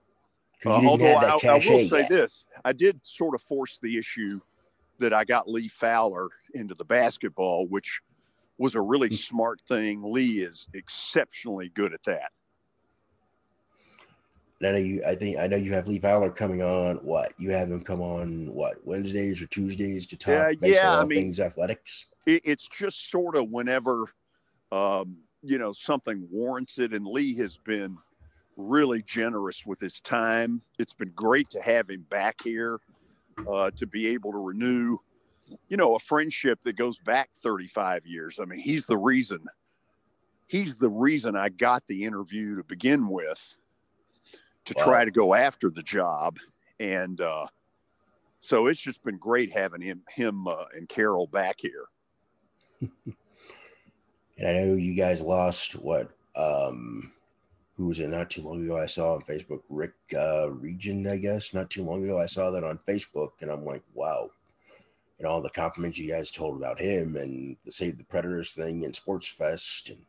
Uh, 0.65 0.71
although 0.71 1.15
I, 1.15 1.39
I 1.45 1.55
will 1.55 1.89
say 1.89 2.01
yet. 2.01 2.09
this, 2.09 2.45
I 2.65 2.73
did 2.73 3.05
sort 3.05 3.35
of 3.35 3.43
force 3.43 3.79
the 3.83 3.99
issue 3.99 4.41
that 4.99 5.13
I 5.13 5.25
got 5.25 5.49
Lee 5.49 5.69
Fowler 5.69 6.31
into 6.55 6.75
the 6.75 6.85
basketball, 6.85 7.67
which 7.67 8.01
was 8.59 8.75
a 8.75 8.81
really 8.81 9.09
Hmm. 9.09 9.15
smart 9.15 9.61
thing. 9.69 10.03
Lee 10.03 10.39
is 10.41 10.69
exceptionally 10.73 11.69
good 11.69 11.93
at 11.93 12.05
that. 12.05 12.31
And 14.63 14.69
I 14.77 14.79
know 14.79 14.85
you. 14.85 15.03
I 15.05 15.15
think 15.17 15.39
I 15.39 15.47
know 15.49 15.57
you 15.57 15.73
have 15.73 15.89
Lee 15.89 15.99
Fowler 15.99 16.31
coming 16.31 16.63
on. 16.63 16.97
What 16.99 17.33
you 17.37 17.51
have 17.51 17.71
him 17.71 17.83
come 17.83 18.01
on? 18.01 18.47
What 18.55 18.77
Wednesdays 18.87 19.43
or 19.43 19.47
Tuesdays 19.47 20.07
to 20.07 20.17
talk 20.17 20.55
Yeah, 20.61 20.69
yeah, 20.69 20.99
I 21.01 21.05
mean- 21.05 21.19
things 21.19 21.41
athletics. 21.41 22.07
it, 22.27 22.43
it's 22.45 22.69
just 22.69 23.11
sort 23.11 23.35
of 23.37 23.51
whenever 23.51 24.05
um, 24.71 25.17
you 25.43 25.59
know 25.59 25.73
something 25.73 26.29
warrants 26.31 26.79
it 26.79 26.93
and 26.95 27.05
lee 27.05 27.35
has 27.35 27.57
been 27.57 27.99
really 28.57 29.03
generous 29.03 29.67
with 29.67 29.81
his 29.81 29.99
time 30.01 30.61
it's 30.79 30.93
been 30.93 31.11
great 31.17 31.51
to 31.51 31.61
have 31.63 31.89
him 31.91 32.07
back 32.11 32.37
here 32.45 32.79
uh, 33.51 33.71
to 33.77 33.87
be 33.87 34.07
able 34.09 34.31
to 34.31 34.39
renew 34.39 34.97
you 35.69 35.77
know 35.77 35.97
a 35.97 35.99
friendship 35.99 36.61
that 36.63 36.77
goes 36.77 36.99
back 36.99 37.31
35 37.35 38.07
years 38.07 38.39
i 38.41 38.45
mean 38.45 38.61
he's 38.61 38.87
the 38.87 38.97
reason 38.97 39.41
he's 40.47 40.77
the 40.77 40.89
reason 40.89 41.35
i 41.35 41.49
got 41.49 41.83
the 41.89 42.05
interview 42.05 42.57
to 42.57 42.63
begin 42.65 43.09
with 43.09 43.57
to 44.65 44.75
Wow. 44.77 44.85
try 44.85 45.05
to 45.05 45.11
go 45.11 45.35
after 45.35 45.71
the 45.71 45.83
job 45.83 46.39
and 46.81 47.21
uh, 47.21 47.47
so 48.41 48.67
it's 48.67 48.81
just 48.81 49.03
been 49.05 49.19
great 49.19 49.53
having 49.53 49.81
him 49.81 50.03
him 50.11 50.47
uh, 50.49 50.65
and 50.75 50.89
carol 50.89 51.27
back 51.27 51.57
here 51.59 51.87
And 54.39 54.49
I 54.49 54.53
know 54.55 54.75
you 54.75 54.95
guys 54.95 55.21
lost 55.21 55.75
what? 55.75 56.11
Um, 56.35 57.13
who 57.77 57.87
was 57.87 58.01
it? 58.01 58.09
Not 58.09 58.31
too 58.31 58.43
long 58.43 58.65
ago, 58.65 58.77
I 58.81 58.87
saw 58.87 59.15
on 59.15 59.23
Facebook 59.23 59.61
Rick 59.69 59.93
uh, 60.17 60.51
Region. 60.51 61.07
I 61.07 61.19
guess 61.19 61.55
not 61.55 61.71
too 61.71 61.85
long 61.85 62.03
ago, 62.03 62.19
I 62.19 62.27
saw 62.27 62.51
that 62.51 62.65
on 62.65 62.79
Facebook, 62.79 63.31
and 63.41 63.51
I'm 63.51 63.65
like, 63.65 63.83
wow. 63.95 64.31
And 65.19 65.27
all 65.29 65.43
the 65.43 65.51
compliments 65.51 65.99
you 65.99 66.09
guys 66.11 66.31
told 66.31 66.57
about 66.57 66.81
him 66.81 67.17
and 67.17 67.57
the 67.65 67.71
Save 67.71 67.99
the 67.99 68.05
Predators 68.05 68.55
thing 68.55 68.85
and 68.85 68.97
Sports 68.97 69.29
Fest 69.29 69.91
and 69.91 70.01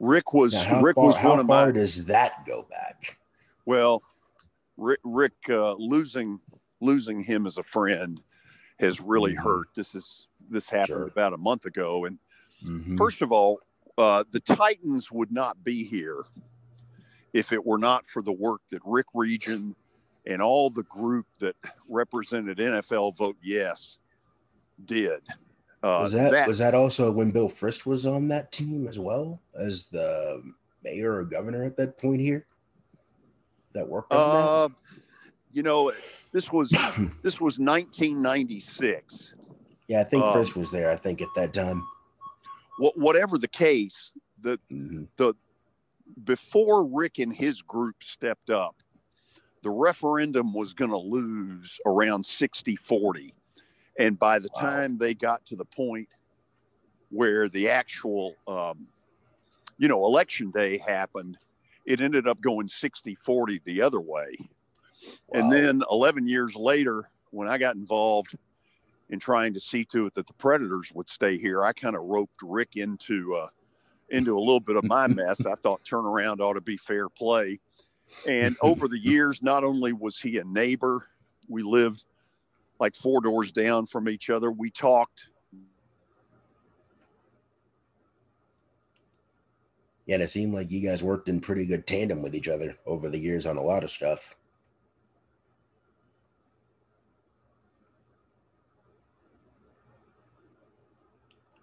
Rick 0.00 0.32
was 0.32 0.52
Now, 0.52 0.82
Rick 0.82 0.96
far, 0.96 1.04
was 1.06 1.16
one 1.16 1.40
of 1.40 1.46
far 1.46 1.66
my 1.66 1.72
does 1.72 2.04
that 2.06 2.44
go 2.46 2.66
back? 2.70 3.18
well, 3.66 4.02
Rick, 4.76 5.00
Rick 5.04 5.32
uh, 5.48 5.74
losing 5.74 6.40
losing 6.80 7.22
him 7.22 7.46
as 7.46 7.56
a 7.58 7.62
friend 7.62 8.20
has 8.80 9.00
really 9.00 9.34
Mhm. 9.34 9.42
hurt. 9.42 9.68
This 9.74 9.94
is 9.94 10.26
this 10.50 10.68
happened 10.68 10.88
Sure. 10.88 11.06
about 11.06 11.32
a 11.32 11.36
month 11.38 11.64
ago, 11.64 12.04
and 12.04 12.18
Mhm. 12.62 12.98
first 12.98 13.22
of 13.22 13.32
all, 13.32 13.60
uh, 13.96 14.24
the 14.32 14.40
Titans 14.40 15.10
would 15.12 15.30
not 15.32 15.62
be 15.64 15.84
here 15.84 16.24
if 17.32 17.52
it 17.52 17.64
were 17.64 17.78
not 17.78 18.06
for 18.08 18.20
the 18.20 18.32
work 18.32 18.60
that 18.70 18.82
Rick 18.84 19.06
Region 19.14 19.74
and 20.26 20.42
all 20.42 20.68
the 20.70 20.82
group 20.84 21.26
that 21.38 21.56
represented 21.88 22.58
NFL 22.58 23.12
Vote 23.12 23.36
Yes 23.40 23.98
did. 24.84 25.22
Uh, 25.84 26.00
was 26.00 26.12
that, 26.12 26.48
was 26.48 26.58
that 26.58 26.74
also 26.74 27.12
when 27.12 27.30
Bill 27.30 27.46
Frist 27.48 27.84
was 27.84 28.06
on 28.06 28.28
that 28.28 28.50
team 28.50 28.88
as 28.88 28.98
well 28.98 29.42
as 29.54 29.88
the 29.88 30.42
mayor 30.82 31.16
or 31.16 31.24
governor 31.24 31.62
at 31.62 31.76
that 31.76 31.98
point 31.98 32.22
here? 32.22 32.46
That 33.74 33.86
worked 33.86 34.10
on 34.10 34.70
Uh, 34.70 34.74
you 35.52 35.62
know, 35.62 35.92
this 36.32 36.50
was 36.50 36.70
this 37.22 37.38
was 37.38 37.58
1996. 37.58 39.34
Yeah, 39.86 40.00
I 40.00 40.04
think 40.04 40.24
um, 40.24 40.34
Frist 40.34 40.56
was 40.56 40.70
there. 40.70 40.90
I 40.90 40.96
think 40.96 41.20
at 41.20 41.28
that 41.36 41.52
time. 41.52 41.86
What, 42.78 42.96
whatever 42.96 43.36
the 43.36 43.46
case, 43.48 44.14
the 44.40 44.58
Mhm. 44.72 45.06
before 46.24 46.86
Rick 46.86 47.18
and 47.18 47.34
his 47.34 47.60
group 47.60 48.02
stepped 48.02 48.48
up, 48.48 48.76
the 49.62 49.70
referendum 49.70 50.54
was 50.54 50.72
going 50.72 50.90
to 50.90 50.96
lose 50.96 51.78
around 51.84 52.24
60 52.24 52.74
40. 52.76 53.34
And 53.98 54.18
by 54.18 54.38
the 54.38 54.50
Wow. 54.50 54.60
time 54.60 54.98
they 54.98 55.14
got 55.14 55.44
to 55.46 55.56
the 55.56 55.64
point 55.64 56.08
where 57.10 57.48
the 57.48 57.70
actual, 57.70 58.36
um, 58.46 58.88
you 59.78 59.88
know, 59.88 60.04
election 60.06 60.50
day 60.50 60.78
happened, 60.78 61.38
it 61.86 62.00
ended 62.00 62.26
up 62.26 62.40
going 62.40 62.68
60 62.68 63.14
40 63.14 63.60
the 63.64 63.82
other 63.82 64.00
way. 64.00 64.36
And 65.32 65.50
then 65.52 65.82
11 65.90 66.26
years 66.28 66.54
later, 66.56 67.10
when 67.30 67.48
I 67.48 67.58
got 67.58 67.76
involved 67.76 68.36
in 69.10 69.18
trying 69.20 69.54
to 69.54 69.60
see 69.60 69.84
to 69.86 70.06
it 70.06 70.14
that 70.14 70.26
the 70.26 70.34
Predators 70.34 70.90
would 70.94 71.10
stay 71.10 71.36
here, 71.38 71.64
I 71.64 71.72
kind 71.72 71.96
of 71.96 72.02
roped 72.02 72.40
Rick 72.42 72.76
into 72.76 73.34
uh, 73.34 73.48
into 74.10 74.36
a 74.36 74.40
little 74.40 74.60
bit 74.60 74.76
of 74.76 74.84
my 74.84 75.06
mess. 75.08 75.44
I 75.46 75.54
thought 75.56 75.84
turnaround 75.84 76.40
ought 76.40 76.54
to 76.54 76.60
be 76.60 76.76
fair 76.76 77.08
play. 77.08 77.60
And 78.26 78.56
over 78.60 78.88
the 78.88 78.98
years, 78.98 79.42
not 79.42 79.64
only 79.64 79.92
was 79.92 80.18
he 80.18 80.38
a 80.38 80.44
neighbor, 80.44 81.08
we 81.48 81.62
lived 81.62 82.04
like 82.80 82.96
four 82.96 83.20
doors 83.20 83.52
down 83.52 83.86
from 83.86 84.08
each 84.08 84.30
other. 84.30 84.50
We 84.50 84.70
talked. 84.70 85.28
Yeah, 90.06 90.16
and 90.16 90.22
it 90.22 90.30
seemed 90.30 90.52
like 90.54 90.70
you 90.70 90.86
guys 90.86 91.02
worked 91.02 91.28
in 91.28 91.40
pretty 91.40 91.66
good 91.66 91.86
tandem 91.86 92.22
with 92.22 92.34
each 92.34 92.48
other 92.48 92.76
over 92.84 93.08
the 93.08 93.18
years 93.18 93.46
on 93.46 93.56
a 93.56 93.62
lot 93.62 93.84
of 93.84 93.90
stuff. 93.90 94.36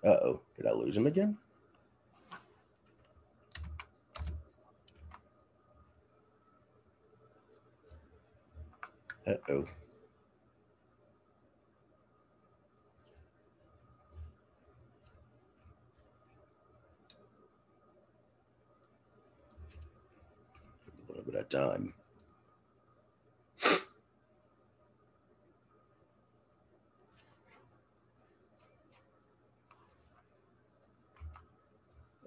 Uh 0.04 0.10
oh, 0.10 0.42
did 0.58 0.66
I 0.66 0.72
lose 0.72 0.98
him 0.98 1.06
again? 1.06 1.38
Uh 9.28 9.36
oh. 9.50 9.68
Bit 21.32 21.42
of 21.42 21.50
time. 21.50 21.94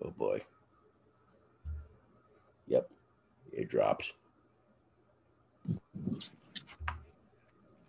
Oh 0.04 0.10
boy. 0.10 0.40
Yep. 2.68 2.88
It 3.52 3.68
dropped. 3.68 4.12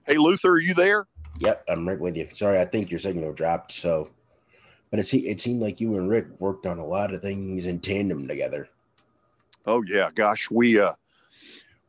Hey, 0.08 0.18
Luther, 0.18 0.52
are 0.52 0.60
you 0.60 0.74
there? 0.74 1.08
Yep, 1.40 1.66
I'm 1.70 1.88
right 1.88 2.00
with 2.00 2.18
you. 2.18 2.30
Sorry, 2.34 2.60
I 2.60 2.66
think 2.66 2.92
your 2.92 3.00
signal 3.00 3.34
dropped. 3.34 3.72
So 3.74 4.10
But 4.90 5.00
it, 5.00 5.08
se- 5.08 5.20
it 5.20 5.42
seemed 5.42 5.62
like 5.62 5.82
you 5.82 5.98
and 5.98 6.10
Rick 6.10 6.28
worked 6.40 6.66
on 6.66 6.80
a 6.80 6.86
lot 6.86 7.14
of 7.14 7.22
things 7.22 7.66
in 7.66 7.80
tandem 7.80 8.28
together. 8.28 8.70
Oh 9.66 9.84
yeah, 9.88 10.10
gosh, 10.16 10.50
we 10.52 10.80
uh 10.80 10.94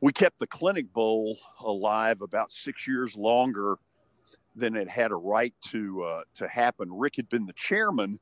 we 0.00 0.12
kept 0.12 0.38
the 0.38 0.46
Clinic 0.46 0.92
Bowl 0.92 1.38
alive 1.60 2.20
about 2.22 2.52
six 2.52 2.86
years 2.86 3.16
longer 3.16 3.78
than 4.54 4.76
it 4.76 4.88
had 4.88 5.12
a 5.12 5.16
right 5.16 5.54
to 5.68 6.02
uh, 6.02 6.22
to 6.34 6.48
happen. 6.48 6.88
Rick 6.92 7.16
had 7.16 7.28
been 7.28 7.46
the 7.46 7.52
chairman 7.54 8.18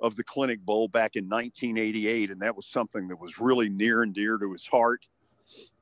of 0.00 0.14
the 0.16 0.24
Clinic 0.24 0.60
Bowl 0.60 0.88
back 0.88 1.16
in 1.16 1.24
1988, 1.24 2.30
and 2.30 2.40
that 2.40 2.54
was 2.54 2.66
something 2.66 3.08
that 3.08 3.20
was 3.20 3.38
really 3.38 3.68
near 3.68 4.02
and 4.02 4.14
dear 4.14 4.36
to 4.38 4.52
his 4.52 4.66
heart. 4.66 5.06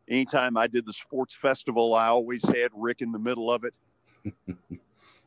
Anytime 0.09 0.57
I 0.57 0.67
did 0.67 0.87
the 0.87 0.93
sports 0.93 1.35
festival, 1.35 1.95
I 1.95 2.09
always 2.09 2.47
had 2.47 2.71
Rick 2.75 3.01
in 3.01 3.11
the 3.11 3.19
middle 3.19 3.51
of 3.51 3.65
it. 3.65 3.75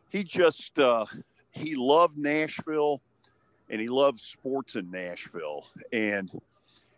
he 0.09 0.23
just 0.23 0.77
uh, 0.79 1.05
he 1.51 1.75
loved 1.75 2.17
Nashville, 2.17 3.01
and 3.69 3.81
he 3.81 3.89
loved 3.89 4.19
sports 4.19 4.75
in 4.75 4.89
Nashville, 4.91 5.65
and 5.91 6.29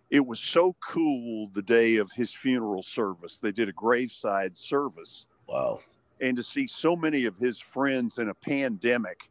it 0.09 0.25
was 0.25 0.39
so 0.39 0.75
cool 0.85 1.49
the 1.53 1.61
day 1.61 1.97
of 1.97 2.11
his 2.11 2.33
funeral 2.33 2.83
service. 2.83 3.37
They 3.37 3.51
did 3.51 3.69
a 3.69 3.73
graveside 3.73 4.57
service. 4.57 5.25
Wow. 5.47 5.79
And 6.21 6.35
to 6.35 6.43
see 6.43 6.67
so 6.67 6.95
many 6.95 7.25
of 7.25 7.37
his 7.37 7.59
friends 7.59 8.17
in 8.17 8.29
a 8.29 8.33
pandemic 8.33 9.29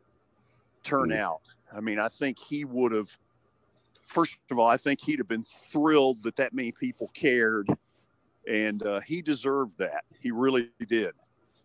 turn 0.83 1.11
mm. 1.11 1.19
out. 1.19 1.41
I 1.75 1.81
mean, 1.81 1.99
I 1.99 2.09
think 2.09 2.39
he 2.39 2.65
would 2.65 2.93
have, 2.93 3.17
first 4.07 4.37
of 4.51 4.59
all, 4.59 4.69
I 4.69 4.77
think 4.77 5.01
he'd 5.01 5.19
have 5.19 5.29
been 5.29 5.45
thrilled 5.45 6.23
that 6.23 6.37
that 6.37 6.55
many 6.55 6.73
people 6.73 7.11
cared. 7.13 7.69
And 8.49 8.83
uh, 8.87 9.01
he 9.01 9.21
deserved 9.21 9.77
that. 9.79 10.05
He 10.21 10.31
really 10.31 10.71
did. 10.89 11.13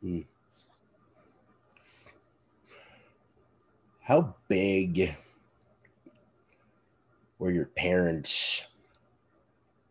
Mm. 0.04 0.26
How 4.02 4.36
big 4.50 5.16
were 7.40 7.52
your 7.52 7.68
parents 7.68 8.68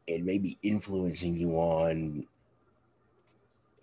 and 0.08 0.24
maybe 0.24 0.58
influencing 0.62 1.36
you 1.36 1.52
on 1.52 2.26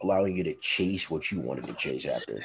allowing 0.01 0.37
you 0.37 0.43
to 0.43 0.53
chase 0.55 1.09
what 1.09 1.31
you 1.31 1.41
wanted 1.41 1.67
to 1.67 1.73
chase 1.73 2.05
after? 2.05 2.41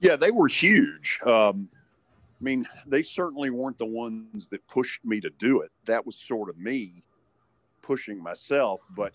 Yeah, 0.00 0.16
they 0.16 0.30
were 0.30 0.48
huge. 0.48 1.18
Um, 1.24 1.68
I 2.40 2.44
mean, 2.44 2.68
they 2.86 3.02
certainly 3.02 3.50
weren't 3.50 3.78
the 3.78 3.86
ones 3.86 4.48
that 4.48 4.66
pushed 4.68 5.04
me 5.04 5.20
to 5.20 5.30
do 5.38 5.60
it. 5.62 5.70
That 5.86 6.04
was 6.04 6.16
sort 6.16 6.50
of 6.50 6.58
me 6.58 7.02
pushing 7.82 8.22
myself, 8.22 8.80
but 8.94 9.12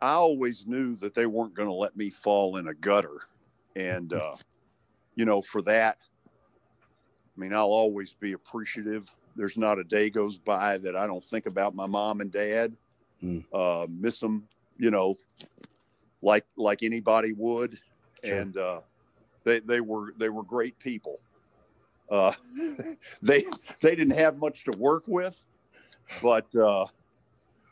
I 0.00 0.14
always 0.14 0.66
knew 0.66 0.96
that 0.96 1.14
they 1.14 1.26
weren't 1.26 1.54
going 1.54 1.68
to 1.68 1.74
let 1.74 1.96
me 1.96 2.10
fall 2.10 2.56
in 2.56 2.68
a 2.68 2.74
gutter. 2.74 3.28
And, 3.76 4.12
uh, 4.12 4.34
you 5.14 5.24
know, 5.24 5.40
for 5.40 5.62
that, 5.62 5.98
I 7.36 7.40
mean, 7.40 7.54
I'll 7.54 7.66
always 7.66 8.12
be 8.14 8.32
appreciative 8.32 9.08
there's 9.36 9.56
not 9.56 9.78
a 9.78 9.84
day 9.84 10.10
goes 10.10 10.38
by 10.38 10.78
that 10.78 10.96
I 10.96 11.06
don't 11.06 11.24
think 11.24 11.46
about 11.46 11.74
my 11.74 11.86
mom 11.86 12.20
and 12.20 12.30
dad. 12.30 12.76
Mm. 13.22 13.44
Uh, 13.52 13.86
miss 13.88 14.18
them, 14.18 14.44
you 14.78 14.90
know, 14.90 15.16
like 16.22 16.44
like 16.56 16.82
anybody 16.82 17.32
would, 17.32 17.78
sure. 18.24 18.40
and 18.40 18.56
uh, 18.56 18.80
they 19.44 19.60
they 19.60 19.80
were 19.80 20.14
they 20.18 20.28
were 20.28 20.42
great 20.42 20.78
people. 20.78 21.20
Uh, 22.10 22.32
they 23.22 23.44
they 23.80 23.94
didn't 23.94 24.14
have 24.14 24.38
much 24.38 24.64
to 24.64 24.76
work 24.78 25.04
with, 25.06 25.42
but 26.22 26.52
uh, 26.56 26.86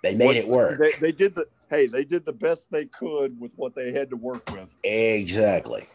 they 0.03 0.15
made 0.15 0.27
what, 0.27 0.37
it 0.37 0.49
work. 0.49 0.81
They, 0.81 0.93
they 1.01 1.13
did 1.13 1.35
the 1.35 1.47
hey 1.69 1.87
they 1.87 2.05
did 2.05 2.25
the 2.25 2.33
best 2.33 2.71
they 2.71 2.87
could 2.87 3.39
with 3.41 3.53
what 3.57 3.75
they 3.75 3.93
had 3.93 4.11
to 4.11 4.17
work 4.17 4.49
with. 4.51 4.69
Exactly, 4.85 5.87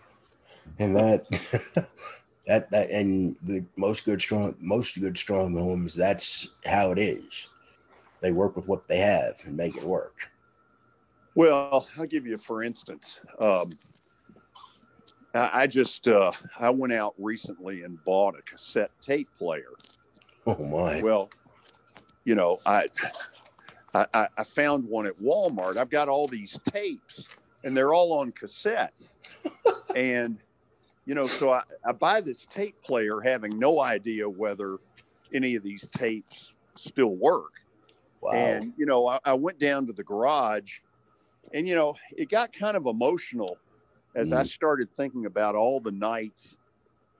and 0.79 0.95
that 0.95 1.87
that 2.47 2.69
that 2.71 2.89
and 2.89 3.35
the 3.43 3.63
most 3.75 4.05
good 4.05 4.21
strong 4.21 4.55
most 4.59 4.99
good 4.99 5.17
strong 5.17 5.55
homes 5.57 5.95
that's 5.95 6.49
how 6.65 6.91
it 6.91 6.99
is. 6.99 7.55
They 8.21 8.31
work 8.31 8.55
with 8.55 8.67
what 8.67 8.87
they 8.87 8.97
have 8.97 9.35
and 9.45 9.55
make 9.55 9.75
it 9.77 9.83
work. 9.83 10.29
Well 11.33 11.87
i'll 11.97 12.05
give 12.05 12.25
you 12.25 12.37
for 12.37 12.63
instance. 12.63 13.19
Um, 13.39 13.71
I, 15.33 15.49
I 15.53 15.67
just 15.67 16.07
uh, 16.07 16.31
i 16.59 16.69
went 16.69 16.93
out 16.93 17.15
recently 17.17 17.83
and 17.83 18.03
bought 18.03 18.35
a 18.37 18.41
cassette 18.43 18.91
tape 19.01 19.29
player. 19.37 19.71
Oh 20.45 20.63
my. 20.65 21.01
Well 21.01 21.29
you 22.23 22.35
know 22.35 22.59
i 22.65 22.89
i 23.93 24.27
i 24.37 24.43
found 24.43 24.85
one 24.85 25.07
at 25.07 25.19
walmart. 25.19 25.77
I've 25.77 25.89
got 25.89 26.09
all 26.09 26.27
these 26.27 26.59
tapes 26.69 27.27
and 27.63 27.75
they're 27.75 27.93
all 27.93 28.13
on 28.13 28.31
cassette. 28.31 28.93
And 29.95 30.39
you 31.05 31.13
know, 31.13 31.27
so 31.27 31.51
I, 31.51 31.61
I 31.85 31.91
buy 31.91 32.21
this 32.21 32.45
tape 32.45 32.81
player 32.83 33.19
having 33.21 33.57
no 33.59 33.81
idea 33.81 34.27
whether 34.27 34.77
any 35.33 35.55
of 35.55 35.63
these 35.63 35.87
tapes 35.95 36.53
still 36.75 37.15
work. 37.15 37.53
Wow. 38.21 38.31
And, 38.31 38.73
you 38.77 38.85
know, 38.85 39.07
I, 39.07 39.19
I, 39.23 39.33
went 39.33 39.59
down 39.59 39.85
to 39.87 39.93
the 39.93 40.03
garage 40.03 40.79
and, 41.53 41.67
you 41.67 41.75
know, 41.75 41.95
it 42.17 42.29
got 42.29 42.51
kind 42.53 42.75
of 42.75 42.87
emotional 42.87 43.57
as 44.15 44.29
mm. 44.29 44.37
I 44.37 44.43
started 44.43 44.89
thinking 44.95 45.27
about 45.27 45.55
all 45.55 45.79
the 45.79 45.91
nights 45.91 46.57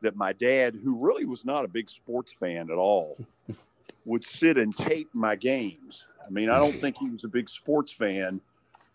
that 0.02 0.16
my 0.16 0.34
dad, 0.34 0.76
who 0.84 0.98
really 0.98 1.26
was 1.26 1.46
not 1.46 1.64
a 1.64 1.68
big 1.68 1.90
sports 1.90 2.32
fan 2.32 2.72
at 2.72 2.78
all, 2.78 3.18
would 4.06 4.26
sit 4.26 4.58
and 4.58 4.76
tape 4.76 5.10
my 5.14 5.36
games. 5.36 6.08
I 6.26 6.32
mean, 6.32 6.50
I 6.50 6.58
don't 6.58 6.80
think 6.80 6.98
he 6.98 7.10
was 7.10 7.24
a 7.24 7.28
big 7.28 7.50
sports 7.50 7.92
fan, 7.92 8.42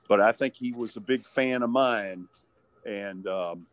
but 0.09 0.21
I 0.21 0.33
think 0.33 0.55
he 0.55 0.73
was 0.73 0.97
a 0.97 1.01
big 1.01 1.25
fan 1.25 1.63
of 1.63 1.71
mine. 1.71 2.27
And, 2.85 3.27
um, 3.29 3.67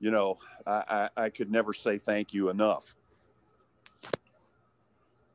you 0.00 0.10
know, 0.10 0.38
I, 0.66 1.08
I, 1.16 1.24
I 1.24 1.28
could 1.30 1.50
never 1.50 1.72
say 1.72 1.98
thank 1.98 2.32
you 2.32 2.50
enough. 2.50 2.94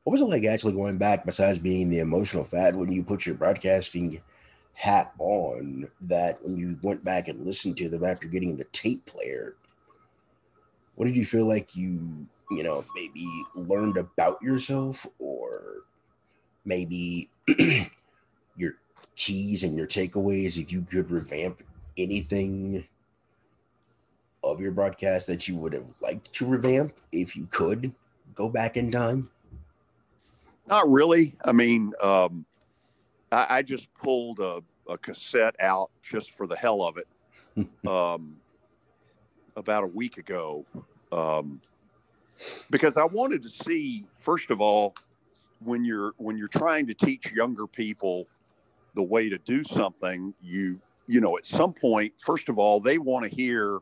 What 0.04 0.12
was 0.12 0.22
it 0.22 0.26
like 0.26 0.46
actually 0.46 0.74
going 0.74 0.98
back, 0.98 1.26
besides 1.26 1.60
being 1.60 1.90
the 1.90 2.00
emotional 2.00 2.44
fad, 2.44 2.76
when 2.76 2.92
you 2.92 3.04
put 3.04 3.26
your 3.26 3.36
broadcasting 3.36 4.22
hat 4.74 5.14
on? 5.18 5.90
That 6.02 6.40
when 6.44 6.58
you 6.58 6.78
went 6.82 7.04
back 7.04 7.30
and 7.30 7.46
listened 7.46 7.78
to 7.78 7.90
them 7.90 8.04
after 8.04 8.28
getting 8.28 8.58
the 8.58 8.66
tape 8.66 9.06
player, 9.06 9.56
what 10.96 11.06
did 11.06 11.16
you 11.16 11.26
feel 11.26 11.48
like 11.48 11.76
you, 11.76 12.28
you 12.52 12.64
know, 12.64 12.84
maybe 12.96 13.26
learned 13.56 13.98
about 13.98 14.42
yourself, 14.42 15.08
or 15.20 15.84
maybe 16.66 17.30
your 18.58 18.74
keys 19.16 19.64
and 19.64 19.76
your 19.76 19.88
takeaways? 19.88 20.62
If 20.62 20.72
you 20.74 20.82
could 20.82 21.10
revamp 21.10 21.64
anything 21.98 22.86
of 24.44 24.60
your 24.60 24.72
broadcast 24.72 25.28
that 25.28 25.48
you 25.48 25.56
would 25.56 25.74
have 25.74 25.86
liked 26.02 26.32
to 26.34 26.46
revamp 26.46 26.94
if 27.12 27.36
you 27.36 27.48
could 27.52 27.94
go 28.36 28.50
back 28.50 28.78
in 28.78 28.92
time? 28.92 29.30
Not 30.68 30.90
really. 30.90 31.36
I 31.44 31.52
mean, 31.52 31.94
um, 32.02 32.46
I, 33.32 33.48
I, 33.50 33.62
just 33.62 33.94
pulled 33.96 34.40
a, 34.40 34.62
a, 34.88 34.98
cassette 34.98 35.56
out 35.60 35.92
just 36.02 36.32
for 36.32 36.48
the 36.48 36.56
hell 36.56 36.84
of 36.84 36.98
it 36.98 37.68
um, 37.88 38.38
about 39.56 39.84
a 39.84 39.88
week 39.88 40.18
ago 40.18 40.66
um, 41.12 41.62
because 42.70 42.98
I 42.98 43.06
wanted 43.06 43.44
to 43.44 43.50
see, 43.50 44.06
first 44.18 44.50
of 44.52 44.62
all, 44.62 44.96
when 45.60 45.86
you're 45.86 46.14
when 46.18 46.38
you're 46.38 46.48
trying 46.48 46.88
to 46.88 46.94
teach 46.94 47.32
younger 47.32 47.68
people 47.68 48.28
the 48.96 49.04
way 49.04 49.30
to 49.30 49.38
do 49.40 49.64
something, 49.64 50.34
you 50.42 50.80
you 51.08 51.22
know 51.22 51.38
at 51.38 51.46
some 51.46 51.74
point, 51.74 52.14
first 52.18 52.50
of 52.50 52.58
all, 52.58 52.80
they 52.80 52.98
want 52.98 53.30
to 53.30 53.34
hear 53.34 53.80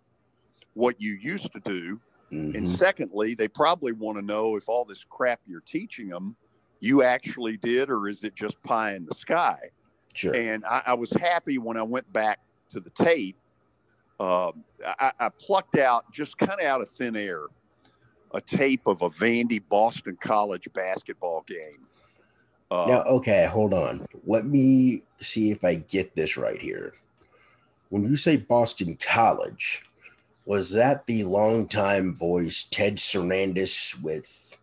what 0.74 1.00
you 1.00 1.14
used 1.14 1.52
to 1.54 1.60
do. 1.66 2.00
Mm-hmm. 2.32 2.56
And 2.56 2.68
secondly, 2.68 3.34
they 3.34 3.48
probably 3.48 3.92
want 3.92 4.18
to 4.18 4.24
know 4.24 4.56
if 4.56 4.70
all 4.70 4.86
this 4.86 5.04
crap 5.04 5.42
you're 5.46 5.62
teaching 5.62 6.08
them, 6.08 6.36
you 6.80 7.04
actually 7.04 7.58
did, 7.58 7.90
or 7.90 8.08
is 8.08 8.24
it 8.24 8.36
just 8.36 8.62
pie 8.64 8.96
in 8.96 9.06
the 9.06 9.14
sky? 9.14 9.58
Sure. 10.14 10.36
And 10.36 10.66
I, 10.66 10.82
I 10.88 10.94
was 10.94 11.12
happy 11.14 11.58
when 11.58 11.78
I 11.78 11.84
went 11.84 12.12
back 12.12 12.40
to 12.70 12.80
the 12.80 12.90
tape. 12.92 13.38
Um, 14.20 14.64
I, 15.00 15.12
I, 15.20 15.30
plucked 15.30 15.78
out 15.78 16.12
just 16.12 16.38
kind 16.38 16.52
of 16.52 16.62
out 16.62 16.82
of 16.82 16.90
thin 16.90 17.16
air 17.16 17.48
a 18.34 18.42
tape 18.42 18.86
of 18.86 19.02
a 19.02 19.10
Vandy 19.10 19.62
Boston 19.68 20.18
College 20.22 20.68
basketball 20.74 21.44
game. 21.48 21.88
Uh, 22.70 22.86
now, 22.88 23.02
okay, 23.04 23.48
hold 23.52 23.74
on. 23.74 24.06
Let 24.26 24.46
me 24.46 25.04
see 25.20 25.52
if 25.52 25.64
I 25.64 25.76
get 25.76 26.16
this 26.16 26.38
right 26.38 26.62
here. 26.62 26.94
When 27.90 28.04
you 28.04 28.16
say 28.16 28.38
Boston 28.38 28.98
College, 29.02 29.82
was 30.46 30.72
that 30.72 31.06
the 31.06 31.24
longtime 31.24 32.16
voice 32.16 32.64
Ted 32.64 33.00
Hernandez 33.00 33.96
with 34.02 34.58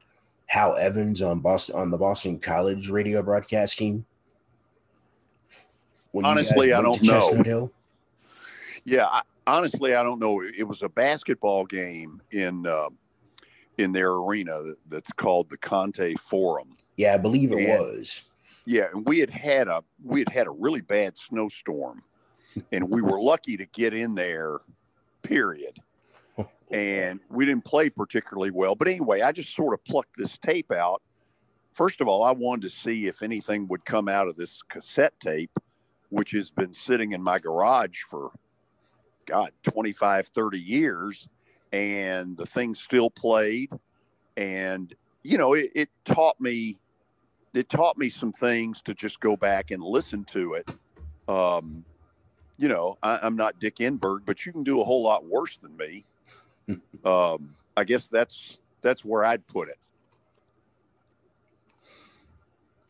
Hal 0.47 0.77
Evans 0.77 1.23
on 1.23 1.41
Boston 1.41 1.77
on 1.77 1.91
the 1.91 1.99
Boston 1.99 2.39
College 2.39 2.89
radio 2.89 3.23
broadcast 3.23 3.79
team? 3.79 4.05
When 6.13 6.25
honestly, 6.25 6.73
I 6.73 6.83
don't 6.83 7.03
know. 7.03 7.71
Yeah, 8.85 9.07
I, 9.07 9.23
honestly, 9.47 9.95
I 9.95 10.03
don't 10.03 10.19
know. 10.19 10.43
It 10.43 10.67
was 10.67 10.83
a 10.83 10.89
basketball 10.89 11.67
game 11.67 12.21
in 12.33 12.67
uh, 12.67 12.89
in 13.77 13.93
their 13.93 14.13
arena 14.13 14.63
that, 14.63 14.77
that's 14.89 15.13
called 15.13 15.51
the 15.51 15.59
Conte 15.59 16.15
Forum. 16.17 16.73
Yeah, 16.97 17.15
I 17.15 17.19
believe 17.19 17.53
it 17.53 17.59
and, 17.59 17.69
was. 17.69 18.23
Yeah, 18.67 18.89
and 18.93 19.07
we 19.07 19.19
had 19.21 19.31
had 19.31 19.69
a 19.69 19.85
we 20.03 20.21
had 20.21 20.31
had 20.31 20.47
a 20.47 20.51
really 20.51 20.81
bad 20.81 21.17
snowstorm, 21.17 22.03
and 22.73 22.91
we 22.91 23.03
were 23.03 23.21
lucky 23.21 23.57
to 23.57 23.67
get 23.67 23.95
in 23.95 24.15
there 24.15 24.59
period. 25.29 25.79
and 26.71 27.21
we 27.31 27.45
didn't 27.45 27.65
play 27.65 27.91
particularly 27.91 28.51
well. 28.51 28.75
But 28.75 28.89
anyway, 28.89 29.21
I 29.21 29.33
just 29.33 29.55
sort 29.55 29.75
of 29.75 29.85
plucked 29.85 30.17
this 30.17 30.39
tape 30.39 30.73
out. 30.73 31.03
First 31.75 32.01
of 32.01 32.09
all, 32.09 32.25
I 32.25 32.33
wanted 32.33 32.63
to 32.63 32.71
see 32.71 33.07
if 33.07 33.23
anything 33.23 33.69
would 33.69 33.85
come 33.85 34.09
out 34.09 34.27
of 34.27 34.37
this 34.37 34.63
cassette 34.63 35.19
tape, 35.21 35.57
which 36.09 36.33
has 36.33 36.51
been 36.51 36.75
sitting 36.75 37.13
in 37.13 37.23
my 37.23 37.39
garage 37.39 38.03
for, 38.03 38.33
God, 39.27 39.53
25, 39.63 40.29
30 40.29 40.59
years. 40.59 41.29
And 41.71 42.37
the 42.37 42.47
thing 42.47 42.75
still 42.75 43.11
played. 43.11 43.71
And, 44.37 44.93
you 45.23 45.37
know, 45.37 45.53
it, 45.53 45.71
it 45.75 45.89
taught 46.05 46.41
me, 46.41 46.79
it 47.55 47.69
taught 47.69 47.99
me 47.99 48.09
some 48.09 48.33
things 48.33 48.81
to 48.83 48.95
just 48.95 49.21
go 49.21 49.37
back 49.37 49.71
and 49.71 49.83
listen 49.83 50.25
to 50.25 50.55
it. 50.55 50.71
Um, 51.29 51.85
you 52.59 52.69
know, 52.69 52.99
I, 53.03 53.21
am 53.23 53.37
not 53.37 53.61
Dick 53.61 53.77
Enberg, 53.77 54.21
but 54.27 54.45
you 54.45 54.53
can 54.53 54.65
do 54.65 54.81
a 54.81 54.85
whole 54.85 55.03
lot 55.03 55.25
worse 55.25 55.57
than 55.57 55.77
me. 55.77 56.05
um, 57.05 57.55
I 57.77 57.85
guess 57.85 58.09
that's 58.09 58.59
that's 58.83 59.05
where 59.05 59.25
I'd 59.25 59.47
put 59.47 59.69
it. 59.69 59.79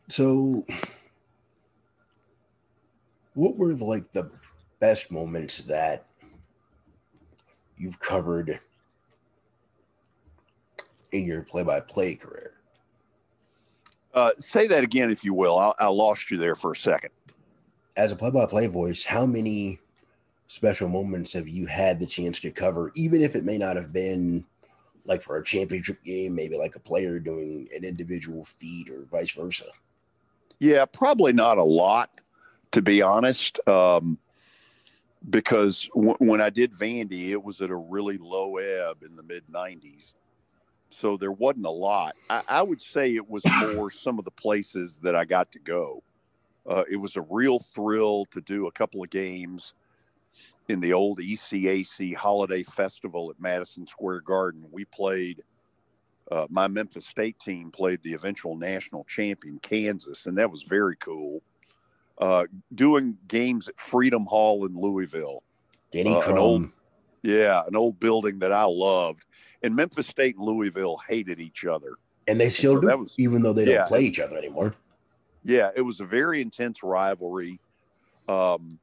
So, 0.09 0.65
what 3.35 3.55
were 3.55 3.75
the, 3.75 3.85
like 3.85 4.11
the 4.11 4.31
best 4.79 5.11
moments 5.11 5.61
that 5.61 6.07
you've 7.77 7.99
covered 7.99 8.59
in 11.11 11.25
your 11.25 11.43
play-by-play 11.43 12.15
career? 12.15 12.53
Uh, 14.15 14.31
say 14.39 14.65
that 14.67 14.83
again, 14.83 15.11
if 15.11 15.23
you 15.23 15.35
will. 15.35 15.57
I, 15.57 15.73
I 15.77 15.87
lost 15.87 16.31
you 16.31 16.37
there 16.37 16.55
for 16.55 16.71
a 16.71 16.75
second 16.75 17.11
as 17.99 18.13
a 18.13 18.15
play-by-play 18.15 18.67
voice, 18.67 19.03
how 19.03 19.25
many 19.25 19.77
special 20.47 20.87
moments 20.87 21.33
have 21.33 21.49
you 21.49 21.65
had 21.65 21.99
the 21.99 22.05
chance 22.05 22.39
to 22.39 22.49
cover, 22.49 22.93
even 22.95 23.21
if 23.21 23.35
it 23.35 23.43
may 23.43 23.57
not 23.57 23.75
have 23.75 23.91
been 23.91 24.45
like 25.05 25.21
for 25.21 25.37
a 25.37 25.43
championship 25.43 26.01
game, 26.05 26.33
maybe 26.33 26.57
like 26.57 26.77
a 26.77 26.79
player 26.79 27.19
doing 27.19 27.67
an 27.75 27.83
individual 27.83 28.45
feat 28.45 28.89
or 28.89 29.05
vice 29.11 29.31
versa? 29.31 29.65
Yeah, 30.59 30.85
probably 30.85 31.33
not 31.33 31.57
a 31.57 31.63
lot, 31.63 32.09
to 32.71 32.81
be 32.81 33.01
honest. 33.01 33.59
Um, 33.67 34.17
because 35.29 35.89
w- 35.93 36.15
when 36.19 36.39
I 36.39 36.49
did 36.49 36.71
Vandy, 36.73 37.31
it 37.31 37.43
was 37.43 37.59
at 37.59 37.69
a 37.69 37.75
really 37.75 38.17
low 38.17 38.57
ebb 38.57 39.03
in 39.03 39.17
the 39.17 39.23
mid 39.23 39.43
90s. 39.51 40.13
So 40.89 41.17
there 41.17 41.33
wasn't 41.33 41.65
a 41.65 41.71
lot. 41.71 42.15
I, 42.29 42.41
I 42.47 42.61
would 42.61 42.81
say 42.81 43.13
it 43.13 43.29
was 43.29 43.43
more 43.61 43.91
some 43.91 44.19
of 44.19 44.25
the 44.25 44.31
places 44.31 44.97
that 45.03 45.17
I 45.17 45.25
got 45.25 45.51
to 45.51 45.59
go. 45.59 46.01
Uh, 46.67 46.83
it 46.89 46.97
was 46.97 47.15
a 47.15 47.25
real 47.29 47.59
thrill 47.59 48.25
to 48.31 48.41
do 48.41 48.67
a 48.67 48.71
couple 48.71 49.03
of 49.03 49.09
games 49.09 49.73
in 50.67 50.79
the 50.79 50.93
old 50.93 51.19
ECAC 51.19 52.15
Holiday 52.15 52.63
Festival 52.63 53.31
at 53.31 53.41
Madison 53.41 53.87
Square 53.87 54.21
Garden. 54.21 54.65
We 54.71 54.85
played, 54.85 55.43
uh, 56.31 56.45
my 56.49 56.67
Memphis 56.67 57.07
State 57.07 57.39
team 57.39 57.71
played 57.71 58.03
the 58.03 58.13
eventual 58.13 58.55
national 58.55 59.03
champion, 59.05 59.59
Kansas, 59.59 60.27
and 60.27 60.37
that 60.37 60.51
was 60.51 60.63
very 60.63 60.95
cool. 60.97 61.41
Uh, 62.19 62.43
doing 62.75 63.17
games 63.27 63.67
at 63.67 63.79
Freedom 63.79 64.25
Hall 64.25 64.65
in 64.65 64.75
Louisville. 64.75 65.41
Denny 65.91 66.13
uh, 66.13 66.21
an 66.21 66.37
old, 66.37 66.69
yeah, 67.23 67.63
an 67.65 67.75
old 67.75 67.99
building 67.99 68.39
that 68.39 68.51
I 68.51 68.65
loved. 68.65 69.23
And 69.63 69.75
Memphis 69.75 70.07
State 70.07 70.35
and 70.35 70.45
Louisville 70.45 70.99
hated 71.07 71.39
each 71.39 71.65
other. 71.65 71.95
And 72.27 72.39
they 72.39 72.49
still 72.49 72.73
and 72.73 72.83
so 72.83 72.89
do, 72.89 72.97
was, 72.97 73.15
even 73.17 73.41
though 73.41 73.53
they 73.53 73.65
don't 73.65 73.87
play 73.87 74.01
each 74.01 74.19
other 74.19 74.37
anymore. 74.37 74.75
Yeah, 75.43 75.71
it 75.75 75.81
was 75.81 75.99
a 75.99 76.05
very 76.05 76.41
intense 76.41 76.83
rivalry. 76.83 77.59
Um, 78.27 78.79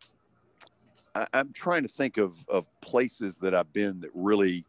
I, 1.14 1.26
am 1.32 1.52
trying 1.52 1.82
to 1.82 1.88
think 1.88 2.18
of 2.18 2.34
of 2.48 2.68
places 2.80 3.38
that 3.38 3.54
I've 3.54 3.72
been 3.72 4.00
that 4.00 4.10
really 4.14 4.64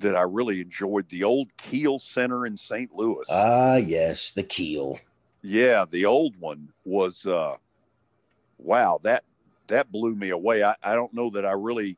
that 0.00 0.16
I 0.16 0.22
really 0.22 0.60
enjoyed. 0.60 1.08
The 1.08 1.24
old 1.24 1.48
Kiel 1.56 1.98
Center 1.98 2.46
in 2.46 2.56
St. 2.56 2.92
Louis. 2.92 3.24
Ah, 3.30 3.76
yes, 3.76 4.32
the 4.32 4.42
Kiel. 4.42 4.98
Yeah, 5.42 5.84
the 5.90 6.06
old 6.06 6.36
one 6.38 6.68
was. 6.84 7.26
uh 7.26 7.56
Wow 8.58 9.00
that 9.02 9.24
that 9.66 9.90
blew 9.90 10.14
me 10.14 10.30
away. 10.30 10.62
I, 10.62 10.76
I 10.82 10.94
don't 10.94 11.12
know 11.12 11.30
that 11.30 11.44
I 11.44 11.52
really 11.52 11.96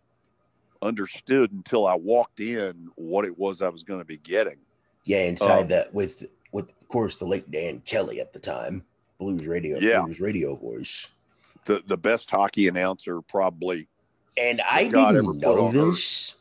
understood 0.80 1.52
until 1.52 1.86
I 1.86 1.94
walked 1.94 2.40
in 2.40 2.88
what 2.94 3.24
it 3.24 3.36
was 3.36 3.62
I 3.62 3.68
was 3.68 3.82
going 3.84 4.00
to 4.00 4.04
be 4.04 4.18
getting. 4.18 4.58
Yeah, 5.04 5.22
inside 5.24 5.62
um, 5.62 5.68
that 5.68 5.92
with 5.92 6.24
with 6.54 6.70
of 6.70 6.88
course 6.88 7.16
the 7.16 7.26
late 7.26 7.50
Dan 7.50 7.80
Kelly 7.80 8.20
at 8.20 8.32
the 8.32 8.38
time, 8.38 8.84
blues 9.18 9.44
radio, 9.46 9.76
yeah. 9.80 10.02
blues 10.02 10.20
radio 10.20 10.54
voice. 10.54 11.08
The 11.66 11.82
the 11.84 11.98
best 11.98 12.30
hockey 12.30 12.68
announcer 12.68 13.20
probably. 13.20 13.88
And 14.38 14.62
I 14.70 14.84
didn't 14.84 15.40
know 15.40 15.70
this. 15.70 16.36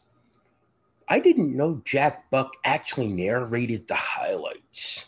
I 1.10 1.20
didn't 1.20 1.56
know 1.56 1.82
Jack 1.84 2.30
Buck 2.32 2.54
actually 2.64 3.08
narrated 3.08 3.88
the 3.88 3.96
highlights. 3.96 5.08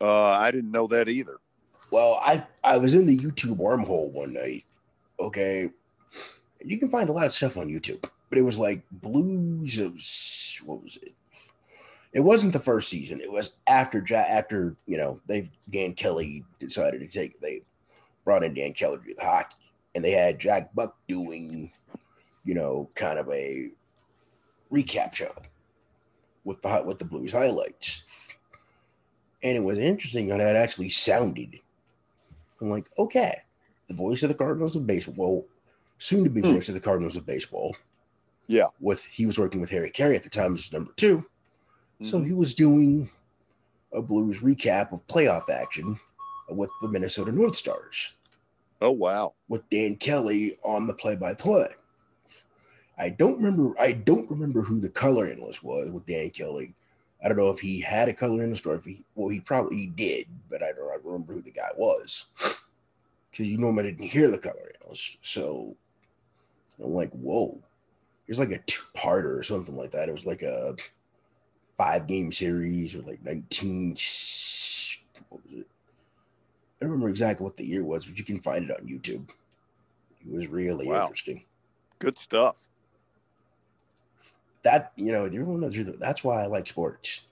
Uh, 0.00 0.30
I 0.30 0.50
didn't 0.50 0.70
know 0.70 0.86
that 0.88 1.08
either. 1.08 1.36
Well, 1.90 2.18
I 2.22 2.46
I 2.64 2.78
was 2.78 2.94
in 2.94 3.06
the 3.06 3.16
YouTube 3.16 3.56
wormhole 3.56 4.10
one 4.10 4.32
night. 4.32 4.64
Okay, 5.20 5.70
you 6.64 6.78
can 6.78 6.90
find 6.90 7.10
a 7.10 7.12
lot 7.12 7.26
of 7.26 7.34
stuff 7.34 7.58
on 7.58 7.68
YouTube, 7.68 8.04
but 8.30 8.38
it 8.38 8.42
was 8.42 8.58
like 8.58 8.82
blues 8.90 9.78
of 9.78 9.92
what 10.66 10.82
was 10.82 10.98
it? 11.02 11.14
It 12.12 12.20
wasn't 12.20 12.52
the 12.52 12.58
first 12.58 12.88
season. 12.88 13.20
It 13.20 13.30
was 13.30 13.52
after 13.66 14.04
after 14.14 14.76
you 14.86 14.96
know 14.96 15.20
they 15.26 15.50
Dan 15.70 15.92
Kelly 15.92 16.44
decided 16.58 17.00
to 17.00 17.06
take 17.08 17.40
they 17.40 17.62
brought 18.24 18.44
in 18.44 18.54
Dan 18.54 18.72
Kelly 18.72 18.98
to 18.98 19.04
do 19.04 19.14
the 19.14 19.24
hockey, 19.24 19.56
and 19.94 20.04
they 20.04 20.12
had 20.12 20.38
Jack 20.38 20.74
Buck 20.74 20.96
doing 21.06 21.70
you 22.44 22.54
know 22.54 22.88
kind 22.94 23.18
of 23.18 23.28
a 23.30 23.70
recap 24.72 25.14
show 25.14 25.32
with 26.44 26.62
the 26.62 26.82
with 26.84 26.98
the 26.98 27.04
Blues 27.04 27.32
highlights, 27.32 28.04
and 29.42 29.56
it 29.56 29.62
was 29.62 29.78
interesting 29.78 30.30
how 30.30 30.38
that 30.38 30.56
actually 30.56 30.88
sounded. 30.88 31.60
I'm 32.60 32.70
like, 32.70 32.88
okay, 32.98 33.42
the 33.88 33.94
voice 33.94 34.22
of 34.22 34.30
the 34.30 34.34
Cardinals 34.34 34.74
of 34.74 34.86
baseball, 34.86 35.46
soon 35.98 36.24
to 36.24 36.30
be 36.30 36.40
hmm. 36.40 36.54
voice 36.54 36.68
of 36.68 36.74
the 36.74 36.80
Cardinals 36.80 37.16
of 37.16 37.26
baseball. 37.26 37.76
Yeah, 38.46 38.68
with 38.80 39.04
he 39.04 39.26
was 39.26 39.38
working 39.38 39.60
with 39.60 39.68
Harry 39.68 39.90
Caray 39.90 40.16
at 40.16 40.22
the 40.22 40.30
time 40.30 40.54
as 40.54 40.72
number 40.72 40.92
two 40.96 41.26
so 42.02 42.18
mm-hmm. 42.18 42.26
he 42.26 42.32
was 42.32 42.54
doing 42.54 43.10
a 43.92 44.02
Blues 44.02 44.38
recap 44.38 44.92
of 44.92 45.06
playoff 45.06 45.48
action 45.50 45.98
with 46.48 46.70
the 46.82 46.88
Minnesota 46.88 47.32
North 47.32 47.56
Stars. 47.56 48.14
Oh 48.80 48.90
wow! 48.90 49.34
With 49.48 49.68
Dan 49.70 49.96
Kelly 49.96 50.56
on 50.62 50.86
the 50.86 50.94
play-by-play. 50.94 51.68
I 52.96 53.08
don't 53.08 53.36
remember. 53.36 53.74
I 53.80 53.92
don't 53.92 54.30
remember 54.30 54.62
who 54.62 54.80
the 54.80 54.88
color 54.88 55.26
analyst 55.26 55.64
was 55.64 55.90
with 55.90 56.06
Dan 56.06 56.30
Kelly. 56.30 56.74
I 57.22 57.28
don't 57.28 57.36
know 57.36 57.50
if 57.50 57.58
he 57.58 57.80
had 57.80 58.08
a 58.08 58.14
color 58.14 58.42
analyst 58.42 58.66
or 58.66 58.76
if 58.76 58.84
he. 58.84 59.04
Well, 59.14 59.28
he 59.28 59.40
probably 59.40 59.76
he 59.76 59.86
did, 59.86 60.26
but 60.48 60.62
I 60.62 60.72
don't 60.72 61.04
remember 61.04 61.34
who 61.34 61.42
the 61.42 61.50
guy 61.50 61.70
was 61.76 62.26
because 63.30 63.46
you 63.46 63.58
normally 63.58 63.90
didn't 63.90 64.10
hear 64.10 64.28
the 64.28 64.38
color 64.38 64.72
analyst. 64.80 65.18
So 65.22 65.76
I'm 66.82 66.94
like, 66.94 67.10
whoa. 67.10 67.58
It 68.26 68.32
was 68.32 68.38
like 68.38 68.52
a 68.52 68.58
two-parter 68.58 69.38
or 69.38 69.42
something 69.42 69.76
like 69.76 69.90
that. 69.92 70.08
It 70.08 70.12
was 70.12 70.26
like 70.26 70.42
a 70.42 70.76
five 71.78 72.08
game 72.08 72.32
series 72.32 72.94
or 72.94 73.02
like 73.02 73.24
19 73.24 73.96
what 75.28 75.40
was 75.44 75.52
it? 75.52 75.66
I 76.80 76.84
don't 76.84 76.90
remember 76.90 77.08
exactly 77.08 77.44
what 77.44 77.56
the 77.56 77.64
year 77.64 77.84
was, 77.84 78.06
but 78.06 78.18
you 78.18 78.24
can 78.24 78.40
find 78.40 78.68
it 78.68 78.70
on 78.70 78.86
YouTube. 78.86 79.28
It 80.20 80.32
was 80.32 80.46
really 80.48 80.86
wow. 80.86 81.02
interesting. 81.02 81.44
Good 81.98 82.18
stuff. 82.18 82.56
That 84.62 84.92
you 84.96 85.12
know, 85.12 85.28
that's 85.28 86.22
why 86.22 86.42
I 86.42 86.46
like 86.46 86.66
sports. 86.66 87.22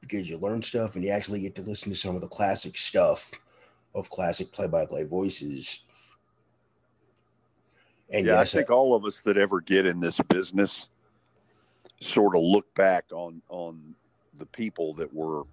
Because 0.00 0.28
you 0.28 0.36
learn 0.38 0.62
stuff 0.62 0.96
and 0.96 1.04
you 1.04 1.10
actually 1.10 1.40
get 1.40 1.54
to 1.56 1.62
listen 1.62 1.92
to 1.92 1.98
some 1.98 2.16
of 2.16 2.22
the 2.22 2.28
classic 2.28 2.76
stuff 2.76 3.30
of 3.94 4.10
classic 4.10 4.50
play-by-play 4.52 5.04
voices. 5.04 5.80
And 8.10 8.26
yeah, 8.26 8.40
yes, 8.40 8.54
I 8.54 8.58
think 8.58 8.70
I, 8.70 8.74
all 8.74 8.94
of 8.94 9.04
us 9.04 9.20
that 9.20 9.36
ever 9.36 9.60
get 9.60 9.86
in 9.86 10.00
this 10.00 10.20
business 10.28 10.88
sort 12.02 12.36
of 12.36 12.42
look 12.42 12.72
back 12.74 13.04
on 13.12 13.42
on 13.48 13.94
the 14.38 14.46
people 14.46 14.94
that 14.94 15.12
were 15.12 15.44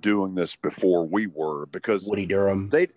doing 0.00 0.34
this 0.34 0.56
before 0.56 1.06
we 1.06 1.26
were 1.26 1.66
because 1.66 2.04
Woody 2.04 2.26
Durham 2.26 2.68
they 2.68 2.88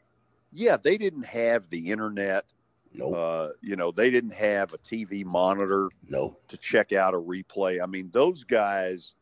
yeah 0.52 0.78
they 0.78 0.98
didn't 0.98 1.26
have 1.26 1.70
the 1.70 1.92
internet 1.92 2.46
no 2.94 3.10
nope. 3.10 3.18
uh, 3.18 3.50
you 3.62 3.76
know 3.76 3.92
they 3.92 4.10
didn't 4.10 4.34
have 4.34 4.74
a 4.74 4.78
TV 4.78 5.26
monitor 5.26 5.90
no 6.08 6.20
nope. 6.20 6.42
to 6.48 6.58
check 6.58 6.94
out 6.94 7.14
a 7.14 7.18
replay 7.18 7.82
I 7.82 7.86
mean 7.86 8.10
those 8.14 8.44
guys 8.44 9.16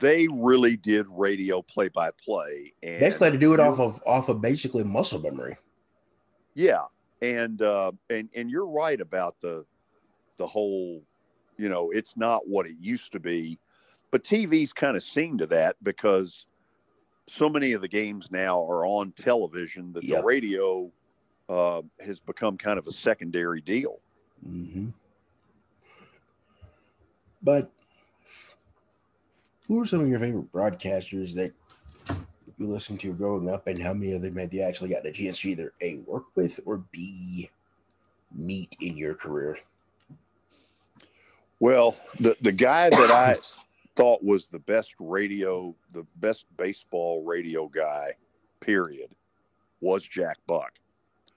they 0.00 0.26
really 0.32 0.76
did 0.76 1.06
radio 1.10 1.60
play 1.62 1.88
by 1.88 2.10
play 2.24 2.72
and 2.82 3.00
basically 3.00 3.26
had 3.26 3.32
to 3.34 3.38
do 3.38 3.54
it 3.54 3.60
off 3.60 3.80
of 3.80 4.00
off 4.06 4.28
of 4.28 4.40
basically 4.40 4.84
muscle 4.84 5.20
memory 5.20 5.56
yeah 6.54 6.84
and 7.20 7.60
uh 7.60 7.92
and 8.08 8.28
and 8.34 8.50
you're 8.50 8.66
right 8.66 9.00
about 9.00 9.40
the 9.40 9.64
the 10.38 10.46
whole 10.46 11.02
you 11.56 11.68
know, 11.68 11.90
it's 11.90 12.16
not 12.16 12.46
what 12.48 12.66
it 12.66 12.76
used 12.80 13.12
to 13.12 13.20
be. 13.20 13.58
But 14.10 14.24
TV's 14.24 14.72
kind 14.72 14.96
of 14.96 15.02
seen 15.02 15.38
to 15.38 15.46
that 15.48 15.76
because 15.82 16.46
so 17.28 17.48
many 17.48 17.72
of 17.72 17.80
the 17.80 17.88
games 17.88 18.28
now 18.30 18.62
are 18.64 18.86
on 18.86 19.12
television 19.12 19.92
that 19.92 20.04
yep. 20.04 20.20
the 20.20 20.24
radio 20.24 20.90
uh, 21.48 21.82
has 22.00 22.20
become 22.20 22.56
kind 22.56 22.78
of 22.78 22.86
a 22.86 22.92
secondary 22.92 23.60
deal. 23.60 24.00
Mm-hmm. 24.46 24.88
But 27.42 27.70
who 29.68 29.80
are 29.80 29.86
some 29.86 30.00
of 30.00 30.08
your 30.08 30.18
favorite 30.18 30.52
broadcasters 30.52 31.34
that 31.34 31.52
you 32.58 32.66
listened 32.66 33.00
to 33.00 33.12
growing 33.12 33.48
up, 33.50 33.66
and 33.66 33.82
how 33.82 33.94
many 33.94 34.12
of 34.12 34.22
them 34.22 34.36
have 34.36 34.52
you 34.52 34.62
actually 34.62 34.90
gotten 34.90 35.10
a 35.10 35.12
chance 35.12 35.40
to 35.40 35.50
either 35.50 35.72
A, 35.80 35.96
work 36.06 36.24
with, 36.34 36.60
or 36.64 36.78
B, 36.92 37.50
meet 38.34 38.76
in 38.80 38.96
your 38.96 39.14
career? 39.14 39.58
Well, 41.60 41.96
the, 42.20 42.36
the 42.40 42.52
guy 42.52 42.90
that 42.90 43.10
I 43.10 43.36
thought 43.96 44.22
was 44.22 44.48
the 44.48 44.58
best 44.58 44.94
radio, 44.98 45.74
the 45.92 46.04
best 46.16 46.46
baseball 46.56 47.24
radio 47.24 47.68
guy, 47.68 48.14
period, 48.60 49.10
was 49.80 50.02
Jack 50.02 50.38
Buck. 50.46 50.72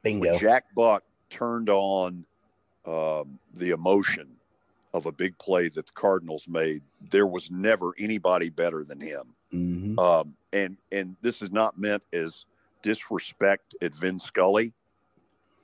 Bingo. 0.03 0.32
When 0.32 0.39
Jack 0.39 0.65
Buck 0.76 1.03
turned 1.30 1.70
on 1.70 2.26
um, 2.86 3.39
the 3.53 3.72
emotion 3.72 4.30
of 4.93 5.05
a 5.05 5.11
big 5.11 5.38
play 5.38 5.70
that 5.70 5.86
the 5.86 5.91
Cardinals 5.93 6.47
made, 6.47 6.82
there 7.11 7.28
was 7.28 7.51
never 7.51 7.93
anybody 7.99 8.49
better 8.49 8.84
than 8.84 8.99
him. 8.99 9.34
Mhm. 9.53 9.99
Um, 9.99 10.36
and 10.51 10.78
and 10.91 11.15
this 11.22 11.41
is 11.41 11.51
not 11.51 11.78
meant 11.78 12.03
as 12.11 12.45
disrespect 12.82 13.76
at 13.82 13.93
Vin 13.93 14.20
Scully, 14.20 14.74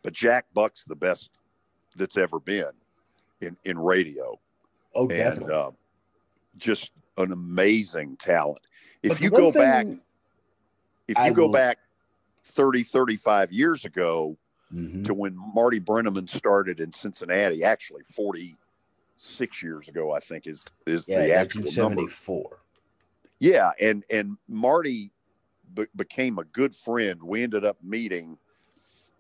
but 0.04 0.14
Jack 0.14 0.46
Buck's 0.54 0.84
the 0.84 0.96
best 0.96 1.30
that's 1.96 2.18
ever 2.18 2.40
been 2.40 2.72
in 3.46 3.58
in 3.64 3.78
radio, 3.80 4.40
Oh, 4.96 5.08
and 5.10 5.50
uh, 5.50 5.72
just 6.58 6.92
an 7.18 7.32
amazing 7.32 8.18
talent. 8.18 8.60
If 9.02 9.14
But 9.14 9.22
you 9.22 9.30
go 9.30 9.52
back, 9.52 9.86
if 11.08 11.18
I 11.18 11.28
you 11.28 11.34
go 11.34 11.46
will- 11.46 11.52
back 11.54 11.80
30, 12.46 12.84
35 12.84 13.52
years 13.52 13.86
ago 13.86 14.38
Mhm. 14.74 15.04
to 15.06 15.14
when 15.14 15.36
Marty 15.54 15.80
Brennaman 15.80 16.28
started 16.28 16.80
in 16.80 16.94
Cincinnati, 16.94 17.64
actually 17.64 18.04
46 18.04 19.62
years 19.64 19.88
ago, 19.88 20.12
I 20.12 20.20
think 20.20 20.48
is 20.48 20.64
is 20.86 21.08
yeah, 21.08 21.26
the 21.26 21.34
actual 21.34 21.72
number. 21.78 22.06
Yeah, 23.40 23.72
and 23.80 24.04
and 24.10 24.38
Marty 24.48 25.12
be- 25.74 25.88
became 25.96 26.38
a 26.40 26.44
good 26.46 26.76
friend. 26.76 27.22
We 27.24 27.44
ended 27.44 27.66
up 27.66 27.78
meeting 27.84 28.38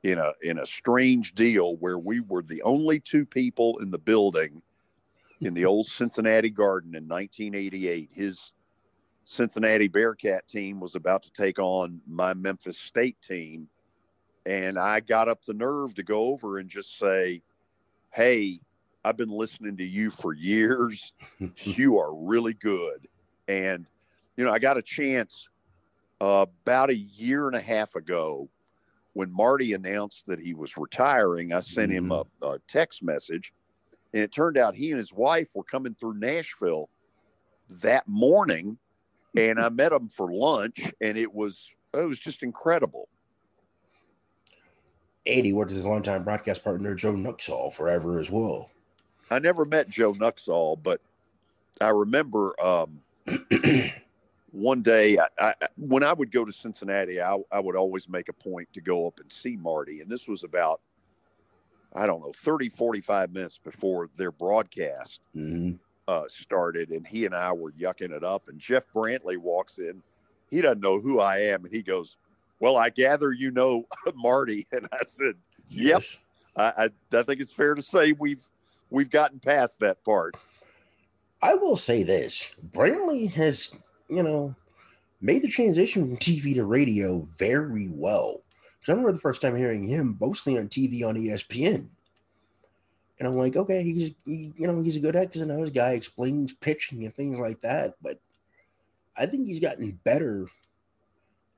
in 0.04 0.18
a 0.18 0.34
in 0.41 0.60
a 0.60 0.66
strange 0.66 1.34
deal 1.34 1.78
where 1.78 1.97
we 1.97 2.20
were 2.20 2.43
the 2.43 2.62
only 2.64 2.99
two 2.99 3.26
people 3.26 3.80
in 3.80 3.89
the 3.89 3.97
building 3.97 4.62
in 5.41 5.54
the 5.54 5.66
old 5.66 5.88
Cincinnati 5.88 6.49
Garden 6.49 6.95
in 6.95 7.08
1988. 7.08 8.10
His 8.14 8.54
Cincinnati 9.24 9.88
Bearcat 9.88 10.47
team 10.47 10.80
was 10.80 10.95
about 10.95 11.24
to 11.24 11.32
take 11.32 11.58
on 11.58 12.01
my 12.06 12.34
Memphis 12.34 12.78
State 12.78 13.18
team, 13.22 13.70
and 14.45 14.78
I 14.78 14.99
got 14.99 15.30
up 15.30 15.43
the 15.45 15.54
nerve 15.54 15.95
to 15.95 16.04
go 16.04 16.26
over 16.26 16.60
and 16.60 16.70
just 16.70 16.97
say, 16.99 17.41
"Hey, 18.12 18.60
I've 19.06 19.18
been 19.18 19.30
listening 19.30 19.78
to 19.78 19.86
you 19.86 20.10
for 20.10 20.34
years. 20.34 21.14
you 21.58 21.97
are 21.97 22.14
really 22.14 22.54
good." 22.54 23.08
And 23.47 23.86
you 24.36 24.43
know, 24.43 24.51
I 24.51 24.60
got 24.60 24.78
a 24.78 24.82
chance 24.82 25.47
uh, 26.20 26.45
about 26.66 26.89
a 26.89 26.97
year 26.97 27.47
and 27.47 27.56
a 27.56 27.62
half 27.62 27.95
ago 27.95 28.49
when 29.14 29.32
Marty 29.32 29.74
announced 29.74 30.26
that 30.28 30.39
he 30.39 30.53
was 30.53 30.78
retiring. 30.78 31.53
I 31.53 31.61
sent 31.61 31.91
him 31.91 32.11
a, 32.11 32.24
a 32.41 32.59
text 32.68 33.03
message, 33.03 33.53
and 34.14 34.24
it 34.24 34.34
turned 34.34 34.57
out 34.57 34.76
he 34.76 34.91
and 34.91 34.97
his 34.97 35.14
wife 35.14 35.51
were 35.55 35.64
coming 35.64 35.93
through 35.93 36.16
Nashville 36.16 36.89
that 37.82 38.07
morning, 38.07 38.78
and 39.38 39.59
I 39.59 39.70
met 39.70 39.91
them 39.91 40.09
for 40.09 40.32
lunch, 40.32 40.91
and 41.01 41.18
it 41.18 41.34
was 41.34 41.70
it 41.93 42.07
was 42.07 42.20
just 42.20 42.43
incredible. 42.43 43.07
80 45.26 45.53
worked 45.53 45.72
as 45.72 45.78
his 45.78 45.86
longtime 45.86 46.24
broadcast 46.24 46.64
partner, 46.64 46.93
Joe 46.95 47.14
Nuxhall, 47.14 47.72
forever 47.72 48.20
as 48.20 48.30
well. 48.30 48.70
I 49.30 49.39
never 49.39 49.64
met 49.64 49.88
Joe 49.88 50.14
Nuxhall, 50.14 50.82
but 50.82 50.99
I 51.80 51.89
remember 51.89 52.53
um, 52.61 53.01
one 54.54 54.82
day 54.84 55.18
I, 55.18 55.28
I, 55.39 55.54
when 55.78 56.04
I 56.04 56.14
would 56.14 56.32
go 56.32 56.45
to 56.45 56.54
Cincinnati, 56.54 57.20
I, 57.20 57.38
I 57.51 57.60
would 57.60 57.76
always 57.76 58.08
make 58.08 58.30
a 58.30 58.34
point 58.34 58.72
to 58.74 58.82
go 58.82 59.08
up 59.08 59.20
and 59.20 59.30
see 59.32 59.58
Marty. 59.58 59.99
And 59.99 60.10
this 60.10 60.28
was 60.28 60.43
about, 60.43 60.80
I 61.93 62.06
don't 62.06 62.22
know, 62.22 62.32
30, 62.34 62.70
45 62.70 63.34
minutes 63.34 63.58
before 63.64 64.10
their 64.16 64.32
broadcast 64.32 65.22
Mhm. 65.36 65.80
uh, 66.08 66.24
started. 66.28 66.89
And 66.91 67.06
he 67.08 67.26
and 67.26 67.34
I 67.34 67.51
were 67.51 67.72
yucking 67.72 68.12
it 68.12 68.24
up. 68.24 68.47
And 68.47 68.60
Jeff 68.60 68.84
Brantley 68.93 69.38
walks 69.38 69.80
in. 69.80 70.04
He 70.51 70.62
doesn't 70.62 70.82
know 70.82 70.99
who 71.01 71.20
I 71.20 71.38
am. 71.39 71.66
And 71.66 71.74
he 71.74 71.82
goes, 71.82 72.16
Well, 72.60 72.78
I 72.78 72.89
gather 72.89 73.32
you 73.32 73.49
know 73.51 73.86
Marty. 74.16 74.68
And 74.72 74.88
I 74.93 75.04
said, 75.08 75.34
Yep. 75.70 76.01
Yes. 76.04 76.18
I, 76.56 76.74
I, 77.12 77.18
I 77.18 77.24
think 77.24 77.41
it's 77.41 77.54
fair 77.54 77.74
to 77.74 77.82
say 77.82 78.12
we've 78.12 78.47
we've 78.91 79.10
gotten 79.10 79.39
past 79.39 79.80
that 79.80 80.04
part. 80.04 80.38
I 81.41 81.56
will 81.56 81.78
say 81.78 82.04
this 82.04 82.51
Brantley 82.72 83.32
has, 83.32 83.76
you 84.16 84.24
know, 84.24 84.55
made 85.22 85.41
the 85.41 85.47
transition 85.47 86.07
from 86.07 86.18
TV 86.18 86.53
to 86.55 86.66
radio 86.66 87.28
very 87.38 87.88
well. 87.88 88.43
'Cause 88.82 88.89
I 88.89 88.91
remember 88.93 89.14
the 89.14 89.20
first 89.20 89.41
time 89.41 89.55
hearing 89.55 89.88
him 89.88 90.18
mostly 90.20 90.57
on 90.57 90.68
TV 90.68 91.03
on 91.03 91.16
ESPN. 91.16 91.89
And 93.20 93.28
I'm 93.28 93.38
like, 93.38 93.55
okay, 93.55 93.84
he's, 93.84 94.11
he, 94.26 94.53
you 94.57 94.68
know, 94.68 94.82
he's 94.82 94.97
a 94.97 94.99
good 94.99 95.16
X 95.16 95.38
and 95.38 95.51
O's 95.51 95.70
guy, 95.70 95.91
explains 95.93 96.53
pitching 96.53 97.05
and 97.05 97.16
things 97.16 97.39
like 97.39 97.61
that. 97.61 97.95
But 98.01 98.20
I 99.16 99.26
think 99.26 99.47
he's 99.47 99.59
gotten 99.59 99.99
better 100.03 100.47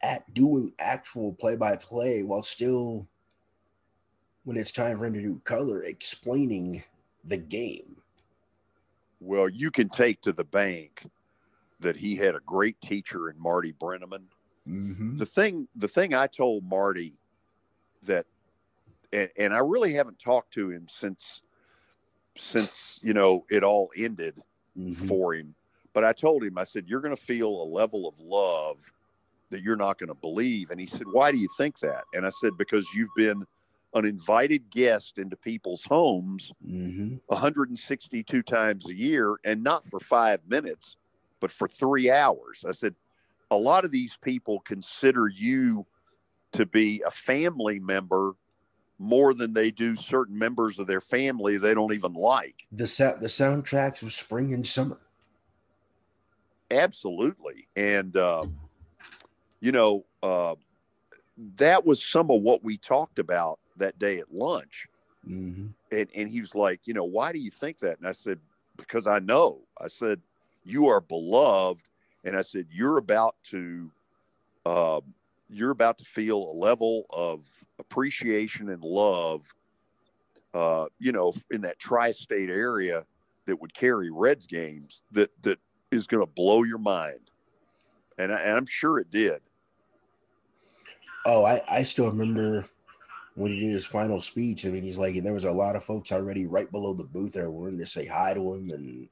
at 0.03 0.31
doing 0.33 0.73
actual 0.77 1.33
play 1.33 1.55
by 1.55 1.77
play 1.77 2.21
while 2.21 2.43
still, 2.43 3.07
when 4.43 4.57
it's 4.57 4.71
time 4.71 4.99
for 4.99 5.05
him 5.05 5.13
to 5.13 5.21
do 5.21 5.41
color, 5.43 5.81
explaining 5.81 6.83
the 7.23 7.37
game. 7.37 7.95
Well, 9.19 9.49
you 9.49 9.71
can 9.71 9.89
take 9.89 10.21
to 10.21 10.33
the 10.33 10.43
bank 10.43 11.09
that 11.79 11.97
he 11.97 12.15
had 12.15 12.35
a 12.35 12.39
great 12.45 12.79
teacher 12.81 13.29
in 13.29 13.39
Marty 13.39 13.73
Brennaman. 13.73 14.25
Mm-hmm. 14.67 15.17
The 15.17 15.25
thing, 15.25 15.67
the 15.75 15.87
thing 15.87 16.13
I 16.13 16.27
told 16.27 16.63
Marty 16.63 17.13
that, 18.03 18.25
and, 19.13 19.29
and 19.37 19.53
I 19.53 19.59
really 19.59 19.93
haven't 19.93 20.19
talked 20.19 20.53
to 20.53 20.69
him 20.69 20.87
since, 20.89 21.41
since 22.37 22.99
you 23.01 23.13
know 23.13 23.45
it 23.49 23.63
all 23.63 23.91
ended 23.95 24.41
Mhm. 24.77 25.07
for 25.07 25.33
him. 25.33 25.55
But 25.93 26.03
I 26.03 26.11
told 26.11 26.43
him, 26.43 26.57
I 26.57 26.65
said, 26.65 26.89
you're 26.89 26.99
going 26.99 27.15
to 27.15 27.21
feel 27.21 27.47
a 27.49 27.63
level 27.63 28.07
of 28.09 28.19
love 28.19 28.91
that 29.49 29.61
you're 29.61 29.77
not 29.77 29.97
going 29.97 30.09
to 30.09 30.13
believe. 30.15 30.69
And 30.69 30.81
he 30.81 30.85
said, 30.87 31.07
why 31.09 31.31
do 31.31 31.37
you 31.37 31.47
think 31.57 31.79
that? 31.79 32.03
And 32.13 32.25
I 32.25 32.31
said, 32.41 32.57
because 32.57 32.85
you've 32.93 33.15
been 33.15 33.45
an 33.93 34.03
invited 34.03 34.69
guest 34.69 35.17
into 35.17 35.37
people's 35.37 35.85
homes 35.85 36.51
Mm-hmm. 36.67 37.15
162 37.27 38.43
times 38.43 38.89
a 38.89 38.93
year 38.93 39.37
and 39.45 39.63
not 39.63 39.85
for 39.85 39.99
five 40.01 40.41
minutes, 40.47 40.97
but 41.39 41.51
for 41.51 41.67
three 41.67 42.09
hours. 42.09 42.63
I 42.67 42.71
said, 42.71 42.95
a 43.51 43.57
lot 43.57 43.85
of 43.85 43.91
these 43.91 44.17
people 44.17 44.59
consider 44.59 45.27
you 45.27 45.85
to 46.53 46.65
be 46.65 47.03
a 47.05 47.11
family 47.11 47.79
member 47.79 48.33
more 48.97 49.33
than 49.33 49.53
they 49.53 49.71
do 49.71 49.95
certain 49.95 50.37
members 50.37 50.79
of 50.79 50.87
their 50.87 51.01
family 51.01 51.57
they 51.57 51.73
don't 51.73 51.93
even 51.93 52.13
like. 52.13 52.65
The 52.71 52.87
sa- 52.87 53.15
the 53.15 53.27
soundtracks 53.27 54.01
of 54.01 54.13
spring 54.13 54.53
and 54.53 54.65
summer. 54.65 54.97
Absolutely. 56.71 57.67
And, 57.75 58.15
um, 58.17 58.57
you 59.59 59.71
know, 59.71 60.05
uh, 60.23 60.55
that 61.57 61.85
was 61.85 62.03
some 62.03 62.31
of 62.31 62.41
what 62.41 62.63
we 62.63 62.77
talked 62.77 63.19
about 63.19 63.59
that 63.77 63.99
day 63.99 64.19
at 64.19 64.33
lunch. 64.33 64.87
Mm-hmm. 65.27 65.67
and, 65.91 66.07
and 66.15 66.29
he 66.29 66.39
was 66.39 66.53
like, 66.53 66.81
you 66.85 66.93
know, 66.93 67.03
why 67.03 67.31
do 67.31 67.39
you 67.39 67.49
think 67.49 67.79
that? 67.79 67.97
And 67.97 68.07
I 68.07 68.11
said, 68.11 68.39
because 68.77 69.07
I 69.07 69.17
know. 69.17 69.61
I 69.81 69.87
said, 69.87 70.21
you 70.65 70.87
are 70.87 70.99
beloved, 70.99 71.87
and 72.23 72.35
I 72.35 72.41
said, 72.41 72.65
you're 72.71 72.97
about 72.97 73.35
to, 73.51 73.91
um, 74.65 75.13
you're 75.47 75.71
about 75.71 75.99
to 75.99 76.05
feel 76.05 76.37
a 76.37 76.55
level 76.57 77.05
of 77.11 77.45
appreciation 77.79 78.69
and 78.69 78.83
love, 78.83 79.53
uh, 80.53 80.87
you 80.99 81.11
know, 81.11 81.33
in 81.51 81.61
that 81.61 81.79
tri-state 81.79 82.49
area 82.49 83.05
that 83.45 83.61
would 83.61 83.73
carry 83.73 84.09
Reds 84.11 84.47
games 84.47 85.01
that 85.11 85.29
that 85.43 85.59
is 85.91 86.07
going 86.07 86.23
to 86.23 86.31
blow 86.31 86.63
your 86.63 86.79
mind, 86.79 87.29
and, 88.17 88.33
I, 88.33 88.39
and 88.39 88.57
I'm 88.57 88.65
sure 88.65 88.99
it 88.99 89.11
did. 89.11 89.41
Oh, 91.27 91.45
I, 91.45 91.61
I 91.69 91.83
still 91.83 92.07
remember 92.07 92.65
when 93.35 93.51
he 93.51 93.59
did 93.59 93.71
his 93.71 93.85
final 93.85 94.21
speech. 94.21 94.65
I 94.65 94.69
mean, 94.69 94.83
he's 94.83 94.97
like, 94.97 95.21
there 95.21 95.33
was 95.33 95.43
a 95.43 95.51
lot 95.51 95.75
of 95.75 95.83
folks 95.83 96.11
already 96.11 96.45
right 96.45 96.71
below 96.71 96.93
the 96.93 97.03
booth 97.03 97.33
there 97.33 97.49
wanting 97.49 97.79
to 97.79 97.87
say 97.87 98.05
hi 98.05 98.33
to 98.33 98.53
him. 98.53 98.69
And 98.71 99.09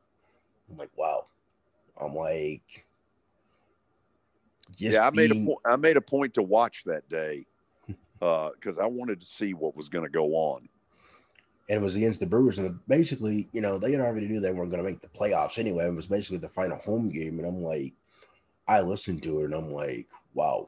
I'm 0.70 0.78
like, 0.78 0.92
wow. 0.96 1.26
I'm 2.00 2.16
like, 2.16 2.86
yeah, 4.78 5.06
I 5.06 5.12
made 5.12 5.32
a 5.32 5.36
point. 5.36 5.60
I 5.66 5.76
made 5.76 5.98
a 5.98 6.02
point 6.02 6.34
to 6.36 6.42
watch 6.44 6.84
that 6.86 7.08
day 7.10 7.46
uh, 8.22 8.50
because 8.56 8.80
I 8.80 8.86
wanted 8.86 9.22
to 9.22 9.28
see 9.28 9.54
what 9.54 9.76
was 9.76 9.90
going 9.90 10.06
to 10.06 10.12
go 10.12 10.34
on. 10.34 10.68
and 11.70 11.80
it 11.80 11.84
was 11.84 11.96
against 11.96 12.20
the 12.20 12.26
Brewers. 12.26 12.60
And 12.60 12.80
basically, 12.88 13.48
you 13.52 13.62
know, 13.62 13.78
they 13.78 13.92
had 13.92 14.02
already 14.02 14.28
knew 14.28 14.40
they 14.40 14.52
weren't 14.52 14.70
going 14.70 14.84
to 14.84 14.90
make 14.90 15.02
the 15.02 15.08
playoffs 15.08 15.58
anyway. 15.58 15.88
It 15.88 15.96
was 15.96 16.08
basically 16.08 16.40
the 16.40 16.50
final 16.50 16.78
home 16.78 17.10
game. 17.10 17.40
And 17.40 17.48
I'm 17.48 17.64
like, 17.64 17.94
I 18.68 18.82
listened 18.82 19.24
to 19.24 19.42
it 19.42 19.46
and 19.46 19.54
I'm 19.54 19.72
like, 19.72 20.08
wow. 20.34 20.68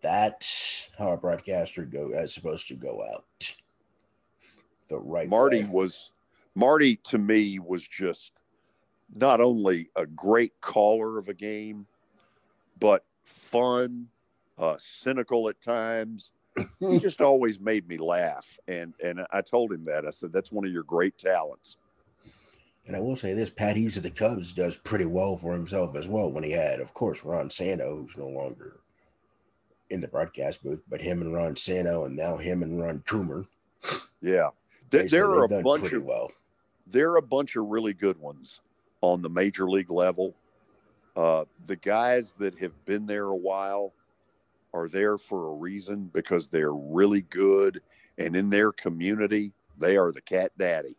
That's 0.00 0.88
how 0.98 1.12
a 1.12 1.16
broadcaster 1.16 1.84
go 1.84 2.10
is 2.10 2.34
supposed 2.34 2.68
to 2.68 2.74
go 2.74 3.02
out. 3.14 3.54
The 4.88 4.98
right 4.98 5.28
Marty 5.28 5.64
way. 5.64 5.70
was 5.70 6.12
Marty 6.54 6.96
to 7.04 7.18
me 7.18 7.58
was 7.58 7.86
just 7.88 8.32
not 9.14 9.40
only 9.40 9.88
a 9.96 10.06
great 10.06 10.60
caller 10.60 11.18
of 11.18 11.28
a 11.28 11.34
game, 11.34 11.86
but 12.78 13.04
fun, 13.24 14.08
uh, 14.58 14.76
cynical 14.78 15.48
at 15.48 15.60
times. 15.60 16.32
he 16.80 16.98
just 17.00 17.20
always 17.20 17.60
made 17.60 17.88
me 17.88 17.96
laugh, 17.96 18.58
and 18.68 18.94
and 19.02 19.24
I 19.32 19.40
told 19.40 19.72
him 19.72 19.84
that 19.84 20.06
I 20.06 20.10
said 20.10 20.32
that's 20.32 20.52
one 20.52 20.66
of 20.66 20.72
your 20.72 20.82
great 20.82 21.16
talents. 21.18 21.76
And 22.86 22.94
I 22.94 23.00
will 23.00 23.16
say 23.16 23.34
this: 23.34 23.50
Pat 23.50 23.76
Hughes 23.76 23.96
of 23.96 24.02
the 24.02 24.10
Cubs 24.10 24.52
does 24.52 24.76
pretty 24.76 25.06
well 25.06 25.36
for 25.36 25.52
himself 25.52 25.96
as 25.96 26.06
well. 26.06 26.30
When 26.30 26.44
he 26.44 26.52
had, 26.52 26.80
of 26.80 26.94
course, 26.94 27.24
Ron 27.24 27.50
Santo, 27.50 27.96
who's 27.96 28.16
no 28.16 28.28
longer 28.28 28.80
in 29.90 30.00
the 30.00 30.08
broadcast 30.08 30.62
booth, 30.62 30.82
but 30.88 31.00
him 31.00 31.22
and 31.22 31.32
Ron 31.32 31.56
Santo, 31.56 32.04
and 32.04 32.16
now 32.16 32.36
him 32.36 32.62
and 32.62 32.80
Ron 32.80 33.00
Coomer. 33.00 33.46
Yeah, 34.20 34.50
there, 34.90 35.06
there 35.08 35.30
are 35.30 35.44
a 35.44 35.62
bunch 35.62 35.92
of 35.92 36.04
well. 36.04 36.30
There 36.86 37.10
are 37.12 37.16
a 37.16 37.22
bunch 37.22 37.56
of 37.56 37.66
really 37.66 37.94
good 37.94 38.18
ones 38.18 38.60
on 39.12 39.22
the 39.22 39.30
major 39.30 39.68
league 39.68 39.90
level. 39.90 40.34
Uh, 41.16 41.44
the 41.66 41.76
guys 41.76 42.34
that 42.38 42.58
have 42.58 42.84
been 42.84 43.06
there 43.06 43.26
a 43.26 43.36
while 43.36 43.92
are 44.72 44.88
there 44.88 45.16
for 45.16 45.48
a 45.48 45.54
reason 45.54 46.10
because 46.12 46.48
they're 46.48 46.74
really 46.74 47.20
good, 47.22 47.80
and 48.18 48.34
in 48.34 48.50
their 48.50 48.72
community, 48.72 49.52
they 49.78 49.96
are 49.96 50.10
the 50.10 50.20
cat 50.20 50.50
daddy. 50.58 50.96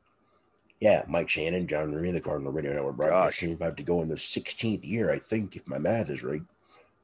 Yeah, 0.80 1.04
Mike 1.08 1.30
Shannon, 1.30 1.68
John 1.68 1.94
Rooney, 1.94 2.12
the 2.12 2.22
Cardinal 2.22 2.52
Radio 2.52 2.74
Network 2.74 2.98
broadcast 2.98 3.40
team 3.40 3.54
about 3.54 3.78
to 3.78 3.84
go 3.84 4.02
in 4.02 4.08
their 4.08 4.18
16th 4.18 4.86
year, 4.88 5.12
I 5.12 5.20
think, 5.20 5.56
if 5.56 5.68
my 5.68 5.78
math 5.78 6.10
is 6.10 6.24
right. 6.24 6.42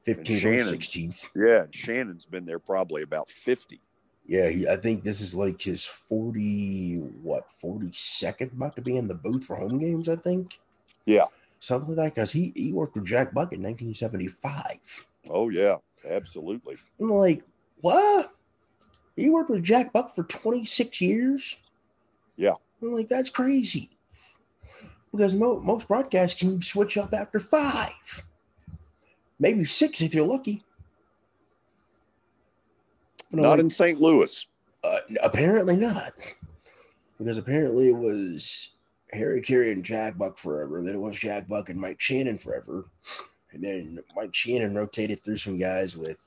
15th 0.06 0.44
or 0.44 0.76
16th. 0.76 1.28
Yeah, 1.34 1.66
Shannon's 1.70 2.26
been 2.26 2.44
there 2.44 2.58
probably 2.58 3.02
about 3.02 3.30
50. 3.30 3.80
Yeah, 4.26 4.48
he, 4.48 4.68
I 4.68 4.76
think 4.76 5.04
this 5.04 5.20
is 5.20 5.34
like 5.34 5.60
his 5.60 5.84
40, 5.84 6.96
what, 7.22 7.46
42nd 7.62 8.52
about 8.52 8.76
to 8.76 8.82
be 8.82 8.96
in 8.96 9.08
the 9.08 9.14
booth 9.14 9.44
for 9.44 9.56
home 9.56 9.78
games, 9.78 10.08
I 10.08 10.16
think. 10.16 10.60
Yeah. 11.06 11.24
Something 11.60 11.90
like 11.90 11.96
that, 11.96 12.14
because 12.14 12.32
he, 12.32 12.52
he 12.56 12.72
worked 12.72 12.94
with 12.94 13.04
Jack 13.04 13.32
Buck 13.32 13.52
in 13.52 13.62
1975. 13.62 15.06
Oh, 15.30 15.48
yeah, 15.48 15.76
absolutely. 16.08 16.76
I'm 17.00 17.10
like, 17.10 17.44
what? 17.80 18.32
He 19.16 19.30
worked 19.30 19.50
with 19.50 19.62
Jack 19.62 19.92
Buck 19.92 20.14
for 20.14 20.24
26 20.24 21.00
years? 21.00 21.56
Yeah. 22.36 22.54
I'm 22.80 22.92
like, 22.92 23.08
that's 23.08 23.30
crazy. 23.30 23.90
Because 25.12 25.34
mo- 25.34 25.60
most 25.60 25.86
broadcast 25.86 26.38
teams 26.38 26.66
switch 26.66 26.96
up 26.96 27.12
after 27.12 27.38
five, 27.38 28.24
maybe 29.38 29.64
six 29.64 30.00
if 30.00 30.14
you're 30.14 30.26
lucky. 30.26 30.62
But 33.30 33.40
not 33.40 33.50
like, 33.50 33.60
in 33.60 33.70
St. 33.70 34.00
Louis. 34.00 34.46
Uh, 34.82 34.98
apparently 35.22 35.76
not. 35.76 36.12
Because 37.18 37.38
apparently 37.38 37.88
it 37.88 37.96
was 37.96 38.70
Harry 39.12 39.42
Caray 39.42 39.72
and 39.72 39.84
Jack 39.84 40.16
Buck 40.16 40.38
forever. 40.38 40.82
Then 40.82 40.94
it 40.94 41.00
was 41.00 41.18
Jack 41.18 41.48
Buck 41.48 41.68
and 41.68 41.80
Mike 41.80 42.00
Shannon 42.00 42.38
forever. 42.38 42.86
And 43.52 43.62
then 43.62 43.98
Mike 44.16 44.34
Shannon 44.34 44.74
rotated 44.74 45.20
through 45.20 45.36
some 45.36 45.58
guys 45.58 45.96
with 45.96 46.18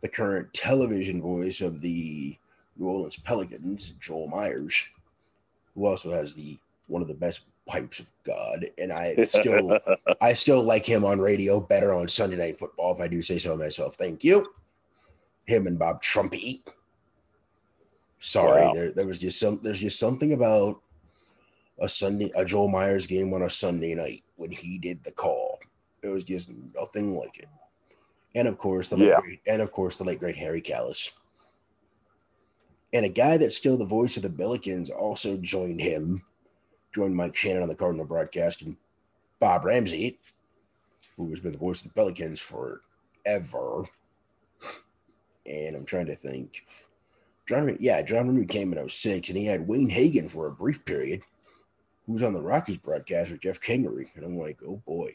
the 0.00 0.08
current 0.08 0.52
television 0.54 1.20
voice 1.20 1.60
of 1.60 1.80
the 1.80 2.36
New 2.76 2.86
Orleans 2.86 3.16
Pelicans, 3.16 3.94
Joel 4.00 4.28
Meyers, 4.28 4.84
who 5.74 5.86
also 5.86 6.10
has 6.10 6.34
the 6.34 6.58
one 6.86 7.02
of 7.02 7.08
the 7.08 7.14
best 7.14 7.42
pipes 7.66 8.00
of 8.00 8.06
God, 8.24 8.66
and 8.78 8.92
I 8.92 9.14
still 9.26 9.78
I 10.20 10.34
still 10.34 10.62
like 10.62 10.86
him 10.86 11.04
on 11.04 11.20
radio 11.20 11.60
better 11.60 11.92
on 11.92 12.08
Sunday 12.08 12.36
Night 12.36 12.58
Football 12.58 12.94
if 12.94 13.00
I 13.00 13.08
do 13.08 13.22
say 13.22 13.38
so 13.38 13.56
myself. 13.56 13.96
Thank 13.96 14.24
you. 14.24 14.46
Him 15.46 15.66
and 15.66 15.78
Bob 15.78 16.02
Trumpy. 16.02 16.60
Sorry, 18.20 18.62
wow. 18.62 18.72
there, 18.72 18.92
there 18.92 19.06
was 19.06 19.18
just 19.18 19.40
some 19.40 19.58
there's 19.62 19.80
just 19.80 19.98
something 19.98 20.32
about 20.32 20.80
a 21.82 21.88
Sunday 21.88 22.30
a 22.36 22.44
Joel 22.44 22.68
Meyers 22.68 23.06
game 23.06 23.34
on 23.34 23.42
a 23.42 23.50
Sunday 23.50 23.94
night 23.94 24.22
when 24.36 24.50
he 24.50 24.78
did 24.78 25.02
the 25.04 25.10
call. 25.10 25.58
It 26.02 26.08
was 26.08 26.24
just 26.24 26.48
nothing 26.74 27.14
like 27.16 27.38
it. 27.38 27.48
And 28.34 28.48
of 28.48 28.56
course 28.56 28.88
the 28.88 28.96
yeah. 28.96 29.16
late 29.16 29.22
great, 29.22 29.40
and 29.46 29.60
of 29.60 29.72
course 29.72 29.96
the 29.96 30.04
late 30.04 30.20
great 30.20 30.36
Harry 30.36 30.62
Kalas. 30.62 31.10
And 32.94 33.04
a 33.04 33.10
guy 33.10 33.36
that's 33.36 33.56
still 33.56 33.76
the 33.76 33.84
voice 33.84 34.16
of 34.16 34.22
the 34.22 34.30
Billikens 34.30 34.90
also 34.90 35.36
joined 35.38 35.80
him, 35.80 36.22
joined 36.94 37.16
Mike 37.16 37.34
Shannon 37.34 37.62
on 37.62 37.68
the 37.68 37.74
Cardinal 37.74 38.04
broadcast, 38.04 38.62
and 38.62 38.76
Bob 39.40 39.64
Ramsey, 39.64 40.18
who 41.16 41.30
has 41.30 41.40
been 41.40 41.52
the 41.52 41.58
voice 41.58 41.80
of 41.80 41.88
the 41.88 41.94
Pelicans 41.94 42.38
forever. 42.38 43.84
And 45.46 45.74
I'm 45.74 45.84
trying 45.84 46.06
to 46.06 46.16
think. 46.16 46.64
John, 47.48 47.76
yeah, 47.80 48.02
John 48.02 48.28
Rooney 48.28 48.46
came 48.46 48.72
in 48.72 48.88
06, 48.88 49.28
and 49.28 49.36
he 49.36 49.46
had 49.46 49.66
Wayne 49.66 49.90
Hagin 49.90 50.30
for 50.30 50.46
a 50.46 50.52
brief 50.52 50.84
period, 50.84 51.22
who 52.12 52.16
was 52.16 52.22
on 52.22 52.34
the 52.34 52.42
Rockies 52.42 52.76
broadcast 52.76 53.30
with 53.30 53.40
Jeff 53.40 53.58
Kingery. 53.58 54.14
And 54.14 54.24
I'm 54.24 54.38
like, 54.38 54.58
oh 54.66 54.82
boy. 54.84 55.14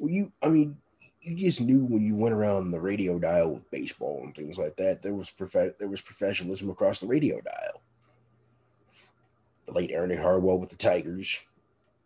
Well, 0.00 0.10
you, 0.10 0.32
I 0.42 0.48
mean, 0.48 0.76
you 1.22 1.36
just 1.36 1.60
knew 1.60 1.84
when 1.84 2.04
you 2.04 2.16
went 2.16 2.34
around 2.34 2.72
the 2.72 2.80
radio 2.80 3.16
dial 3.18 3.52
with 3.54 3.70
baseball 3.70 4.22
and 4.24 4.34
things 4.34 4.58
like 4.58 4.76
that, 4.76 5.02
there 5.02 5.14
was 5.14 5.30
prof- 5.30 5.78
there 5.78 5.88
was 5.88 6.00
professionalism 6.00 6.68
across 6.68 6.98
the 6.98 7.06
radio 7.06 7.40
dial. 7.40 7.82
The 9.66 9.74
late 9.74 9.92
Ernie 9.94 10.16
Harwell 10.16 10.58
with 10.58 10.70
the 10.70 10.76
Tigers. 10.76 11.38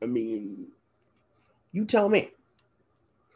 I 0.03 0.07
mean, 0.07 0.68
you 1.72 1.87
tell 1.87 2.11
me. 2.11 2.31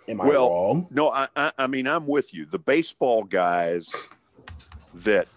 Am 0.06 0.20
I 0.20 0.26
well, 0.26 0.50
wrong? 0.50 0.86
No, 0.90 1.10
I, 1.10 1.28
I, 1.34 1.52
I 1.56 1.66
mean 1.66 1.86
I'm 1.86 2.06
with 2.06 2.34
you. 2.34 2.44
The 2.44 2.58
baseball 2.58 3.24
guys 3.24 3.90
that 4.92 5.28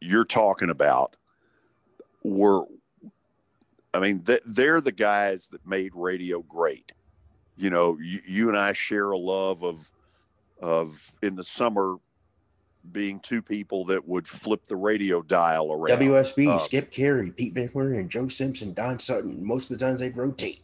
you're 0.00 0.24
talking 0.24 0.70
about 0.70 1.16
were, 2.22 2.64
I 3.94 4.00
mean, 4.00 4.24
they're 4.44 4.80
the 4.80 4.92
guys 4.92 5.46
that 5.48 5.66
made 5.66 5.92
radio 5.94 6.42
great 6.42 6.92
you 7.56 7.70
know, 7.70 7.96
you, 8.00 8.20
you 8.26 8.48
and 8.48 8.58
I 8.58 8.72
share 8.72 9.10
a 9.10 9.18
love 9.18 9.62
of 9.62 9.90
of 10.60 11.12
in 11.22 11.36
the 11.36 11.44
summer 11.44 11.96
being 12.90 13.18
two 13.20 13.42
people 13.42 13.84
that 13.86 14.06
would 14.06 14.28
flip 14.28 14.64
the 14.66 14.76
radio 14.76 15.22
dial 15.22 15.72
around. 15.72 15.98
WSB, 15.98 16.48
uh, 16.48 16.58
Skip 16.58 16.90
Caray, 16.90 17.30
Pete 17.30 17.54
Van 17.54 17.70
and 17.74 18.10
Joe 18.10 18.28
Simpson, 18.28 18.72
Don 18.72 18.98
Sutton. 18.98 19.44
Most 19.44 19.70
of 19.70 19.78
the 19.78 19.84
times 19.84 20.00
they'd 20.00 20.16
rotate, 20.16 20.62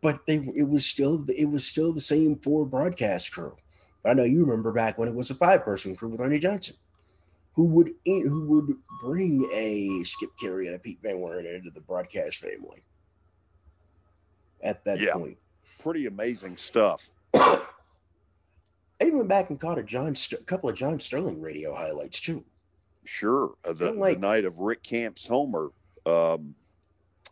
but 0.00 0.24
they 0.26 0.36
it 0.54 0.68
was 0.68 0.86
still 0.86 1.24
it 1.28 1.46
was 1.46 1.66
still 1.66 1.92
the 1.92 2.00
same 2.00 2.36
four 2.36 2.66
broadcast 2.66 3.32
crew. 3.32 3.56
But 4.02 4.10
I 4.10 4.14
know 4.14 4.24
you 4.24 4.44
remember 4.44 4.72
back 4.72 4.98
when 4.98 5.08
it 5.08 5.14
was 5.14 5.30
a 5.30 5.34
five 5.34 5.64
person 5.64 5.96
crew 5.96 6.08
with 6.08 6.20
Ernie 6.20 6.38
Johnson, 6.38 6.76
who 7.54 7.64
would 7.66 7.92
who 8.04 8.46
would 8.48 8.76
bring 9.02 9.48
a 9.52 10.02
Skip 10.04 10.30
Caray 10.40 10.66
and 10.66 10.76
a 10.76 10.78
Pete 10.78 10.98
Van 11.02 11.16
Wieren 11.16 11.54
into 11.54 11.70
the 11.70 11.80
broadcast 11.80 12.38
family. 12.38 12.82
At 14.62 14.84
that 14.84 15.00
yeah. 15.00 15.14
point, 15.14 15.38
pretty 15.78 16.06
amazing 16.06 16.56
stuff. 16.56 17.10
I 19.02 19.06
even 19.06 19.18
went 19.18 19.28
back 19.28 19.50
and 19.50 19.60
caught 19.60 19.78
a 19.78 19.82
John, 19.82 20.14
a 20.32 20.36
couple 20.44 20.70
of 20.70 20.76
John 20.76 21.00
Sterling 21.00 21.40
radio 21.40 21.74
highlights 21.74 22.20
too. 22.20 22.44
Sure, 23.04 23.54
uh, 23.64 23.72
the, 23.72 23.90
like, 23.92 24.14
the 24.14 24.20
night 24.20 24.44
of 24.44 24.60
Rick 24.60 24.84
Camp's 24.84 25.26
homer, 25.26 25.70
um, 26.06 26.54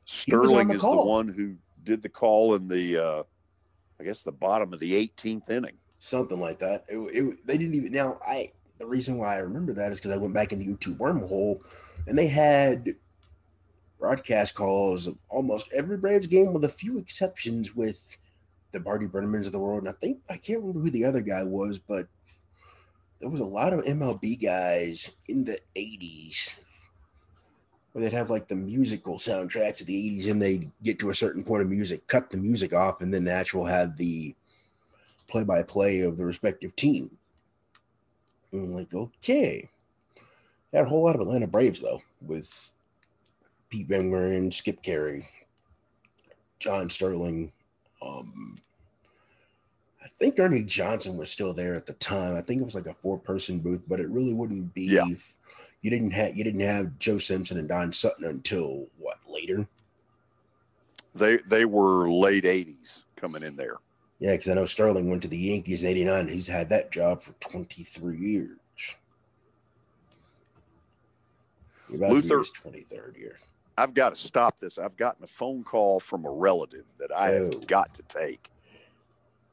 Sterling 0.04 0.66
the 0.66 0.74
is 0.74 0.80
call. 0.80 0.96
the 0.96 1.08
one 1.08 1.28
who 1.28 1.54
did 1.84 2.02
the 2.02 2.08
call 2.08 2.56
in 2.56 2.66
the, 2.66 2.98
uh, 2.98 3.22
I 4.00 4.04
guess, 4.04 4.22
the 4.22 4.32
bottom 4.32 4.72
of 4.72 4.80
the 4.80 4.92
18th 4.92 5.48
inning, 5.48 5.76
something 6.00 6.40
like 6.40 6.58
that. 6.58 6.84
It, 6.88 6.98
it, 6.98 7.46
they 7.46 7.56
didn't 7.56 7.76
even 7.76 7.92
now. 7.92 8.18
I 8.26 8.50
the 8.80 8.86
reason 8.86 9.18
why 9.18 9.34
I 9.36 9.40
remember 9.40 9.74
that 9.74 9.92
is 9.92 9.98
because 9.98 10.10
I 10.10 10.16
went 10.16 10.34
back 10.34 10.52
in 10.52 10.58
the 10.58 10.66
YouTube 10.66 10.96
wormhole, 10.96 11.60
and 12.06 12.18
they 12.18 12.26
had 12.26 12.96
broadcast 13.98 14.54
calls 14.54 15.06
of 15.06 15.18
almost 15.28 15.66
every 15.72 15.98
Braves 15.98 16.26
game, 16.26 16.54
with 16.54 16.64
a 16.64 16.68
few 16.68 16.98
exceptions, 16.98 17.76
with 17.76 18.16
the 18.72 18.80
Marty 18.80 19.06
Brennamans 19.06 19.46
of 19.46 19.52
the 19.52 19.58
world. 19.58 19.80
And 19.80 19.88
I 19.90 19.92
think 20.00 20.18
I 20.30 20.38
can't 20.38 20.60
remember 20.60 20.80
who 20.80 20.90
the 20.90 21.04
other 21.04 21.20
guy 21.20 21.42
was, 21.42 21.78
but 21.78 22.08
there 23.20 23.28
was 23.28 23.40
a 23.40 23.44
lot 23.44 23.74
of 23.74 23.84
MLB 23.84 24.42
guys 24.42 25.10
in 25.28 25.44
the 25.44 25.58
80s 25.76 26.56
where 27.92 28.02
they'd 28.02 28.16
have 28.16 28.30
like 28.30 28.48
the 28.48 28.56
musical 28.56 29.16
soundtracks 29.16 29.80
of 29.80 29.86
the 29.88 30.22
80s 30.22 30.30
and 30.30 30.40
they'd 30.40 30.70
get 30.82 30.98
to 31.00 31.10
a 31.10 31.14
certain 31.14 31.44
point 31.44 31.62
of 31.62 31.68
music, 31.68 32.06
cut 32.06 32.30
the 32.30 32.36
music 32.38 32.72
off, 32.72 33.02
and 33.02 33.12
then 33.12 33.24
the 33.24 33.32
actual 33.32 33.66
had 33.66 33.96
the 33.96 34.34
play 35.28 35.44
by 35.44 35.62
play 35.62 36.00
of 36.00 36.16
the 36.16 36.24
respective 36.24 36.74
team. 36.76 37.10
And 38.52 38.64
I'm 38.64 38.74
like, 38.74 38.92
okay. 38.94 39.68
Had 40.72 40.84
a 40.84 40.88
whole 40.88 41.04
lot 41.04 41.14
of 41.16 41.20
Atlanta 41.20 41.46
Braves 41.46 41.80
though, 41.80 42.02
with 42.24 42.72
Pete 43.70 43.88
Van 43.88 44.10
Wieren, 44.10 44.52
Skip 44.52 44.82
Caray, 44.82 45.26
John 46.58 46.88
Sterling, 46.88 47.52
um, 48.02 48.58
I 50.02 50.08
think 50.18 50.38
Ernie 50.38 50.62
Johnson 50.62 51.16
was 51.16 51.30
still 51.30 51.52
there 51.52 51.74
at 51.74 51.86
the 51.86 51.92
time. 51.94 52.36
I 52.36 52.40
think 52.40 52.60
it 52.60 52.64
was 52.64 52.74
like 52.74 52.86
a 52.86 52.94
four 52.94 53.18
person 53.18 53.58
booth, 53.58 53.82
but 53.88 54.00
it 54.00 54.08
really 54.08 54.32
wouldn't 54.32 54.72
be. 54.74 54.84
Yeah. 54.84 55.06
You 55.82 55.90
didn't 55.90 56.10
have 56.10 56.36
you 56.36 56.44
didn't 56.44 56.60
have 56.60 56.98
Joe 56.98 57.18
Simpson 57.18 57.58
and 57.58 57.68
Don 57.68 57.92
Sutton 57.92 58.26
until 58.26 58.86
what 58.98 59.18
later? 59.28 59.66
They 61.14 61.38
they 61.38 61.64
were 61.64 62.10
late 62.10 62.44
eighties 62.44 63.04
coming 63.16 63.42
in 63.42 63.56
there. 63.56 63.76
Yeah, 64.20 64.32
because 64.32 64.48
I 64.50 64.54
know 64.54 64.66
Sterling 64.66 65.08
went 65.08 65.22
to 65.22 65.28
the 65.28 65.38
Yankees 65.38 65.82
in 65.82 65.88
'89. 65.90 66.28
He's 66.28 66.46
had 66.46 66.68
that 66.68 66.92
job 66.92 67.22
for 67.22 67.32
23 67.40 68.18
years. 68.18 68.56
Luther, 71.88 72.44
23rd 72.44 73.16
year. 73.18 73.38
I've 73.76 73.94
got 73.94 74.14
to 74.14 74.20
stop 74.20 74.60
this. 74.60 74.78
I've 74.78 74.96
gotten 74.96 75.24
a 75.24 75.26
phone 75.26 75.64
call 75.64 75.98
from 75.98 76.24
a 76.24 76.30
relative 76.30 76.84
that 76.98 77.10
I 77.16 77.34
Oh. 77.34 77.44
have 77.46 77.66
got 77.66 77.94
to 77.94 78.02
take. 78.04 78.48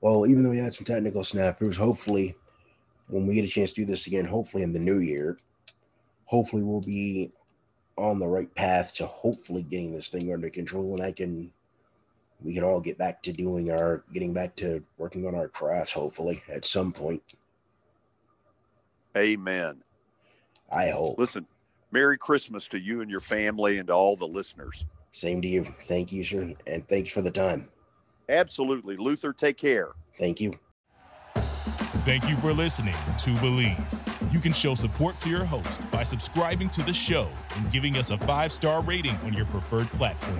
Well, 0.02 0.28
even 0.28 0.44
though 0.44 0.52
we 0.52 0.58
had 0.58 0.74
some 0.74 0.86
technical 0.86 1.24
snafus, 1.24 1.76
hopefully, 1.76 2.36
when 3.08 3.26
we 3.26 3.34
get 3.36 3.46
a 3.46 3.48
chance 3.48 3.72
to 3.74 3.82
do 3.82 3.86
this 3.86 4.06
again, 4.06 4.26
hopefully 4.26 4.62
in 4.62 4.74
the 4.74 4.80
new 4.80 5.00
year, 5.00 5.38
hopefully 6.26 6.62
we'll 6.62 6.82
be 6.82 7.32
on 7.98 8.20
the 8.20 8.28
right 8.28 8.54
path 8.54 8.94
to 8.96 9.08
hopefully 9.08 9.64
getting 9.64 9.92
this 9.92 10.10
thing 10.10 10.32
under 10.32 10.50
control, 10.52 10.94
and 10.94 11.02
I 11.02 11.12
can, 11.12 11.52
we 12.42 12.54
can 12.54 12.64
all 12.64 12.80
get 12.80 12.98
back 12.98 13.22
to 13.24 13.34
doing 13.34 13.72
our, 13.72 14.04
getting 14.14 14.34
back 14.34 14.56
to 14.58 14.84
working 14.98 15.28
on 15.28 15.36
our 15.36 15.48
crafts. 15.48 15.94
Hopefully, 15.94 16.44
at 16.50 16.66
some 16.66 16.92
point, 16.92 17.22
Amen. 19.18 19.84
I 20.72 20.90
hope. 20.90 21.18
Listen, 21.18 21.48
Merry 21.92 22.18
Christmas 22.18 22.68
to 22.70 22.80
you 22.80 23.02
and 23.02 23.10
your 23.10 23.22
family 23.22 23.78
and 23.80 23.88
to 23.88 23.94
all 23.94 24.16
the 24.16 24.28
listeners. 24.28 24.86
Same 25.12 25.42
to 25.42 25.48
you. 25.48 25.66
Thank 25.84 26.12
you, 26.12 26.24
sir, 26.24 26.54
and 26.68 26.88
thanks 26.88 27.12
for 27.12 27.22
the 27.22 27.32
time. 27.32 27.70
Absolutely. 28.30 28.98
Luther, 28.98 29.34
take 29.34 29.58
care. 29.58 29.92
Thank 30.20 30.40
you. 30.40 30.54
Thank 32.06 32.30
you 32.30 32.36
for 32.38 32.54
listening 32.54 32.94
to 32.94 33.32
Bleav. 33.36 34.34
You 34.34 34.40
can 34.40 34.54
show 34.54 34.76
support 34.76 35.18
to 35.20 35.30
your 35.30 35.46
host 35.46 35.90
by 35.92 36.04
subscribing 36.04 36.70
to 36.70 36.84
the 36.84 36.94
show 36.94 37.30
and 37.56 37.72
giving 37.72 37.98
us 37.98 38.12
a 38.12 38.18
five 38.20 38.52
star 38.52 38.84
rating 38.84 39.16
on 39.26 39.34
your 39.34 39.46
preferred 39.46 39.88
platform. 39.88 40.40